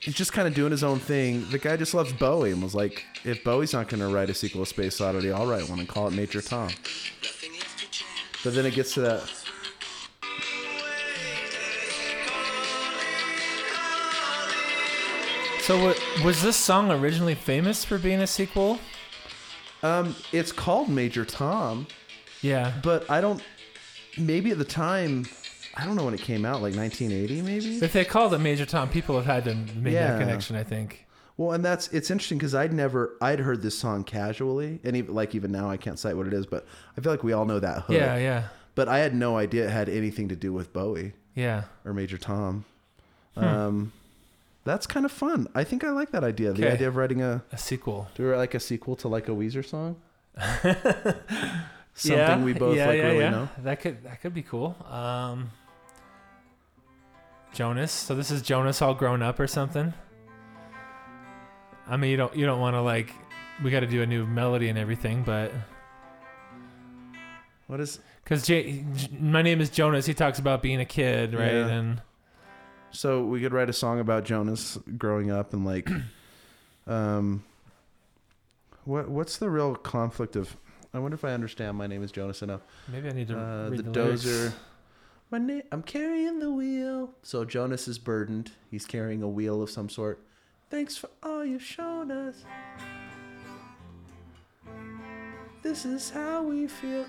he's 0.00 0.14
just 0.14 0.32
kind 0.32 0.46
of 0.48 0.54
doing 0.54 0.70
his 0.70 0.84
own 0.84 1.00
thing. 1.00 1.48
The 1.50 1.58
guy 1.58 1.76
just 1.76 1.94
loves 1.94 2.12
Bowie 2.12 2.52
and 2.52 2.62
was 2.62 2.74
like, 2.74 3.04
if 3.24 3.42
Bowie's 3.44 3.72
not 3.72 3.88
going 3.88 4.00
to 4.00 4.08
write 4.08 4.30
a 4.30 4.34
sequel 4.34 4.64
to 4.64 4.66
Space 4.66 5.00
Oddity, 5.00 5.32
I'll 5.32 5.46
write 5.46 5.68
one 5.68 5.78
and 5.80 5.88
call 5.88 6.08
it 6.08 6.12
Major 6.14 6.40
Tom. 6.40 6.68
Nothing 6.68 7.52
left 7.52 7.78
to 7.80 7.90
change. 7.90 8.44
But 8.44 8.54
then 8.54 8.64
it 8.66 8.74
gets 8.74 8.94
to 8.94 9.00
that 9.02 9.28
So, 15.60 15.84
what, 15.84 16.00
was 16.24 16.40
this 16.42 16.56
song 16.56 16.90
originally 16.90 17.34
famous 17.34 17.84
for 17.84 17.98
being 17.98 18.20
a 18.20 18.26
sequel? 18.26 18.78
Um 19.82 20.14
it's 20.32 20.52
called 20.52 20.88
Major 20.88 21.24
Tom. 21.24 21.86
Yeah. 22.42 22.72
But 22.82 23.10
I 23.10 23.20
don't. 23.20 23.42
Maybe 24.16 24.50
at 24.50 24.58
the 24.58 24.64
time, 24.64 25.26
I 25.76 25.84
don't 25.84 25.94
know 25.96 26.04
when 26.04 26.14
it 26.14 26.20
came 26.20 26.44
out, 26.44 26.60
like 26.62 26.74
1980, 26.74 27.42
maybe. 27.42 27.78
If 27.84 27.92
they 27.92 28.04
called 28.04 28.34
it 28.34 28.38
Major 28.38 28.66
Tom, 28.66 28.88
people 28.88 29.14
have 29.16 29.26
had 29.26 29.44
to 29.44 29.54
make 29.78 29.94
Yeah. 29.94 30.12
that 30.12 30.20
connection. 30.20 30.56
I 30.56 30.64
think. 30.64 31.04
Well, 31.36 31.52
and 31.52 31.64
that's 31.64 31.86
it's 31.88 32.10
interesting 32.10 32.38
because 32.38 32.54
I'd 32.54 32.72
never 32.72 33.16
I'd 33.20 33.38
heard 33.38 33.62
this 33.62 33.78
song 33.78 34.02
casually, 34.02 34.80
and 34.82 34.96
even 34.96 35.14
like 35.14 35.34
even 35.36 35.52
now 35.52 35.70
I 35.70 35.76
can't 35.76 35.98
cite 35.98 36.16
what 36.16 36.26
it 36.26 36.32
is, 36.32 36.46
but 36.46 36.66
I 36.96 37.00
feel 37.00 37.12
like 37.12 37.22
we 37.22 37.32
all 37.32 37.44
know 37.44 37.60
that 37.60 37.82
hook. 37.82 37.96
Yeah, 37.96 38.16
yeah, 38.16 38.48
But 38.74 38.88
I 38.88 38.98
had 38.98 39.14
no 39.14 39.36
idea 39.36 39.66
it 39.66 39.70
had 39.70 39.88
anything 39.88 40.28
to 40.30 40.36
do 40.36 40.52
with 40.52 40.72
Bowie 40.72 41.12
yeah. 41.36 41.64
or 41.84 41.92
Major 41.92 42.18
Tom. 42.18 42.64
Hmm. 43.36 43.44
Um, 43.44 43.92
that's 44.68 44.86
kind 44.86 45.04
of 45.06 45.12
fun. 45.12 45.48
I 45.54 45.64
think 45.64 45.82
I 45.84 45.90
like 45.90 46.10
that 46.12 46.22
idea. 46.24 46.52
The 46.52 46.64
Okay. 46.66 46.74
idea 46.74 46.88
of 46.88 46.96
writing 46.96 47.22
a 47.22 47.42
A 47.52 47.58
sequel. 47.58 48.08
do 48.14 48.22
we 48.28 48.34
like 48.36 48.54
a 48.54 48.60
sequel 48.60 48.94
to 48.96 49.08
like 49.08 49.28
a 49.28 49.32
Weezer 49.32 49.64
song. 49.64 49.96
something 51.94 52.16
yeah, 52.16 52.44
we 52.44 52.52
both 52.52 52.76
yeah, 52.76 52.86
like 52.86 52.98
yeah, 52.98 53.04
really 53.06 53.18
yeah. 53.18 53.30
know. 53.30 53.48
That 53.64 53.80
could 53.80 54.04
that 54.04 54.20
could 54.20 54.34
be 54.34 54.42
cool. 54.42 54.76
Um, 54.88 55.50
Jonas. 57.52 57.90
So 57.90 58.14
this 58.14 58.30
is 58.30 58.42
Jonas 58.42 58.80
all 58.82 58.94
grown 58.94 59.22
up 59.22 59.40
or 59.40 59.46
something. 59.46 59.92
I 61.88 61.96
mean, 61.96 62.10
you 62.10 62.16
don't 62.16 62.36
you 62.36 62.46
don't 62.46 62.60
want 62.60 62.74
to 62.74 62.82
like 62.82 63.12
we 63.64 63.70
got 63.70 63.80
to 63.80 63.86
do 63.86 64.02
a 64.02 64.06
new 64.06 64.26
melody 64.26 64.68
and 64.68 64.78
everything, 64.78 65.22
but 65.24 65.50
What 67.66 67.80
is 67.80 67.98
because 68.22 68.48
my 69.18 69.42
name 69.42 69.60
is 69.60 69.70
Jonas, 69.70 70.04
he 70.06 70.14
talks 70.14 70.38
about 70.38 70.62
being 70.62 70.80
a 70.80 70.84
kid, 70.84 71.32
right? 71.34 71.52
Yeah. 71.52 71.66
And 71.68 72.02
so 72.90 73.24
we 73.24 73.40
could 73.40 73.52
write 73.52 73.68
a 73.68 73.72
song 73.72 74.00
about 74.00 74.24
Jonas 74.24 74.78
growing 74.96 75.30
up 75.30 75.52
and 75.52 75.64
like 75.64 75.88
um 76.86 77.44
what 78.84 79.08
what's 79.08 79.36
the 79.38 79.50
real 79.50 79.74
conflict 79.74 80.36
of 80.36 80.56
I 80.94 80.98
wonder 80.98 81.14
if 81.14 81.24
I 81.24 81.32
understand 81.32 81.76
my 81.76 81.86
name 81.86 82.02
is 82.02 82.10
Jonas 82.10 82.40
enough. 82.42 82.62
maybe 82.90 83.08
I 83.08 83.12
need 83.12 83.28
to 83.28 83.38
Uh, 83.38 83.68
read 83.68 83.78
the, 83.80 83.82
the, 83.84 83.90
lyrics. 84.04 84.24
dozer. 84.24 84.52
My 85.30 85.38
name 85.38 85.62
I'm 85.70 85.82
carrying 85.82 86.38
the 86.38 86.50
wheel. 86.50 87.10
So 87.22 87.44
Jonas 87.44 87.86
is 87.88 87.98
burdened. 87.98 88.52
He's 88.70 88.86
carrying 88.86 89.22
a 89.22 89.28
wheel 89.28 89.60
of 89.62 89.68
some 89.68 89.90
sort. 89.90 90.24
Thanks 90.70 90.96
for 90.96 91.10
all 91.22 91.44
you've 91.44 91.62
shown 91.62 92.10
us. 92.10 92.44
This 95.62 95.84
is 95.84 96.08
how 96.10 96.42
we 96.42 96.66
feel. 96.66 97.04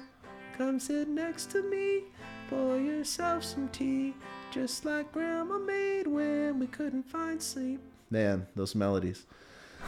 Come 0.58 0.80
sit 0.80 1.08
next 1.08 1.52
to 1.52 1.62
me. 1.64 2.04
Pour 2.50 2.78
yourself 2.78 3.44
some 3.44 3.70
tea. 3.70 4.14
Just 4.52 4.84
like 4.84 5.12
grandma 5.12 5.60
made 5.60 6.08
when 6.08 6.60
we 6.60 6.68
couldn't 6.68 7.04
find 7.04 7.42
sleep. 7.42 7.80
Man, 8.10 8.48
those 8.56 8.74
melodies. 8.74 9.26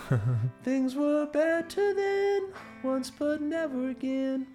Things 0.64 0.96
were 0.96 1.26
better 1.26 1.94
then, 1.94 2.54
once 2.84 3.10
but 3.10 3.42
never 3.42 3.90
again. 3.90 4.48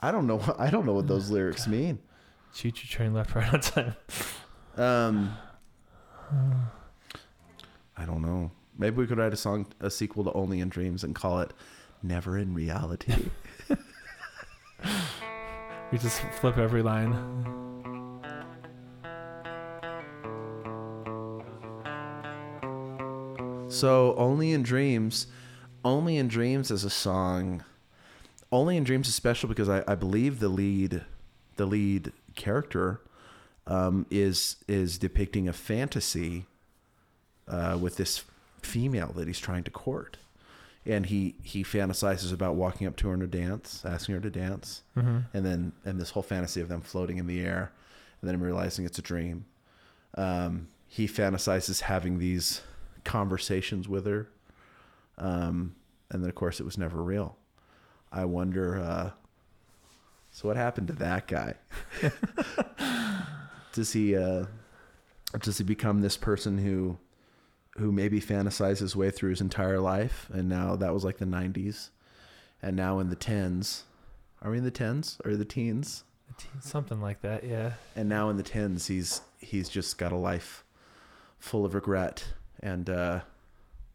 I 0.00 0.10
don't 0.10 0.26
know. 0.26 0.40
I 0.58 0.70
don't 0.70 0.86
know 0.86 0.94
what 0.94 1.06
those 1.06 1.30
lyrics 1.30 1.66
mean. 1.66 1.98
Choo 2.54 2.70
choo 2.70 2.88
train 2.88 3.12
left 3.12 3.34
right 3.34 3.52
on 3.52 3.60
time. 3.60 3.96
Um, 4.74 5.36
I 7.94 8.06
don't 8.06 8.22
know. 8.22 8.50
Maybe 8.78 8.96
we 8.96 9.06
could 9.06 9.18
write 9.18 9.34
a 9.34 9.36
song, 9.36 9.66
a 9.80 9.90
sequel 9.90 10.24
to 10.24 10.32
Only 10.32 10.60
in 10.60 10.70
Dreams, 10.70 11.04
and 11.04 11.14
call 11.14 11.40
it 11.40 11.52
Never 12.02 12.38
in 12.38 12.54
Reality. 12.54 13.12
We 15.92 15.98
just 15.98 16.22
flip 16.40 16.56
every 16.56 16.80
line. 16.80 17.71
So 23.82 24.14
Only 24.16 24.52
in 24.52 24.62
Dreams, 24.62 25.26
Only 25.84 26.16
in 26.16 26.28
Dreams 26.28 26.70
is 26.70 26.84
a 26.84 26.90
song. 26.90 27.64
Only 28.52 28.76
in 28.76 28.84
Dreams 28.84 29.08
is 29.08 29.14
special 29.16 29.48
because 29.48 29.68
I, 29.68 29.82
I 29.88 29.96
believe 29.96 30.38
the 30.38 30.48
lead, 30.48 31.02
the 31.56 31.66
lead 31.66 32.12
character, 32.36 33.00
um, 33.66 34.06
is 34.10 34.56
is 34.68 34.98
depicting 34.98 35.48
a 35.48 35.52
fantasy 35.52 36.46
uh, 37.48 37.76
with 37.80 37.96
this 37.96 38.22
female 38.62 39.12
that 39.16 39.26
he's 39.26 39.40
trying 39.40 39.64
to 39.64 39.70
court, 39.72 40.16
and 40.86 41.06
he 41.06 41.34
he 41.42 41.64
fantasizes 41.64 42.32
about 42.32 42.54
walking 42.54 42.86
up 42.86 42.94
to 42.98 43.08
her 43.08 43.16
to 43.16 43.26
dance, 43.26 43.84
asking 43.84 44.14
her 44.16 44.20
to 44.20 44.30
dance, 44.30 44.82
Mm-hmm. 44.96 45.18
and 45.34 45.44
then 45.44 45.72
and 45.84 46.00
this 46.00 46.10
whole 46.10 46.22
fantasy 46.22 46.60
of 46.60 46.68
them 46.68 46.82
floating 46.82 47.18
in 47.18 47.26
the 47.26 47.40
air, 47.40 47.72
and 48.20 48.28
then 48.30 48.38
realizing 48.40 48.84
it's 48.84 48.98
a 48.98 49.02
dream. 49.02 49.44
Um, 50.16 50.68
he 50.88 51.08
fantasizes 51.08 51.80
having 51.80 52.18
these 52.18 52.60
conversations 53.04 53.88
with 53.88 54.06
her, 54.06 54.28
um, 55.18 55.74
and 56.10 56.22
then 56.22 56.28
of 56.28 56.34
course 56.34 56.60
it 56.60 56.64
was 56.64 56.78
never 56.78 57.02
real. 57.02 57.36
I 58.10 58.24
wonder. 58.24 58.78
Uh, 58.78 59.10
so 60.30 60.48
what 60.48 60.56
happened 60.56 60.86
to 60.88 60.94
that 60.94 61.26
guy? 61.26 61.54
does 63.72 63.92
he 63.92 64.16
uh, 64.16 64.46
does 65.40 65.58
he 65.58 65.64
become 65.64 66.00
this 66.00 66.16
person 66.16 66.58
who 66.58 66.98
who 67.76 67.90
maybe 67.90 68.20
fantasized 68.20 68.80
his 68.80 68.94
way 68.94 69.10
through 69.10 69.30
his 69.30 69.40
entire 69.40 69.80
life, 69.80 70.28
and 70.32 70.48
now 70.48 70.76
that 70.76 70.92
was 70.92 71.04
like 71.04 71.18
the 71.18 71.24
'90s, 71.24 71.90
and 72.62 72.76
now 72.76 72.98
in 72.98 73.08
the 73.08 73.16
tens, 73.16 73.84
are 74.42 74.50
we 74.50 74.58
in 74.58 74.64
the 74.64 74.70
tens 74.70 75.18
or 75.24 75.36
the 75.36 75.44
teens? 75.44 76.04
Something 76.60 77.00
like 77.00 77.20
that, 77.22 77.44
yeah. 77.44 77.74
And 77.94 78.08
now 78.08 78.30
in 78.30 78.36
the 78.36 78.42
tens, 78.42 78.86
he's 78.86 79.22
he's 79.38 79.68
just 79.68 79.98
got 79.98 80.12
a 80.12 80.16
life 80.16 80.64
full 81.38 81.64
of 81.64 81.74
regret, 81.74 82.24
and 82.62 82.88
uh, 82.88 83.20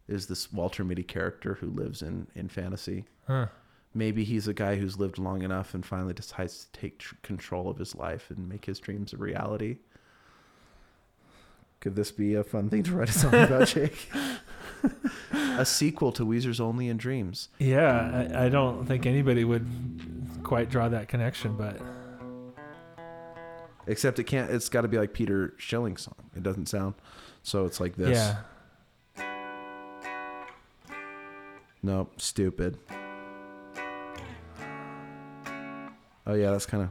is 0.06 0.26
this 0.26 0.52
Walter 0.52 0.84
Mitty 0.84 1.02
character 1.02 1.54
who 1.54 1.68
lives 1.70 2.02
in 2.02 2.26
in 2.34 2.48
fantasy. 2.48 3.04
Huh. 3.26 3.46
Maybe 3.94 4.22
he's 4.24 4.46
a 4.46 4.54
guy 4.54 4.76
who's 4.76 4.98
lived 4.98 5.18
long 5.18 5.42
enough 5.42 5.74
and 5.74 5.84
finally 5.84 6.12
decides 6.14 6.66
to 6.66 6.80
take 6.80 6.98
tr- 6.98 7.14
control 7.22 7.68
of 7.70 7.78
his 7.78 7.94
life 7.94 8.30
and 8.30 8.48
make 8.48 8.66
his 8.66 8.78
dreams 8.78 9.12
a 9.12 9.16
reality. 9.16 9.78
Could 11.80 11.96
this 11.96 12.10
be 12.10 12.34
a 12.34 12.44
fun 12.44 12.68
thing 12.68 12.82
to 12.84 12.92
write 12.92 13.08
a 13.08 13.12
song 13.12 13.34
about, 13.34 13.68
Jake? 13.68 14.10
a 15.32 15.64
sequel 15.64 16.12
to 16.12 16.24
Weezer's 16.24 16.60
Only 16.60 16.88
in 16.88 16.96
Dreams. 16.96 17.48
Yeah, 17.58 18.28
I, 18.34 18.46
I 18.46 18.48
don't 18.48 18.84
think 18.86 19.06
anybody 19.06 19.44
would 19.44 19.66
quite 20.42 20.70
draw 20.70 20.88
that 20.88 21.08
connection, 21.08 21.56
but 21.56 21.80
Except 23.86 24.18
it 24.18 24.24
can't. 24.24 24.50
It's 24.50 24.68
got 24.68 24.82
to 24.82 24.88
be 24.88 24.98
like 24.98 25.14
Peter 25.14 25.54
Schilling's 25.56 26.02
song. 26.02 26.30
It 26.36 26.42
doesn't 26.42 26.66
sound. 26.66 26.94
So 27.42 27.64
it's 27.64 27.80
like 27.80 27.96
this. 27.96 28.10
yeah. 28.18 28.36
Nope. 31.82 32.20
Stupid. 32.20 32.78
Oh 36.26 36.34
yeah, 36.34 36.50
that's 36.50 36.66
kind 36.66 36.82
of. 36.82 36.90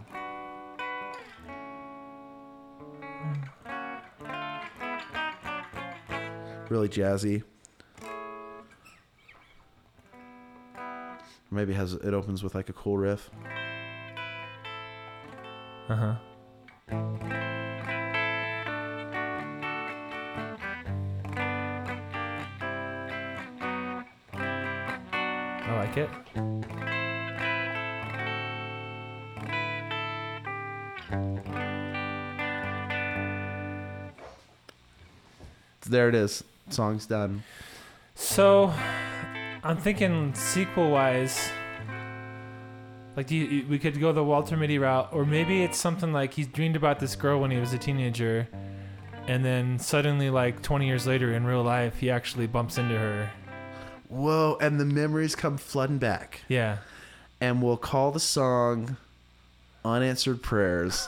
Really 6.69 6.89
jazzy. 6.89 7.43
Maybe 11.49 11.73
has 11.73 11.93
it 11.93 12.13
opens 12.13 12.43
with 12.43 12.55
like 12.55 12.69
a 12.69 12.73
cool 12.73 12.97
riff. 12.97 13.29
Uh 15.89 15.95
huh. 15.95 16.15
I 25.67 25.75
like 25.75 25.97
it. 25.97 26.09
There 35.89 36.09
it 36.09 36.15
is. 36.15 36.43
Song's 36.69 37.05
done. 37.05 37.43
So, 38.15 38.73
I'm 39.63 39.77
thinking 39.77 40.33
sequel 40.33 40.91
wise. 40.91 41.49
Like, 43.15 43.27
do 43.27 43.35
you, 43.35 43.67
we 43.67 43.79
could 43.79 43.99
go 43.99 44.11
the 44.11 44.23
Walter 44.23 44.55
Mitty 44.55 44.79
route, 44.79 45.09
or 45.11 45.25
maybe 45.25 45.63
it's 45.63 45.77
something 45.77 46.13
like 46.13 46.33
he 46.33 46.43
dreamed 46.43 46.75
about 46.75 46.99
this 46.99 47.15
girl 47.15 47.39
when 47.39 47.51
he 47.51 47.57
was 47.57 47.73
a 47.73 47.77
teenager, 47.77 48.47
and 49.27 49.43
then 49.43 49.79
suddenly, 49.79 50.29
like 50.29 50.61
20 50.61 50.85
years 50.85 51.07
later, 51.07 51.33
in 51.33 51.45
real 51.45 51.63
life, 51.63 51.97
he 51.99 52.11
actually 52.11 52.47
bumps 52.47 52.77
into 52.77 52.97
her. 52.97 53.29
Whoa! 54.09 54.57
And 54.61 54.79
the 54.79 54.85
memories 54.85 55.35
come 55.35 55.57
flooding 55.57 55.97
back. 55.97 56.41
Yeah. 56.47 56.77
and 57.41 57.61
we'll 57.61 57.77
call 57.77 58.11
the 58.11 58.19
song 58.19 58.97
unanswered 59.85 60.41
prayers 60.41 61.07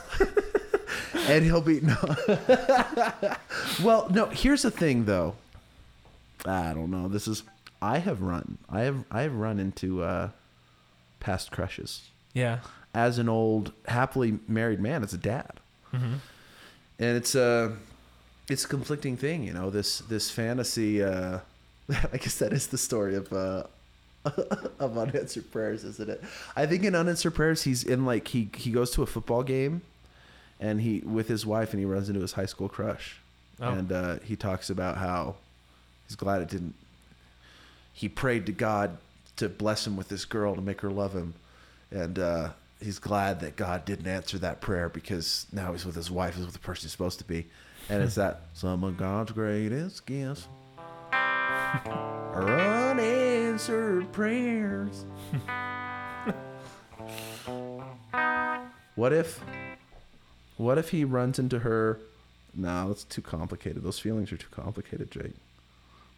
and 1.14 1.44
he'll 1.44 1.60
be 1.60 1.80
no 1.80 1.96
well 3.82 4.08
no 4.10 4.26
here's 4.26 4.62
the 4.62 4.70
thing 4.70 5.04
though 5.04 5.34
i 6.46 6.72
don't 6.72 6.90
know 6.90 7.08
this 7.08 7.28
is 7.28 7.42
i 7.82 7.98
have 7.98 8.22
run 8.22 8.56
i 8.70 8.80
have 8.80 9.04
i 9.10 9.22
have 9.22 9.34
run 9.34 9.58
into 9.58 10.02
uh 10.02 10.28
past 11.18 11.50
crushes 11.50 12.08
Yeah. 12.32 12.60
as 12.94 13.18
an 13.18 13.28
old 13.28 13.72
happily 13.86 14.38
married 14.48 14.80
man 14.80 15.02
as 15.02 15.12
a 15.12 15.18
dad 15.18 15.52
Mm-hmm. 15.92 16.14
and 17.00 17.16
it's 17.16 17.34
a 17.34 17.76
it's 18.48 18.64
a 18.64 18.68
conflicting 18.68 19.16
thing 19.16 19.42
you 19.42 19.52
know 19.52 19.68
this 19.70 19.98
this 19.98 20.30
fantasy 20.30 21.02
uh 21.02 21.40
i 22.12 22.16
guess 22.16 22.38
that 22.38 22.52
is 22.52 22.68
the 22.68 22.78
story 22.78 23.14
of 23.14 23.32
uh 23.32 23.64
of 24.78 24.98
unanswered 24.98 25.50
prayers 25.50 25.82
isn't 25.82 26.10
it? 26.10 26.22
I 26.54 26.66
think 26.66 26.84
in 26.84 26.94
unanswered 26.94 27.34
prayers 27.34 27.62
he's 27.62 27.82
in 27.82 28.04
like 28.04 28.28
he 28.28 28.50
he 28.54 28.70
goes 28.70 28.90
to 28.92 29.02
a 29.02 29.06
football 29.06 29.42
game 29.42 29.80
and 30.60 30.80
he 30.82 31.00
with 31.00 31.28
his 31.28 31.46
wife 31.46 31.70
and 31.70 31.78
he 31.80 31.86
runs 31.86 32.08
into 32.08 32.20
his 32.20 32.32
high 32.32 32.46
school 32.46 32.68
crush. 32.68 33.16
Oh. 33.62 33.70
and 33.70 33.92
uh 33.92 34.18
he 34.20 34.36
talks 34.36 34.68
about 34.70 34.98
how 34.98 35.36
he's 36.06 36.16
glad 36.16 36.42
it 36.42 36.48
didn't 36.48 36.74
he 37.94 38.08
prayed 38.08 38.46
to 38.46 38.52
god 38.52 38.98
to 39.36 39.48
bless 39.48 39.86
him 39.86 39.96
with 39.96 40.08
this 40.08 40.26
girl 40.26 40.54
to 40.54 40.60
make 40.60 40.82
her 40.82 40.90
love 40.90 41.14
him. 41.14 41.32
And 41.90 42.18
uh 42.18 42.50
he's 42.78 42.98
glad 42.98 43.40
that 43.40 43.56
god 43.56 43.86
didn't 43.86 44.06
answer 44.06 44.38
that 44.38 44.60
prayer 44.60 44.90
because 44.90 45.46
now 45.50 45.72
he's 45.72 45.86
with 45.86 45.96
his 45.96 46.10
wife 46.10 46.36
is 46.36 46.44
with 46.44 46.52
the 46.52 46.58
person 46.58 46.82
he's 46.82 46.92
supposed 46.92 47.18
to 47.20 47.24
be. 47.24 47.46
And 47.88 48.02
it's 48.02 48.16
that 48.16 48.42
some 48.52 48.84
of 48.84 48.98
god's 48.98 49.32
greatest 49.32 50.04
gifts 50.04 50.46
are 52.34 52.90
unanswered 52.90 54.10
prayers 54.12 55.04
What 58.96 59.12
if 59.12 59.40
what 60.56 60.76
if 60.76 60.90
he 60.90 61.04
runs 61.04 61.38
into 61.38 61.60
her 61.60 62.00
No, 62.54 62.88
that's 62.88 63.04
too 63.04 63.22
complicated. 63.22 63.82
Those 63.82 63.98
feelings 63.98 64.30
are 64.32 64.36
too 64.36 64.48
complicated, 64.50 65.10
Jake. 65.10 65.34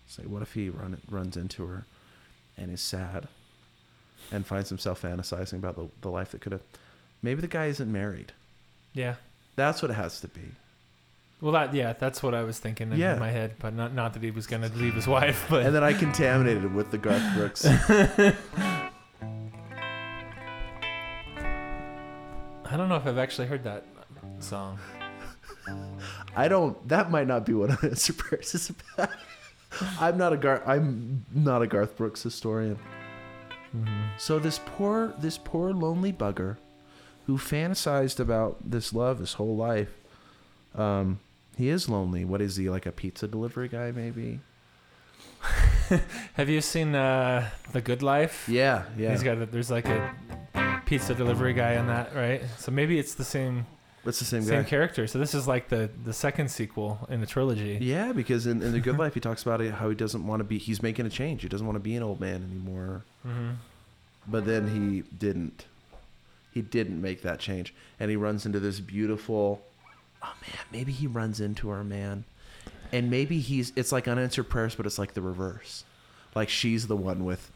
Say, 0.08 0.24
what 0.24 0.42
if 0.42 0.54
he 0.54 0.68
run, 0.68 1.00
runs 1.08 1.36
into 1.36 1.66
her 1.66 1.84
and 2.56 2.72
is 2.72 2.80
sad 2.80 3.28
and 4.32 4.44
finds 4.46 4.68
himself 4.68 5.02
fantasizing 5.02 5.54
about 5.54 5.76
the, 5.76 5.88
the 6.00 6.10
life 6.10 6.32
that 6.32 6.40
could 6.40 6.52
have. 6.52 6.62
Maybe 7.22 7.40
the 7.40 7.46
guy 7.46 7.66
isn't 7.66 7.90
married. 7.90 8.32
Yeah. 8.94 9.16
That's 9.54 9.80
what 9.80 9.90
it 9.90 9.94
has 9.94 10.20
to 10.22 10.28
be. 10.28 10.40
Well, 11.42 11.52
that 11.52 11.74
yeah, 11.74 11.92
that's 11.92 12.22
what 12.22 12.34
I 12.34 12.44
was 12.44 12.58
thinking 12.60 12.92
in 12.92 12.98
Yeah. 12.98 13.16
my 13.16 13.30
head, 13.30 13.56
but 13.58 13.74
not 13.74 13.92
not 13.92 14.12
that 14.14 14.22
he 14.22 14.30
was 14.30 14.46
gonna 14.46 14.68
leave 14.68 14.94
his 14.94 15.08
wife, 15.08 15.44
but 15.50 15.66
And 15.66 15.74
then 15.74 15.82
I 15.82 15.92
contaminated 15.92 16.64
it 16.64 16.70
with 16.70 16.90
the 16.92 16.98
Garth 16.98 17.34
Brooks. 17.34 17.66
I 22.64 22.76
don't 22.76 22.88
know 22.88 22.96
if 22.96 23.06
I've 23.06 23.18
actually 23.18 23.48
heard 23.48 23.64
that 23.64 23.84
song. 24.38 24.78
I 26.34 26.48
don't. 26.48 26.88
That 26.88 27.10
might 27.10 27.26
not 27.26 27.44
be 27.44 27.52
what 27.54 27.70
Unanswered 27.82 28.18
Prayers 28.18 28.54
is 28.54 28.70
about. 28.70 29.10
I'm 30.00 30.16
not 30.16 30.32
a 30.32 30.36
Garth. 30.36 30.62
I'm 30.66 31.24
not 31.34 31.60
a 31.62 31.66
Garth 31.66 31.96
Brooks 31.96 32.22
historian. 32.22 32.78
So 34.18 34.38
this 34.38 34.60
poor, 34.64 35.14
this 35.18 35.38
poor 35.38 35.72
lonely 35.72 36.12
bugger, 36.12 36.58
who 37.26 37.38
fantasized 37.38 38.20
about 38.20 38.58
this 38.70 38.92
love 38.92 39.18
his 39.18 39.34
whole 39.34 39.56
life. 39.56 39.90
Um, 40.74 41.20
he 41.56 41.68
is 41.68 41.88
lonely. 41.88 42.24
What 42.24 42.40
is 42.40 42.56
he 42.56 42.68
like? 42.70 42.86
A 42.86 42.92
pizza 42.92 43.26
delivery 43.28 43.68
guy, 43.68 43.90
maybe? 43.92 44.40
Have 46.34 46.48
you 46.48 46.60
seen 46.60 46.94
uh, 46.94 47.48
The 47.72 47.80
Good 47.80 48.02
Life? 48.02 48.48
Yeah, 48.48 48.84
yeah. 48.96 49.10
He's 49.10 49.22
got 49.22 49.38
a, 49.38 49.46
there's 49.46 49.70
like 49.70 49.86
a 49.86 50.14
pizza 50.86 51.14
delivery 51.14 51.52
guy 51.52 51.72
in 51.74 51.86
that, 51.88 52.14
right? 52.14 52.42
So 52.58 52.70
maybe 52.70 52.98
it's 52.98 53.14
the 53.14 53.24
same 53.24 53.66
It's 54.06 54.18
the 54.18 54.24
same, 54.24 54.42
same 54.42 54.62
guy. 54.62 54.68
character. 54.68 55.06
So 55.06 55.18
this 55.18 55.34
is 55.34 55.46
like 55.48 55.68
the 55.68 55.90
the 56.04 56.12
second 56.12 56.50
sequel 56.50 57.06
in 57.10 57.20
the 57.20 57.26
trilogy. 57.26 57.78
Yeah, 57.80 58.12
because 58.12 58.46
in, 58.46 58.62
in 58.62 58.72
the 58.72 58.80
Good 58.80 58.98
Life, 59.02 59.14
he 59.14 59.20
talks 59.20 59.42
about 59.42 59.60
it, 59.60 59.74
how 59.74 59.88
he 59.88 59.94
doesn't 59.94 60.26
want 60.26 60.40
to 60.40 60.44
be. 60.44 60.58
He's 60.58 60.82
making 60.82 61.06
a 61.06 61.10
change. 61.10 61.42
He 61.42 61.48
doesn't 61.48 61.66
want 61.66 61.76
to 61.76 61.80
be 61.80 61.94
an 61.96 62.02
old 62.02 62.20
man 62.20 62.42
anymore. 62.50 63.02
hmm 63.22 63.50
But 64.26 64.46
then 64.46 64.68
he 64.68 65.02
didn't. 65.16 65.66
He 66.54 66.60
didn't 66.62 67.00
make 67.00 67.22
that 67.22 67.40
change, 67.40 67.74
and 67.98 68.10
he 68.10 68.16
runs 68.16 68.46
into 68.46 68.60
this 68.60 68.78
beautiful. 68.80 69.62
Oh 70.22 70.34
man, 70.42 70.60
maybe 70.70 70.92
he 70.92 71.06
runs 71.06 71.40
into 71.40 71.68
her, 71.68 71.82
man, 71.82 72.24
and 72.92 73.10
maybe 73.10 73.40
he's. 73.40 73.72
It's 73.76 73.92
like 73.92 74.08
unanswered 74.08 74.48
prayers, 74.48 74.74
but 74.74 74.86
it's 74.86 74.98
like 74.98 75.14
the 75.14 75.22
reverse. 75.22 75.84
Like 76.34 76.48
she's 76.48 76.86
the 76.86 76.96
one 76.96 77.24
with, 77.24 77.50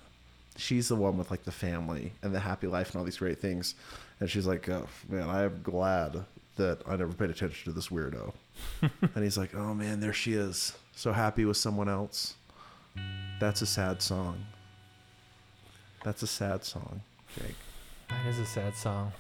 she's 0.56 0.88
the 0.88 0.96
one 0.96 1.16
with 1.16 1.30
like 1.30 1.44
the 1.44 1.52
family 1.52 2.12
and 2.22 2.34
the 2.34 2.40
happy 2.40 2.66
life 2.66 2.90
and 2.90 2.98
all 2.98 3.04
these 3.04 3.18
great 3.18 3.40
things, 3.40 3.74
and 4.20 4.28
she's 4.28 4.46
like, 4.46 4.68
oh, 4.68 4.86
man, 5.08 5.28
I 5.28 5.44
am 5.44 5.60
glad 5.62 6.24
that 6.56 6.80
I 6.86 6.96
never 6.96 7.12
paid 7.12 7.30
attention 7.30 7.70
to 7.70 7.72
this 7.72 7.88
weirdo. 7.88 8.32
and 8.82 9.24
he's 9.24 9.38
like, 9.38 9.54
oh 9.54 9.74
man, 9.74 10.00
there 10.00 10.12
she 10.12 10.32
is, 10.32 10.74
so 10.94 11.12
happy 11.12 11.44
with 11.44 11.56
someone 11.56 11.88
else. 11.88 12.34
That's 13.38 13.62
a 13.62 13.66
sad 13.66 14.00
song. 14.02 14.46
That's 16.04 16.22
a 16.22 16.26
sad 16.26 16.64
song, 16.64 17.02
Jake. 17.34 17.56
That 18.08 18.26
is 18.26 18.38
a 18.38 18.46
sad 18.46 18.74
song. 18.74 19.12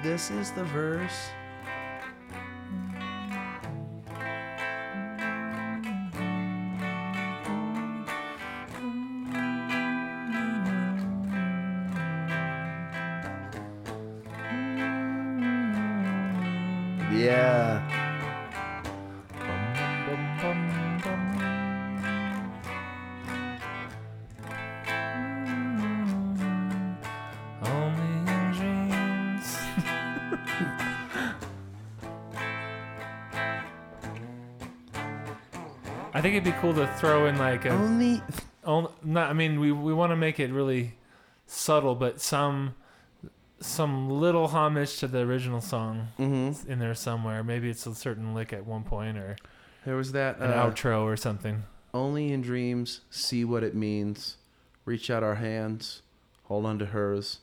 This 0.00 0.30
is 0.30 0.52
the 0.52 0.62
verse. 0.62 1.30
It'd 36.38 36.52
be 36.54 36.58
cool 36.60 36.74
to 36.74 36.86
throw 36.94 37.26
in 37.26 37.36
like 37.38 37.64
a 37.64 37.70
Only 37.70 38.22
Only, 38.64 38.90
not 39.02 39.30
I 39.30 39.32
mean 39.32 39.60
we 39.60 39.72
we 39.72 39.92
want 39.92 40.10
to 40.12 40.16
make 40.16 40.38
it 40.40 40.50
really 40.52 40.94
subtle 41.46 41.94
but 41.94 42.20
some 42.20 42.74
some 43.60 44.08
little 44.08 44.46
homage 44.48 44.98
to 44.98 45.08
the 45.08 45.18
original 45.20 45.60
song 45.60 46.08
Mhm. 46.18 46.66
in 46.68 46.78
there 46.78 46.94
somewhere. 46.94 47.42
Maybe 47.42 47.68
it's 47.68 47.86
a 47.86 47.94
certain 47.94 48.32
lick 48.34 48.52
at 48.52 48.64
one 48.66 48.84
point 48.84 49.18
or 49.18 49.36
There 49.84 49.96
was 49.96 50.12
that 50.12 50.38
an 50.38 50.50
uh, 50.52 50.64
outro 50.66 51.02
or 51.02 51.16
something. 51.16 51.64
Only 51.92 52.32
in 52.32 52.42
dreams 52.42 53.00
see 53.10 53.44
what 53.44 53.64
it 53.64 53.74
means. 53.74 54.36
Reach 54.84 55.10
out 55.10 55.22
our 55.22 55.36
hands, 55.36 56.02
hold 56.44 56.66
on 56.66 56.78
to 56.78 56.86
hers. 56.86 57.40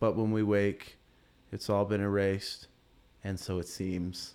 But 0.00 0.16
when 0.16 0.30
we 0.32 0.42
wake, 0.42 0.96
it's 1.52 1.68
all 1.68 1.84
been 1.84 2.00
erased, 2.00 2.66
and 3.22 3.38
so 3.38 3.58
it 3.58 3.68
seems 3.68 4.34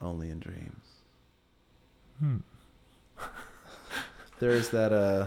only 0.00 0.30
in 0.30 0.40
dreams. 0.40 0.86
Hmm. 2.18 2.38
There's 4.38 4.70
that 4.70 4.92
uh 4.92 5.26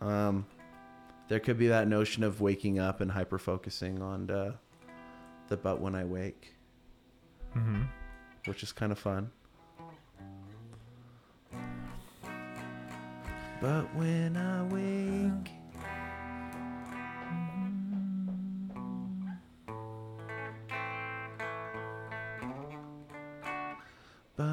um 0.00 0.46
there 1.28 1.40
could 1.40 1.58
be 1.58 1.68
that 1.68 1.88
notion 1.88 2.22
of 2.22 2.40
waking 2.40 2.78
up 2.78 3.00
and 3.00 3.10
hyper 3.10 3.38
focusing 3.38 4.02
on 4.02 4.30
uh, 4.30 4.52
the 5.48 5.56
butt 5.56 5.80
when 5.80 5.94
I 5.94 6.04
wake, 6.04 6.54
hmm 7.52 7.82
which 8.44 8.62
is 8.62 8.72
kind 8.72 8.92
of 8.92 8.98
fun. 8.98 9.30
But 13.60 13.94
when 13.94 14.36
I 14.36 14.62
wake, 14.64 15.53
The 24.36 24.46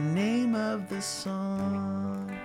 name 0.00 0.56
of 0.56 0.88
the 0.88 1.00
song. 1.00 2.36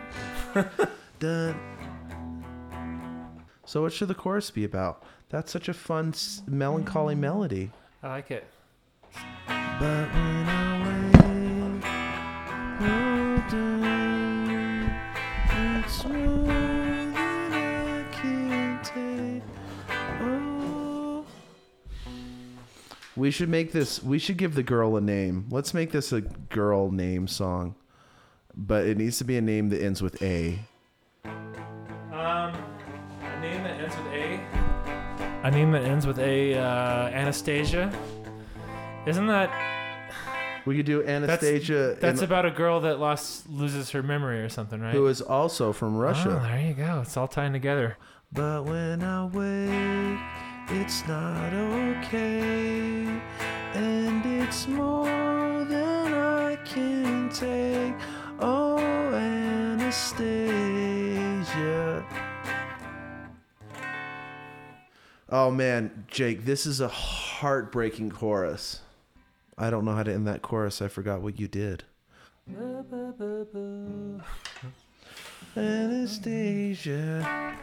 So, 3.65 3.81
what 3.81 3.91
should 3.91 4.09
the 4.09 4.13
chorus 4.13 4.51
be 4.51 4.63
about? 4.63 5.03
That's 5.29 5.51
such 5.51 5.67
a 5.67 5.73
fun, 5.73 6.13
melancholy 6.45 7.15
melody. 7.15 7.71
I 8.03 8.09
like 8.09 8.31
it. 8.31 8.43
We 23.15 23.31
should 23.31 23.47
make 23.47 23.71
this. 23.71 24.03
We 24.03 24.19
should 24.19 24.35
give 24.35 24.55
the 24.55 24.63
girl 24.63 24.97
a 24.97 25.01
name. 25.01 25.47
Let's 25.49 25.73
make 25.73 25.91
this 25.91 26.11
a 26.11 26.19
girl 26.19 26.91
name 26.91 27.29
song, 27.29 27.75
but 28.53 28.85
it 28.85 28.97
needs 28.97 29.17
to 29.19 29.23
be 29.23 29.37
a 29.37 29.41
name 29.41 29.69
that 29.69 29.81
ends 29.81 30.01
with 30.01 30.21
A. 30.21 30.59
A 35.43 35.51
name 35.51 35.71
that 35.73 35.83
ends 35.83 36.07
with 36.07 36.19
A. 36.19 36.55
Uh, 36.55 36.61
Anastasia. 37.09 37.91
Isn't 39.05 39.27
that 39.27 39.51
We 40.65 40.77
could 40.77 40.85
do 40.85 41.03
Anastasia, 41.05 41.97
that's 41.99 42.19
in- 42.19 42.23
about 42.25 42.45
a 42.45 42.51
girl 42.51 42.79
that 42.81 42.97
lost 42.99 43.49
loses 43.49 43.91
her 43.91 44.01
memory 44.01 44.39
or 44.41 44.47
something, 44.47 44.79
right? 44.79 44.93
who 44.93 45.07
is 45.07 45.21
also 45.21 45.73
from 45.73 45.97
Russia. 45.97 46.39
Oh, 46.41 46.47
there 46.47 46.61
you 46.61 46.73
go. 46.73 47.01
It's 47.01 47.17
all 47.17 47.27
tying 47.27 47.51
together. 47.51 47.97
But 48.31 48.63
when 48.63 49.03
I 49.03 49.25
wake, 49.25 50.19
it's 50.79 51.05
not 51.05 51.53
okay. 51.53 53.05
And 53.73 54.25
it's 54.25 54.65
more 54.69 55.65
than 55.65 56.13
I 56.13 56.55
can 56.63 57.27
take. 57.29 57.93
Oh, 58.39 58.77
Anastasia. 59.13 60.72
Oh 65.35 65.49
man, 65.49 66.05
Jake, 66.07 66.45
this 66.45 66.67
is 66.67 66.79
a 66.79 66.87
heartbreaking 66.87 68.11
chorus. 68.11 68.81
I 69.57 69.71
don't 69.71 69.83
know 69.83 69.95
how 69.95 70.03
to 70.03 70.13
end 70.13 70.27
that 70.27 70.43
chorus. 70.43 70.79
I 70.79 70.89
forgot 70.89 71.23
what 71.23 71.39
you 71.39 71.47
did. 71.47 71.85
Anastasia. 75.57 77.57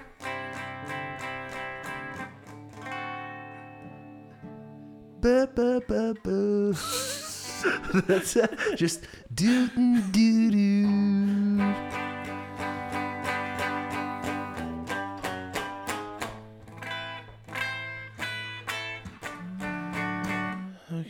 That's 8.08 8.36
just 8.74 9.04
do 9.32 9.68
do 10.10 10.50
do. 10.50 12.09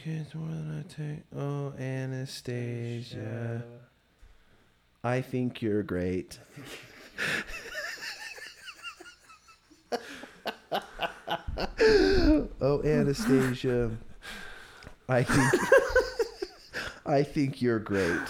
It's 0.04 0.34
more 0.34 0.48
than 0.48 0.78
I 0.78 0.82
take. 0.94 1.24
Oh, 1.36 1.72
Anastasia. 1.78 3.62
I 5.04 5.20
think 5.20 5.60
you're 5.62 5.82
great. 5.82 6.38
oh, 12.60 12.82
Anastasia. 12.84 13.90
I 15.08 15.22
think 15.22 15.52
I 17.06 17.22
think 17.22 17.60
you're 17.60 17.78
great. 17.78 18.20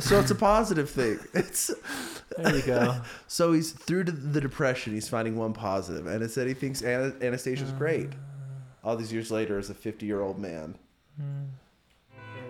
so 0.00 0.18
it's 0.20 0.30
a 0.30 0.34
positive 0.34 0.90
thing. 0.90 1.18
It's 1.34 1.70
There 2.36 2.56
you 2.56 2.62
go. 2.62 3.00
so 3.28 3.52
he's 3.52 3.72
through 3.72 4.04
to 4.04 4.12
the 4.12 4.40
depression. 4.40 4.92
He's 4.92 5.08
finding 5.08 5.36
one 5.36 5.52
positive, 5.52 6.06
and 6.06 6.22
it 6.22 6.30
said 6.30 6.46
he 6.48 6.54
thinks 6.54 6.82
Ana- 6.82 7.14
Anastasia's 7.22 7.70
uh, 7.70 7.76
great. 7.76 8.10
All 8.84 8.96
these 8.96 9.12
years 9.12 9.30
later, 9.30 9.58
as 9.58 9.70
a 9.70 9.74
50 9.74 10.06
year 10.06 10.20
old 10.20 10.38
man. 10.38 10.76
Hmm. 11.16 11.44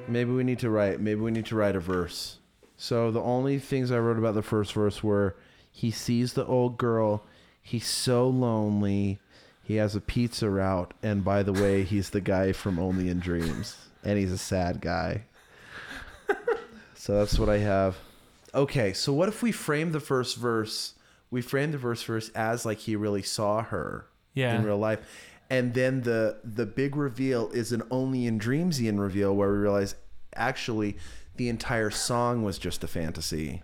Maybe 0.08 0.30
we 0.32 0.44
need 0.44 0.58
to 0.60 0.70
write. 0.70 1.00
Maybe 1.00 1.20
we 1.20 1.30
need 1.30 1.46
to 1.46 1.56
write 1.56 1.76
a 1.76 1.80
verse. 1.80 2.38
So 2.76 3.10
the 3.10 3.20
only 3.22 3.58
things 3.58 3.92
I 3.92 3.98
wrote 3.98 4.18
about 4.18 4.34
the 4.34 4.42
first 4.42 4.72
verse 4.72 5.02
were 5.02 5.36
he 5.70 5.90
sees 5.90 6.32
the 6.32 6.44
old 6.46 6.76
girl. 6.78 7.22
He's 7.62 7.86
so 7.86 8.26
lonely. 8.28 9.20
He 9.62 9.76
has 9.76 9.94
a 9.94 10.00
pizza 10.00 10.50
route, 10.50 10.92
and 11.02 11.24
by 11.24 11.44
the 11.44 11.52
way, 11.52 11.84
he's 11.84 12.10
the 12.10 12.20
guy 12.20 12.50
from 12.52 12.80
Only 12.80 13.08
in 13.08 13.20
Dreams, 13.20 13.76
and 14.02 14.18
he's 14.18 14.32
a 14.32 14.38
sad 14.38 14.80
guy. 14.80 15.22
so 16.94 17.18
that's 17.18 17.38
what 17.38 17.48
I 17.48 17.58
have. 17.58 17.96
Okay, 18.54 18.92
so 18.92 19.12
what 19.12 19.28
if 19.28 19.42
we 19.42 19.52
frame 19.52 19.92
the 19.92 20.00
first 20.00 20.36
verse? 20.36 20.94
We 21.30 21.40
frame 21.42 21.70
the 21.72 21.78
first 21.78 22.04
verse 22.04 22.28
as 22.30 22.66
like 22.66 22.78
he 22.78 22.96
really 22.96 23.22
saw 23.22 23.62
her 23.62 24.06
Yeah. 24.34 24.56
in 24.56 24.64
real 24.64 24.78
life, 24.78 25.00
and 25.52 25.74
then 25.74 26.02
the 26.02 26.38
the 26.42 26.66
big 26.66 26.96
reveal 26.96 27.48
is 27.50 27.70
an 27.72 27.82
only 27.90 28.26
in 28.26 28.38
dreamsian 28.40 28.98
reveal 28.98 29.34
where 29.36 29.50
we 29.52 29.58
realize 29.58 29.94
actually 30.34 30.96
the 31.36 31.48
entire 31.48 31.90
song 31.90 32.42
was 32.42 32.58
just 32.58 32.82
a 32.82 32.88
fantasy, 32.88 33.62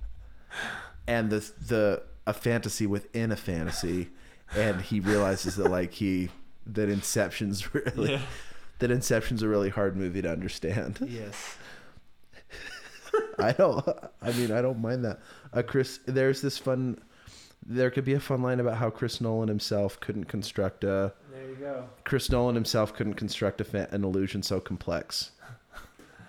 and 1.07 1.31
the 1.31 1.51
the 1.67 2.03
a 2.27 2.33
fantasy 2.35 2.87
within 2.87 3.33
a 3.33 3.37
fantasy, 3.37 4.09
and 4.55 4.83
he 4.83 5.01
realizes 5.01 5.57
that 5.57 5.71
like 5.71 5.95
he 5.95 6.29
that 6.67 6.89
Inception's 6.91 7.75
really 7.75 8.13
Yeah. 8.13 8.21
that 8.81 8.91
Inception's 8.91 9.43
a 9.43 9.49
really 9.49 9.71
hard 9.71 9.97
movie 9.97 10.21
to 10.23 10.31
understand. 10.31 10.99
Yes. 11.09 11.57
I 13.39 13.53
don't. 13.53 13.87
I 14.21 14.33
mean, 14.33 14.53
I 14.53 14.61
don't 14.61 14.81
mind 14.81 15.05
that. 15.05 15.21
Uh, 15.53 15.63
Chris, 15.63 16.01
there's 16.07 16.43
this 16.43 16.59
fun. 16.59 16.99
There 17.67 17.91
could 17.91 18.05
be 18.05 18.15
a 18.15 18.21
fun 18.21 18.43
line 18.43 18.61
about 18.61 18.77
how 18.77 18.91
Chris 18.91 19.21
Nolan 19.21 19.49
himself 19.49 19.99
couldn't 20.01 20.25
construct 20.27 20.85
a. 20.85 21.13
There 21.49 21.57
you 21.57 21.65
go. 21.65 21.89
Chris 22.05 22.31
Nolan 22.31 22.55
himself 22.55 22.93
couldn't 22.93 23.15
construct 23.15 23.61
a 23.63 23.65
fa- 23.65 23.89
an 23.91 24.05
illusion 24.05 24.43
so 24.43 24.61
complex. 24.61 25.31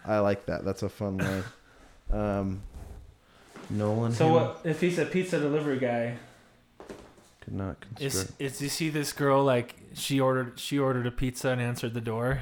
I 0.05 0.19
like 0.19 0.45
that. 0.45 0.63
That's 0.63 0.81
a 0.81 0.89
fun 0.89 1.17
line. 1.17 1.43
Um, 2.11 2.61
Nolan. 3.69 4.13
So 4.13 4.27
him 4.27 4.33
what 4.33 4.61
if 4.63 4.79
he's 4.79 4.97
a 4.97 5.05
pizza 5.05 5.39
delivery 5.39 5.77
guy? 5.77 6.15
Could 7.41 7.53
not 7.53 7.85
Is 7.99 8.13
construct. 8.13 8.41
is 8.41 8.61
you 8.61 8.69
see 8.69 8.89
this 8.89 9.11
girl 9.11 9.43
like 9.43 9.75
she 9.93 10.19
ordered 10.19 10.57
she 10.57 10.79
ordered 10.79 11.05
a 11.05 11.11
pizza 11.11 11.49
and 11.49 11.61
answered 11.61 11.93
the 11.93 12.01
door? 12.01 12.41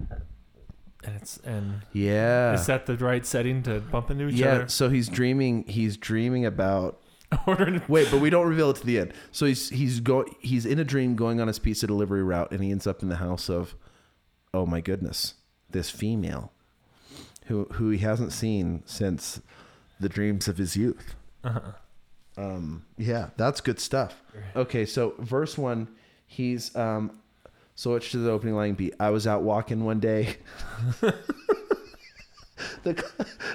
And 0.00 1.16
it's 1.16 1.36
and 1.44 1.82
yeah. 1.92 2.54
is 2.54 2.66
that 2.66 2.86
the 2.86 2.96
right 2.96 3.26
setting 3.26 3.62
to 3.64 3.80
bump 3.80 4.10
into 4.10 4.28
each 4.28 4.36
yeah. 4.36 4.46
other? 4.46 4.60
Yeah. 4.60 4.66
So 4.66 4.88
he's 4.88 5.08
dreaming. 5.08 5.64
He's 5.68 5.98
dreaming 5.98 6.46
about 6.46 7.00
Ordering 7.46 7.82
Wait, 7.88 8.08
but 8.10 8.20
we 8.20 8.30
don't 8.30 8.48
reveal 8.48 8.70
it 8.70 8.76
to 8.76 8.86
the 8.86 8.98
end. 8.98 9.12
So 9.32 9.46
he's 9.46 9.68
he's 9.70 10.00
go 10.00 10.24
he's 10.40 10.66
in 10.66 10.78
a 10.78 10.84
dream 10.84 11.16
going 11.16 11.40
on 11.40 11.48
his 11.48 11.58
pizza 11.58 11.86
delivery 11.86 12.22
route, 12.22 12.50
and 12.50 12.62
he 12.62 12.70
ends 12.70 12.86
up 12.86 13.02
in 13.02 13.08
the 13.08 13.16
house 13.16 13.48
of, 13.48 13.74
oh 14.52 14.66
my 14.66 14.80
goodness, 14.80 15.34
this 15.70 15.90
female, 15.90 16.52
who 17.46 17.64
who 17.72 17.90
he 17.90 17.98
hasn't 17.98 18.32
seen 18.32 18.82
since 18.86 19.40
the 20.00 20.08
dreams 20.08 20.48
of 20.48 20.58
his 20.58 20.76
youth. 20.76 21.14
uh 21.42 21.72
Um, 22.36 22.84
yeah, 22.98 23.30
that's 23.36 23.60
good 23.60 23.78
stuff. 23.80 24.22
Okay, 24.56 24.86
so 24.86 25.14
verse 25.18 25.56
one, 25.56 25.88
he's 26.26 26.74
um, 26.76 27.18
so 27.74 27.90
what 27.90 28.02
should 28.02 28.22
the 28.22 28.30
opening 28.30 28.54
line 28.54 28.74
be? 28.74 28.92
I 29.00 29.10
was 29.10 29.26
out 29.26 29.42
walking 29.42 29.84
one 29.84 30.00
day. 30.00 30.36
the 32.82 33.04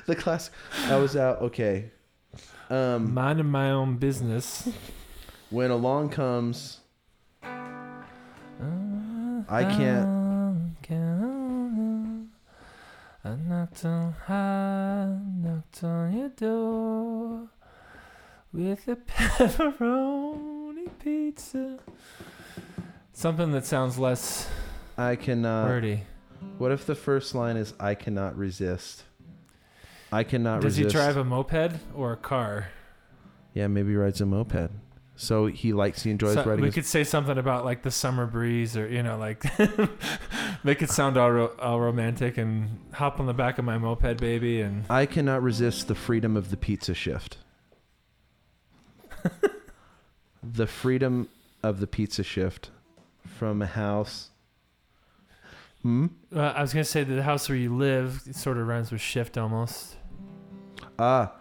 the 0.05 0.15
class. 0.15 0.51
I 0.85 0.97
was 0.97 1.15
out. 1.15 1.41
Okay. 1.41 1.91
Um, 2.69 3.13
minding 3.13 3.47
my 3.47 3.71
own 3.71 3.97
business. 3.97 4.69
when 5.49 5.71
along 5.71 6.09
comes 6.09 6.81
I 9.51 9.63
can't 9.63 10.19
I 13.29 13.35
knocked 13.35 13.83
on 13.85 14.13
high, 14.13 15.13
knocked 15.37 15.83
on 15.83 16.17
your 16.17 16.29
door 16.29 17.49
with 18.53 18.87
a 18.87 18.95
pepperoni 18.95 20.87
pizza. 20.99 21.79
Something 23.11 23.51
that 23.51 23.65
sounds 23.65 23.99
less 23.99 24.49
I 24.97 25.15
cannot 25.15 25.67
wordy. 25.67 26.03
what 26.57 26.71
if 26.71 26.85
the 26.85 26.95
first 26.95 27.35
line 27.35 27.57
is 27.57 27.73
I 27.79 27.93
cannot 27.93 28.37
resist 28.37 29.03
I 30.11 30.23
cannot 30.23 30.61
Does 30.61 30.77
resist 30.77 30.95
he 30.95 30.99
drive 31.01 31.17
a 31.17 31.23
moped 31.23 31.73
or 31.95 32.11
a 32.13 32.17
car? 32.17 32.69
yeah 33.53 33.67
maybe 33.67 33.89
he 33.89 33.95
rides 33.95 34.21
a 34.21 34.25
moped 34.25 34.69
so 35.15 35.47
he 35.47 35.73
likes 35.73 36.03
he 36.03 36.11
enjoys 36.11 36.29
riding. 36.37 36.43
So- 36.43 36.49
riding 36.49 36.61
we 36.61 36.67
his, 36.69 36.75
could 36.75 36.85
say 36.85 37.03
something 37.03 37.37
about 37.37 37.65
like 37.65 37.81
the 37.81 37.91
summer 37.91 38.25
breeze, 38.25 38.77
or 38.77 38.87
you 38.87 39.03
know, 39.03 39.17
like 39.17 39.43
make 40.63 40.81
it 40.81 40.89
sound 40.89 41.17
all, 41.17 41.29
ro- 41.29 41.55
all 41.59 41.81
romantic 41.81 42.37
and 42.37 42.79
hop 42.93 43.19
on 43.19 43.25
the 43.25 43.33
back 43.33 43.57
of 43.57 43.65
my 43.65 43.77
moped, 43.77 44.15
baby, 44.17 44.61
and 44.61 44.85
I 44.89 45.05
cannot 45.05 45.43
resist 45.43 45.89
the 45.89 45.95
freedom 45.95 46.37
of 46.37 46.51
the 46.51 46.57
pizza 46.57 46.93
shift 46.93 47.37
the 50.43 50.67
freedom 50.67 51.27
of 51.63 51.81
the 51.81 51.87
pizza 51.87 52.23
shift 52.23 52.69
from 53.25 53.61
a 53.61 53.65
house 53.67 54.29
hmm 55.81 56.07
uh, 56.33 56.39
I 56.39 56.61
was 56.61 56.71
gonna 56.73 56.83
say 56.85 57.03
that 57.03 57.13
the 57.13 57.23
house 57.23 57.49
where 57.49 57.57
you 57.57 57.75
live 57.75 58.21
it 58.25 58.35
sort 58.37 58.57
of 58.57 58.67
rhymes 58.67 58.89
with 58.91 59.01
shift 59.01 59.37
almost. 59.37 59.95
Ah, 60.99 61.31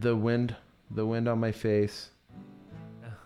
the 0.00 0.14
wind, 0.14 0.54
the 0.90 1.06
wind 1.06 1.26
on 1.28 1.40
my 1.40 1.50
face. 1.52 2.10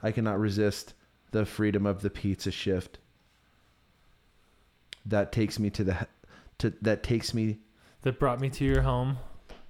I 0.02 0.12
cannot 0.12 0.38
resist 0.38 0.94
the 1.32 1.44
freedom 1.44 1.84
of 1.86 2.02
the 2.02 2.10
pizza 2.10 2.50
shift. 2.50 2.98
That 5.04 5.32
takes 5.32 5.58
me 5.58 5.70
to 5.70 5.84
the, 5.84 6.06
to 6.58 6.72
that 6.82 7.02
takes 7.02 7.34
me 7.34 7.58
That 8.02 8.18
brought 8.18 8.40
me 8.40 8.48
to 8.50 8.64
your 8.64 8.82
home, 8.82 9.18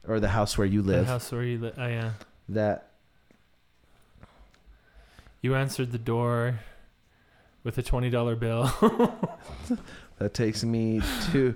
or 0.07 0.21
the 0.21 0.29
house 0.29 0.59
where 0.59 0.67
you 0.67 0.83
the 0.83 0.93
live. 0.93 1.07
house 1.07 1.33
where 1.33 1.43
you 1.43 1.59
live. 1.59 1.75
Oh 1.79 1.87
yeah, 1.87 2.11
That 2.49 2.91
you 5.41 5.55
answered 5.55 5.93
the 5.93 5.99
door 5.99 6.61
with 7.65 7.79
a 7.79 7.83
twenty 7.83 8.11
dollar 8.11 8.37
bill. 8.37 8.65
that 10.19 10.35
takes 10.35 10.63
me 10.65 11.01
to 11.33 11.55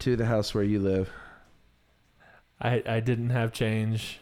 to 0.00 0.16
the 0.16 0.26
house 0.26 0.54
where 0.54 0.64
you 0.64 0.78
live. 0.78 1.10
I 2.60 2.82
I 2.86 3.00
didn't 3.00 3.30
have 3.30 3.52
change, 3.52 4.20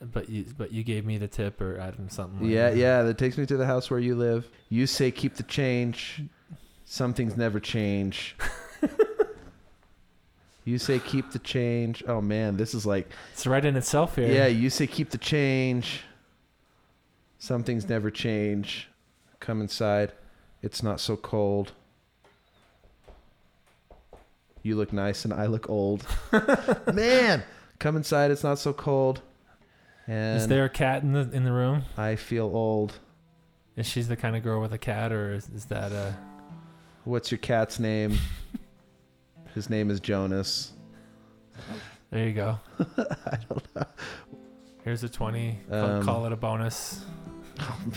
but 0.00 0.28
you 0.28 0.44
but 0.56 0.72
you 0.72 0.82
gave 0.82 1.04
me 1.04 1.18
the 1.18 1.28
tip 1.28 1.60
or 1.60 1.80
I 1.80 1.92
something. 2.08 2.40
Like 2.40 2.50
Yeah, 2.50 2.70
that. 2.70 2.76
yeah. 2.76 3.02
That 3.02 3.18
takes 3.18 3.36
me 3.38 3.46
to 3.46 3.56
the 3.56 3.66
house 3.66 3.90
where 3.90 4.00
you 4.00 4.14
live. 4.16 4.48
You 4.68 4.86
say 4.86 5.10
keep 5.10 5.34
the 5.36 5.42
change. 5.42 6.22
Some 6.84 7.12
things 7.14 7.36
never 7.36 7.58
change. 7.60 8.36
you 10.64 10.78
say 10.78 10.98
keep 10.98 11.32
the 11.32 11.38
change. 11.38 12.02
Oh 12.08 12.20
man, 12.20 12.56
this 12.56 12.74
is 12.74 12.86
like 12.86 13.08
It's 13.32 13.46
right 13.46 13.64
in 13.64 13.76
itself 13.76 14.16
here. 14.16 14.32
Yeah, 14.32 14.46
you 14.46 14.70
say 14.70 14.86
keep 14.86 15.10
the 15.10 15.18
change. 15.18 16.02
Some 17.38 17.62
things 17.62 17.88
never 17.88 18.10
change. 18.10 18.88
Come 19.40 19.60
inside. 19.60 20.12
It's 20.62 20.82
not 20.82 21.00
so 21.00 21.16
cold. 21.16 21.72
You 24.66 24.74
look 24.76 24.92
nice 24.92 25.24
and 25.24 25.32
I 25.32 25.46
look 25.46 25.70
old. 25.70 26.04
Man, 26.92 27.44
come 27.78 27.94
inside. 27.96 28.32
It's 28.32 28.42
not 28.42 28.58
so 28.58 28.72
cold. 28.72 29.20
And 30.08 30.38
Is 30.40 30.48
there 30.48 30.64
a 30.64 30.68
cat 30.68 31.04
in 31.04 31.12
the 31.12 31.30
in 31.32 31.44
the 31.44 31.52
room? 31.52 31.84
I 31.96 32.16
feel 32.16 32.46
old. 32.46 32.94
Is 33.76 33.86
she 33.86 34.02
the 34.02 34.16
kind 34.16 34.34
of 34.34 34.42
girl 34.42 34.60
with 34.60 34.72
a 34.72 34.78
cat, 34.78 35.12
or 35.12 35.34
is, 35.34 35.48
is 35.50 35.66
that 35.66 35.92
a? 35.92 36.16
What's 37.04 37.30
your 37.30 37.38
cat's 37.38 37.78
name? 37.78 38.18
His 39.54 39.70
name 39.70 39.88
is 39.88 40.00
Jonas. 40.00 40.72
There 42.10 42.26
you 42.26 42.32
go. 42.34 42.58
I 42.98 43.38
don't 43.48 43.74
know. 43.76 43.84
Here's 44.84 45.04
a 45.04 45.08
20. 45.08 45.58
Call- 45.70 45.84
Um, 45.84 46.02
call 46.04 46.26
it 46.26 46.32
a 46.32 46.36
bonus. 46.36 47.04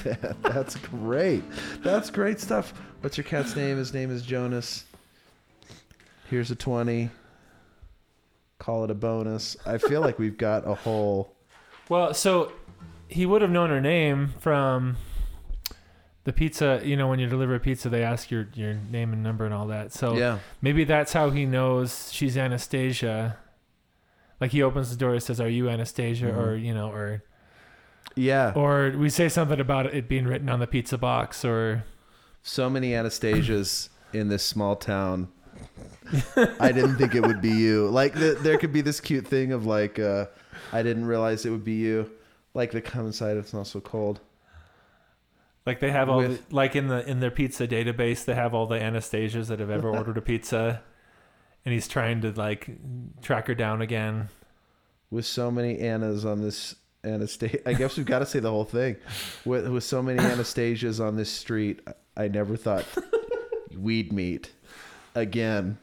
Man, 0.06 0.36
that's 0.44 0.76
great. 0.78 1.44
That's 1.82 2.10
great 2.12 2.40
stuff. 2.40 2.74
What's 3.02 3.18
your 3.18 3.26
cat's 3.26 3.56
name? 3.56 3.78
His 3.78 3.92
name 3.94 4.12
is 4.12 4.22
Jonas. 4.22 4.86
Here's 6.30 6.52
a 6.52 6.56
20. 6.56 7.10
Call 8.60 8.84
it 8.84 8.92
a 8.92 8.96
bonus. 8.96 9.56
I 9.66 9.78
feel 9.78 10.02
like 10.02 10.20
we've 10.20 10.38
got 10.38 10.68
a 10.68 10.76
whole. 10.76 11.34
Well, 11.88 12.14
so 12.14 12.52
he 13.08 13.26
would 13.26 13.42
have 13.42 13.52
known 13.52 13.70
her 13.70 13.82
name 13.82 14.34
from 14.40 14.98
the 16.26 16.34
pizza. 16.34 16.82
You 16.84 16.98
know, 16.98 17.08
when 17.08 17.20
you 17.20 17.28
deliver 17.28 17.56
a 17.56 17.60
pizza, 17.60 17.90
they 17.90 18.04
ask 18.04 18.30
your, 18.30 18.48
your 18.54 18.74
name 18.74 19.14
and 19.14 19.24
number 19.24 19.46
and 19.46 19.54
all 19.54 19.68
that. 19.68 19.94
So 19.94 20.16
Yeah. 20.16 20.40
maybe 20.62 20.84
that's 20.84 21.14
how 21.14 21.30
he 21.30 21.46
knows 21.46 22.12
she's 22.12 22.38
Anastasia. 22.38 23.38
Like 24.42 24.52
he 24.52 24.62
opens 24.62 24.90
the 24.92 24.98
door 24.98 25.14
and 25.14 25.24
says, 25.24 25.42
"Are 25.42 25.50
you 25.50 25.68
Anastasia?" 25.70 26.28
Mhm. 26.28 26.38
Or 26.38 26.56
you 26.56 26.74
know, 26.74 26.92
or 26.92 27.24
Yeah. 28.16 28.54
or 28.56 28.92
we 28.98 29.10
say 29.10 29.28
something 29.30 29.60
about 29.60 29.88
it 29.88 30.08
being 30.08 30.26
written 30.26 30.48
on 30.50 30.60
the 30.60 30.68
pizza 30.68 30.98
box, 30.98 31.44
or 31.44 31.84
So 32.42 32.70
many 32.70 32.92
Anastasias 32.92 33.90
in 34.14 34.30
this 34.30 34.44
small 34.46 34.76
town. 34.78 35.28
I 36.60 36.72
didn't 36.72 36.98
think 36.98 37.14
it 37.16 37.22
would 37.22 37.42
be 37.42 37.52
you. 37.52 37.88
Like, 37.90 38.14
the, 38.14 38.38
there 38.42 38.58
could 38.58 38.74
be 38.74 38.82
this 38.82 39.00
cute 39.00 39.28
thing 39.28 39.52
of, 39.52 39.66
like, 39.66 40.00
uh, 40.00 40.26
I 40.74 40.82
didn't 40.84 41.06
realize 41.06 41.46
it 41.46 41.52
would 41.52 41.64
be 41.66 41.74
you. 41.76 42.10
Like, 42.54 42.72
the 42.72 42.82
come 42.82 43.06
inside, 43.08 43.38
it's 43.38 43.54
not 43.54 43.68
so 43.68 43.80
cold. 43.80 44.20
like 45.66 45.80
they 45.80 45.92
have 45.92 46.10
all 46.10 46.18
With- 46.18 46.50
the, 46.50 46.56
like 46.56 46.76
in 46.76 46.88
the 46.88 47.08
in 47.08 47.20
their 47.20 47.30
pizza 47.32 47.68
database, 47.68 48.26
they 48.26 48.34
have 48.34 48.54
all 48.56 48.66
the 48.66 48.80
Anastasias 48.80 49.48
that 49.48 49.60
have 49.60 49.70
ever 49.70 49.90
ordered 49.96 50.18
a 50.18 50.22
pizza, 50.22 50.82
and 51.64 51.74
he's 51.74 51.88
trying 51.88 52.22
to 52.22 52.32
like 52.32 52.70
track 53.22 53.48
her 53.48 53.56
down 53.56 53.82
again. 53.82 54.30
with 55.12 55.26
so 55.28 55.52
many 55.52 55.78
Annas 55.80 56.26
on 56.26 56.42
this 56.42 56.76
Anastasia. 57.04 57.68
I 57.70 57.74
guess 57.74 57.98
we've 57.98 58.06
got 58.06 58.20
to 58.20 58.26
say 58.26 58.40
the 58.40 58.50
whole 58.50 58.66
thing. 58.66 58.96
With 59.46 59.68
with 59.68 59.84
so 59.84 60.02
many 60.02 60.18
Anastasias 60.24 61.00
on 61.00 61.16
this 61.18 61.30
street, 61.32 61.82
I 62.18 62.24
I 62.24 62.28
never 62.30 62.58
thought 62.58 62.86
we'd 63.78 64.12
meet 64.12 64.52
again. 65.16 65.78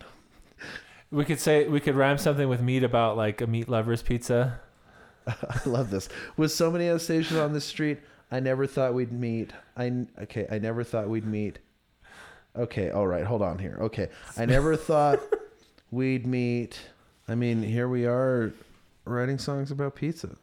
We 1.10 1.24
could 1.24 1.40
say 1.40 1.68
we 1.68 1.80
could 1.80 1.94
rhyme 1.94 2.18
something 2.18 2.48
with 2.48 2.60
meat 2.60 2.82
about 2.82 3.16
like 3.16 3.40
a 3.40 3.46
meat 3.46 3.68
lover's 3.68 4.02
pizza. 4.02 4.60
I 5.26 5.60
love 5.64 5.90
this. 5.90 6.08
With 6.36 6.52
so 6.52 6.70
many 6.70 6.86
Anastasias 6.86 7.42
on 7.42 7.52
the 7.52 7.60
street, 7.60 7.98
I 8.30 8.40
never 8.40 8.66
thought 8.66 8.94
we'd 8.94 9.12
meet. 9.12 9.52
I 9.76 10.06
okay. 10.22 10.46
I 10.50 10.58
never 10.58 10.82
thought 10.84 11.08
we'd 11.08 11.26
meet. 11.26 11.58
Okay, 12.56 12.90
all 12.90 13.06
right. 13.06 13.24
Hold 13.24 13.42
on 13.42 13.58
here. 13.58 13.76
Okay, 13.82 14.08
I 14.36 14.46
never 14.46 14.76
thought 14.88 15.20
we'd 15.90 16.26
meet. 16.26 16.80
I 17.28 17.34
mean, 17.34 17.62
here 17.62 17.88
we 17.88 18.06
are 18.06 18.52
writing 19.04 19.38
songs 19.38 19.70
about 19.70 19.94
pizza, 19.94 20.36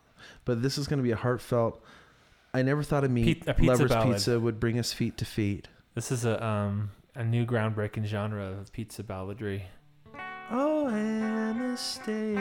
but 0.45 0.61
this 0.61 0.77
is 0.77 0.87
going 0.87 0.99
to 0.99 1.03
be 1.03 1.11
a 1.11 1.15
heartfelt. 1.17 1.81
I 2.53 2.61
never 2.61 2.83
thought 2.83 3.03
a 3.03 3.09
meet 3.09 3.45
Pe- 3.45 3.51
a 3.51 3.53
pizza 3.53 3.71
lovers 3.71 3.91
ballad. 3.91 4.13
pizza 4.15 4.39
would 4.39 4.59
bring 4.59 4.77
us 4.79 4.93
feet 4.93 5.17
to 5.17 5.25
feet. 5.25 5.67
This 5.95 6.11
is 6.11 6.23
a 6.25 6.43
um 6.45 6.91
a 7.15 7.23
new 7.23 7.45
groundbreaking 7.45 8.05
genre 8.05 8.45
of 8.45 8.71
pizza 8.73 9.03
balladry. 9.03 9.63
Oh, 10.51 10.87
Anastasia. 10.87 12.35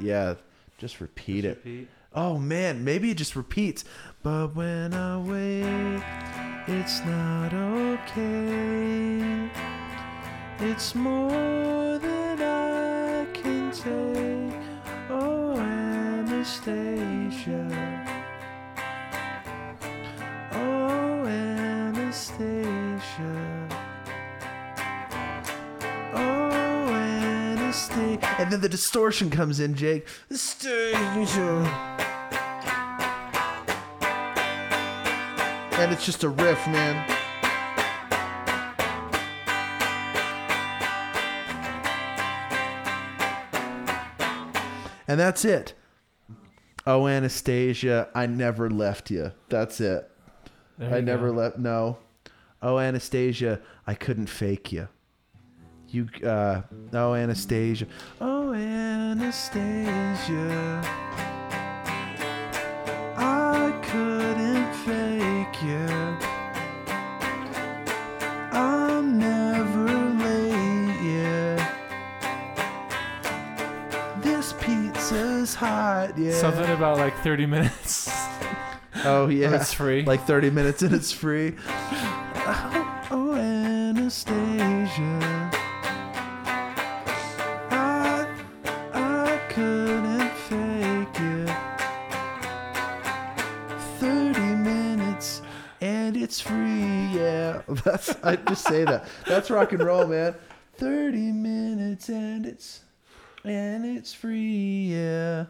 Yeah, 0.00 0.34
just 0.78 1.00
repeat 1.00 1.44
it. 1.44 1.64
Oh 2.14 2.38
man, 2.38 2.84
maybe 2.84 3.10
it 3.10 3.16
just 3.16 3.36
repeats. 3.36 3.84
But 4.22 4.54
when 4.54 4.92
I 4.94 5.18
wake, 5.18 6.02
it's 6.68 7.04
not 7.04 7.54
okay. 7.54 9.50
It's 10.58 10.94
more 10.94 11.98
than 11.98 12.42
I 12.42 13.26
can 13.32 13.70
take. 13.70 14.54
Oh, 15.08 15.56
Anastasia. 15.58 16.99
And 28.40 28.50
then 28.50 28.62
the 28.62 28.70
distortion 28.70 29.28
comes 29.28 29.60
in, 29.60 29.74
Jake. 29.74 30.06
And 35.78 35.92
it's 35.92 36.06
just 36.06 36.24
a 36.24 36.28
riff, 36.30 36.66
man. 36.66 37.06
And 45.06 45.20
that's 45.20 45.44
it. 45.44 45.74
Oh, 46.86 47.06
Anastasia, 47.06 48.08
I 48.14 48.24
never 48.24 48.70
left 48.70 49.10
you. 49.10 49.32
That's 49.50 49.82
it. 49.82 50.10
There 50.78 50.94
I 50.94 50.96
you 50.96 51.02
never 51.02 51.28
go. 51.28 51.34
left. 51.34 51.58
No. 51.58 51.98
Oh, 52.62 52.78
Anastasia, 52.78 53.60
I 53.86 53.92
couldn't 53.92 54.28
fake 54.28 54.72
you. 54.72 54.88
You, 55.92 56.08
uh, 56.24 56.62
oh, 56.92 57.14
Anastasia. 57.14 57.86
Oh, 58.20 58.52
Anastasia. 58.52 59.60
I 63.16 63.72
couldn't 63.82 64.72
fake 64.84 65.62
you. 65.64 65.88
I'm 68.56 69.18
never 69.18 69.88
late, 70.24 71.02
yeah. 71.02 71.56
This 74.22 74.52
pizza's 74.60 75.56
hot, 75.56 76.16
yeah. 76.16 76.34
Something 76.34 76.70
about 76.70 76.98
like 76.98 77.18
30 77.18 77.46
minutes. 77.46 78.08
Oh, 79.04 79.26
yeah. 79.28 79.54
It's 79.60 79.72
free. 79.72 80.04
Like 80.04 80.24
30 80.24 80.50
minutes 80.50 80.82
and 80.82 80.94
it's 80.94 81.10
free. 81.10 81.56
I 98.24 98.36
just 98.36 98.66
say 98.66 98.84
that. 98.84 99.06
That's 99.26 99.50
rock 99.50 99.72
and 99.72 99.82
roll, 99.82 100.06
man. 100.06 100.34
30 100.74 101.32
minutes 101.32 102.08
and 102.08 102.46
it's 102.46 102.80
and 103.44 103.84
it's 103.84 104.12
free, 104.12 104.86
yeah. 104.94 105.46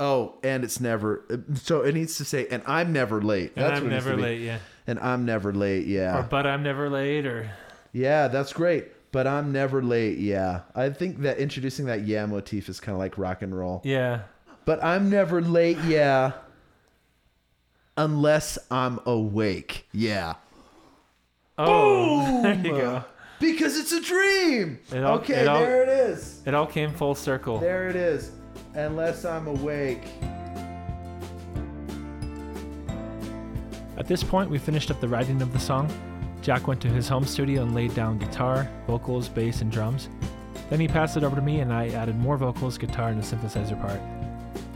Oh, 0.00 0.38
and 0.42 0.64
it's 0.64 0.80
never. 0.80 1.24
So 1.54 1.82
it 1.82 1.94
needs 1.94 2.16
to 2.18 2.24
say, 2.24 2.46
and 2.50 2.62
I'm 2.66 2.92
never 2.92 3.22
late. 3.22 3.52
and 3.56 3.64
That's 3.64 3.80
I'm 3.80 3.88
needs 3.88 4.04
to 4.04 4.10
never 4.10 4.20
late, 4.22 4.40
yeah. 4.40 4.58
And 4.86 4.98
I'm 4.98 5.24
never 5.24 5.52
late. 5.52 5.86
Yeah. 5.86 6.18
Or 6.18 6.22
but 6.22 6.46
I'm 6.46 6.62
never 6.62 6.90
late, 6.90 7.26
or 7.26 7.50
Yeah, 7.92 8.28
that's 8.28 8.52
great. 8.52 8.88
But 9.12 9.26
I'm 9.26 9.52
never 9.52 9.82
late. 9.82 10.18
Yeah. 10.18 10.62
I 10.74 10.90
think 10.90 11.20
that 11.20 11.38
introducing 11.38 11.86
that 11.86 12.04
yeah 12.06 12.26
motif 12.26 12.68
is 12.68 12.80
kind 12.80 12.94
of 12.94 12.98
like 12.98 13.16
rock 13.16 13.42
and 13.42 13.56
roll. 13.56 13.80
yeah. 13.84 14.22
But 14.64 14.82
I'm 14.82 15.10
never 15.10 15.40
late. 15.42 15.78
Yeah. 15.86 16.32
Unless 17.96 18.58
I'm 18.70 18.98
awake. 19.06 19.86
Yeah. 19.92 20.34
Oh, 21.58 22.42
there 22.42 22.54
you 22.54 22.62
go. 22.70 23.04
Because 23.40 23.76
it's 23.78 23.92
a 23.92 24.00
dream. 24.00 24.78
It 24.92 25.04
all- 25.04 25.18
okay, 25.18 25.40
it 25.42 25.48
all- 25.48 25.60
there 25.60 25.82
it 25.82 25.88
is. 25.88 26.42
It 26.46 26.54
all 26.54 26.66
came 26.66 26.92
full 26.92 27.14
circle. 27.14 27.58
There 27.58 27.88
it 27.88 27.96
is. 27.96 28.30
Unless 28.74 29.24
I'm 29.24 29.46
awake. 29.46 30.04
At 33.96 34.06
this 34.08 34.24
point, 34.24 34.50
we 34.50 34.58
finished 34.58 34.90
up 34.90 35.00
the 35.00 35.08
writing 35.08 35.40
of 35.40 35.52
the 35.52 35.58
song. 35.60 35.88
Jack 36.42 36.66
went 36.66 36.80
to 36.82 36.88
his 36.88 37.08
home 37.08 37.24
studio 37.24 37.62
and 37.62 37.74
laid 37.74 37.94
down 37.94 38.18
guitar, 38.18 38.68
vocals, 38.86 39.28
bass, 39.28 39.60
and 39.62 39.70
drums. 39.70 40.08
Then 40.68 40.80
he 40.80 40.88
passed 40.88 41.16
it 41.16 41.22
over 41.24 41.36
to 41.36 41.42
me, 41.42 41.60
and 41.60 41.72
I 41.72 41.88
added 41.90 42.16
more 42.16 42.36
vocals, 42.36 42.76
guitar, 42.76 43.08
and 43.10 43.20
a 43.20 43.22
synthesizer 43.22 43.80
part. 43.80 44.00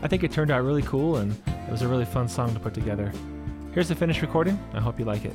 I 0.01 0.07
think 0.07 0.23
it 0.23 0.31
turned 0.31 0.51
out 0.51 0.63
really 0.63 0.81
cool, 0.83 1.17
and 1.17 1.31
it 1.47 1.71
was 1.71 1.81
a 1.81 1.87
really 1.87 2.05
fun 2.05 2.27
song 2.29 2.53
to 2.53 2.59
put 2.59 2.73
together. 2.73 3.11
Here's 3.73 3.89
the 3.89 3.95
finished 3.95 4.21
recording. 4.21 4.57
I 4.73 4.79
hope 4.79 4.97
you 4.97 5.05
like 5.05 5.25
it. 5.25 5.33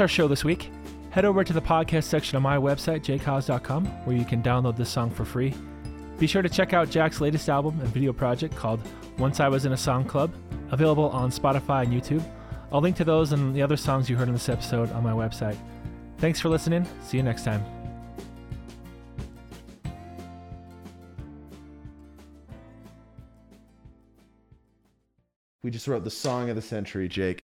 That's 0.00 0.12
our 0.12 0.14
show 0.16 0.28
this 0.28 0.44
week. 0.44 0.70
Head 1.10 1.26
over 1.26 1.44
to 1.44 1.52
the 1.52 1.60
podcast 1.60 2.04
section 2.04 2.34
of 2.34 2.42
my 2.42 2.56
website, 2.56 3.02
jcos.com, 3.02 3.84
where 4.06 4.16
you 4.16 4.24
can 4.24 4.42
download 4.42 4.74
this 4.74 4.88
song 4.88 5.10
for 5.10 5.26
free. 5.26 5.52
Be 6.18 6.26
sure 6.26 6.40
to 6.40 6.48
check 6.48 6.72
out 6.72 6.88
Jack's 6.88 7.20
latest 7.20 7.50
album 7.50 7.78
and 7.80 7.88
video 7.90 8.10
project 8.14 8.56
called 8.56 8.80
Once 9.18 9.40
I 9.40 9.48
Was 9.48 9.66
in 9.66 9.72
a 9.72 9.76
Song 9.76 10.06
Club, 10.06 10.32
available 10.70 11.10
on 11.10 11.30
Spotify 11.30 11.82
and 11.82 11.92
YouTube. 11.92 12.26
I'll 12.72 12.80
link 12.80 12.96
to 12.96 13.04
those 13.04 13.32
and 13.32 13.54
the 13.54 13.60
other 13.60 13.76
songs 13.76 14.08
you 14.08 14.16
heard 14.16 14.28
in 14.28 14.32
this 14.32 14.48
episode 14.48 14.90
on 14.92 15.02
my 15.02 15.12
website. 15.12 15.58
Thanks 16.16 16.40
for 16.40 16.48
listening. 16.48 16.86
See 17.02 17.18
you 17.18 17.22
next 17.22 17.44
time. 17.44 17.62
We 25.62 25.70
just 25.70 25.86
wrote 25.86 26.04
the 26.04 26.10
song 26.10 26.48
of 26.48 26.56
the 26.56 26.62
century, 26.62 27.06
Jake. 27.06 27.42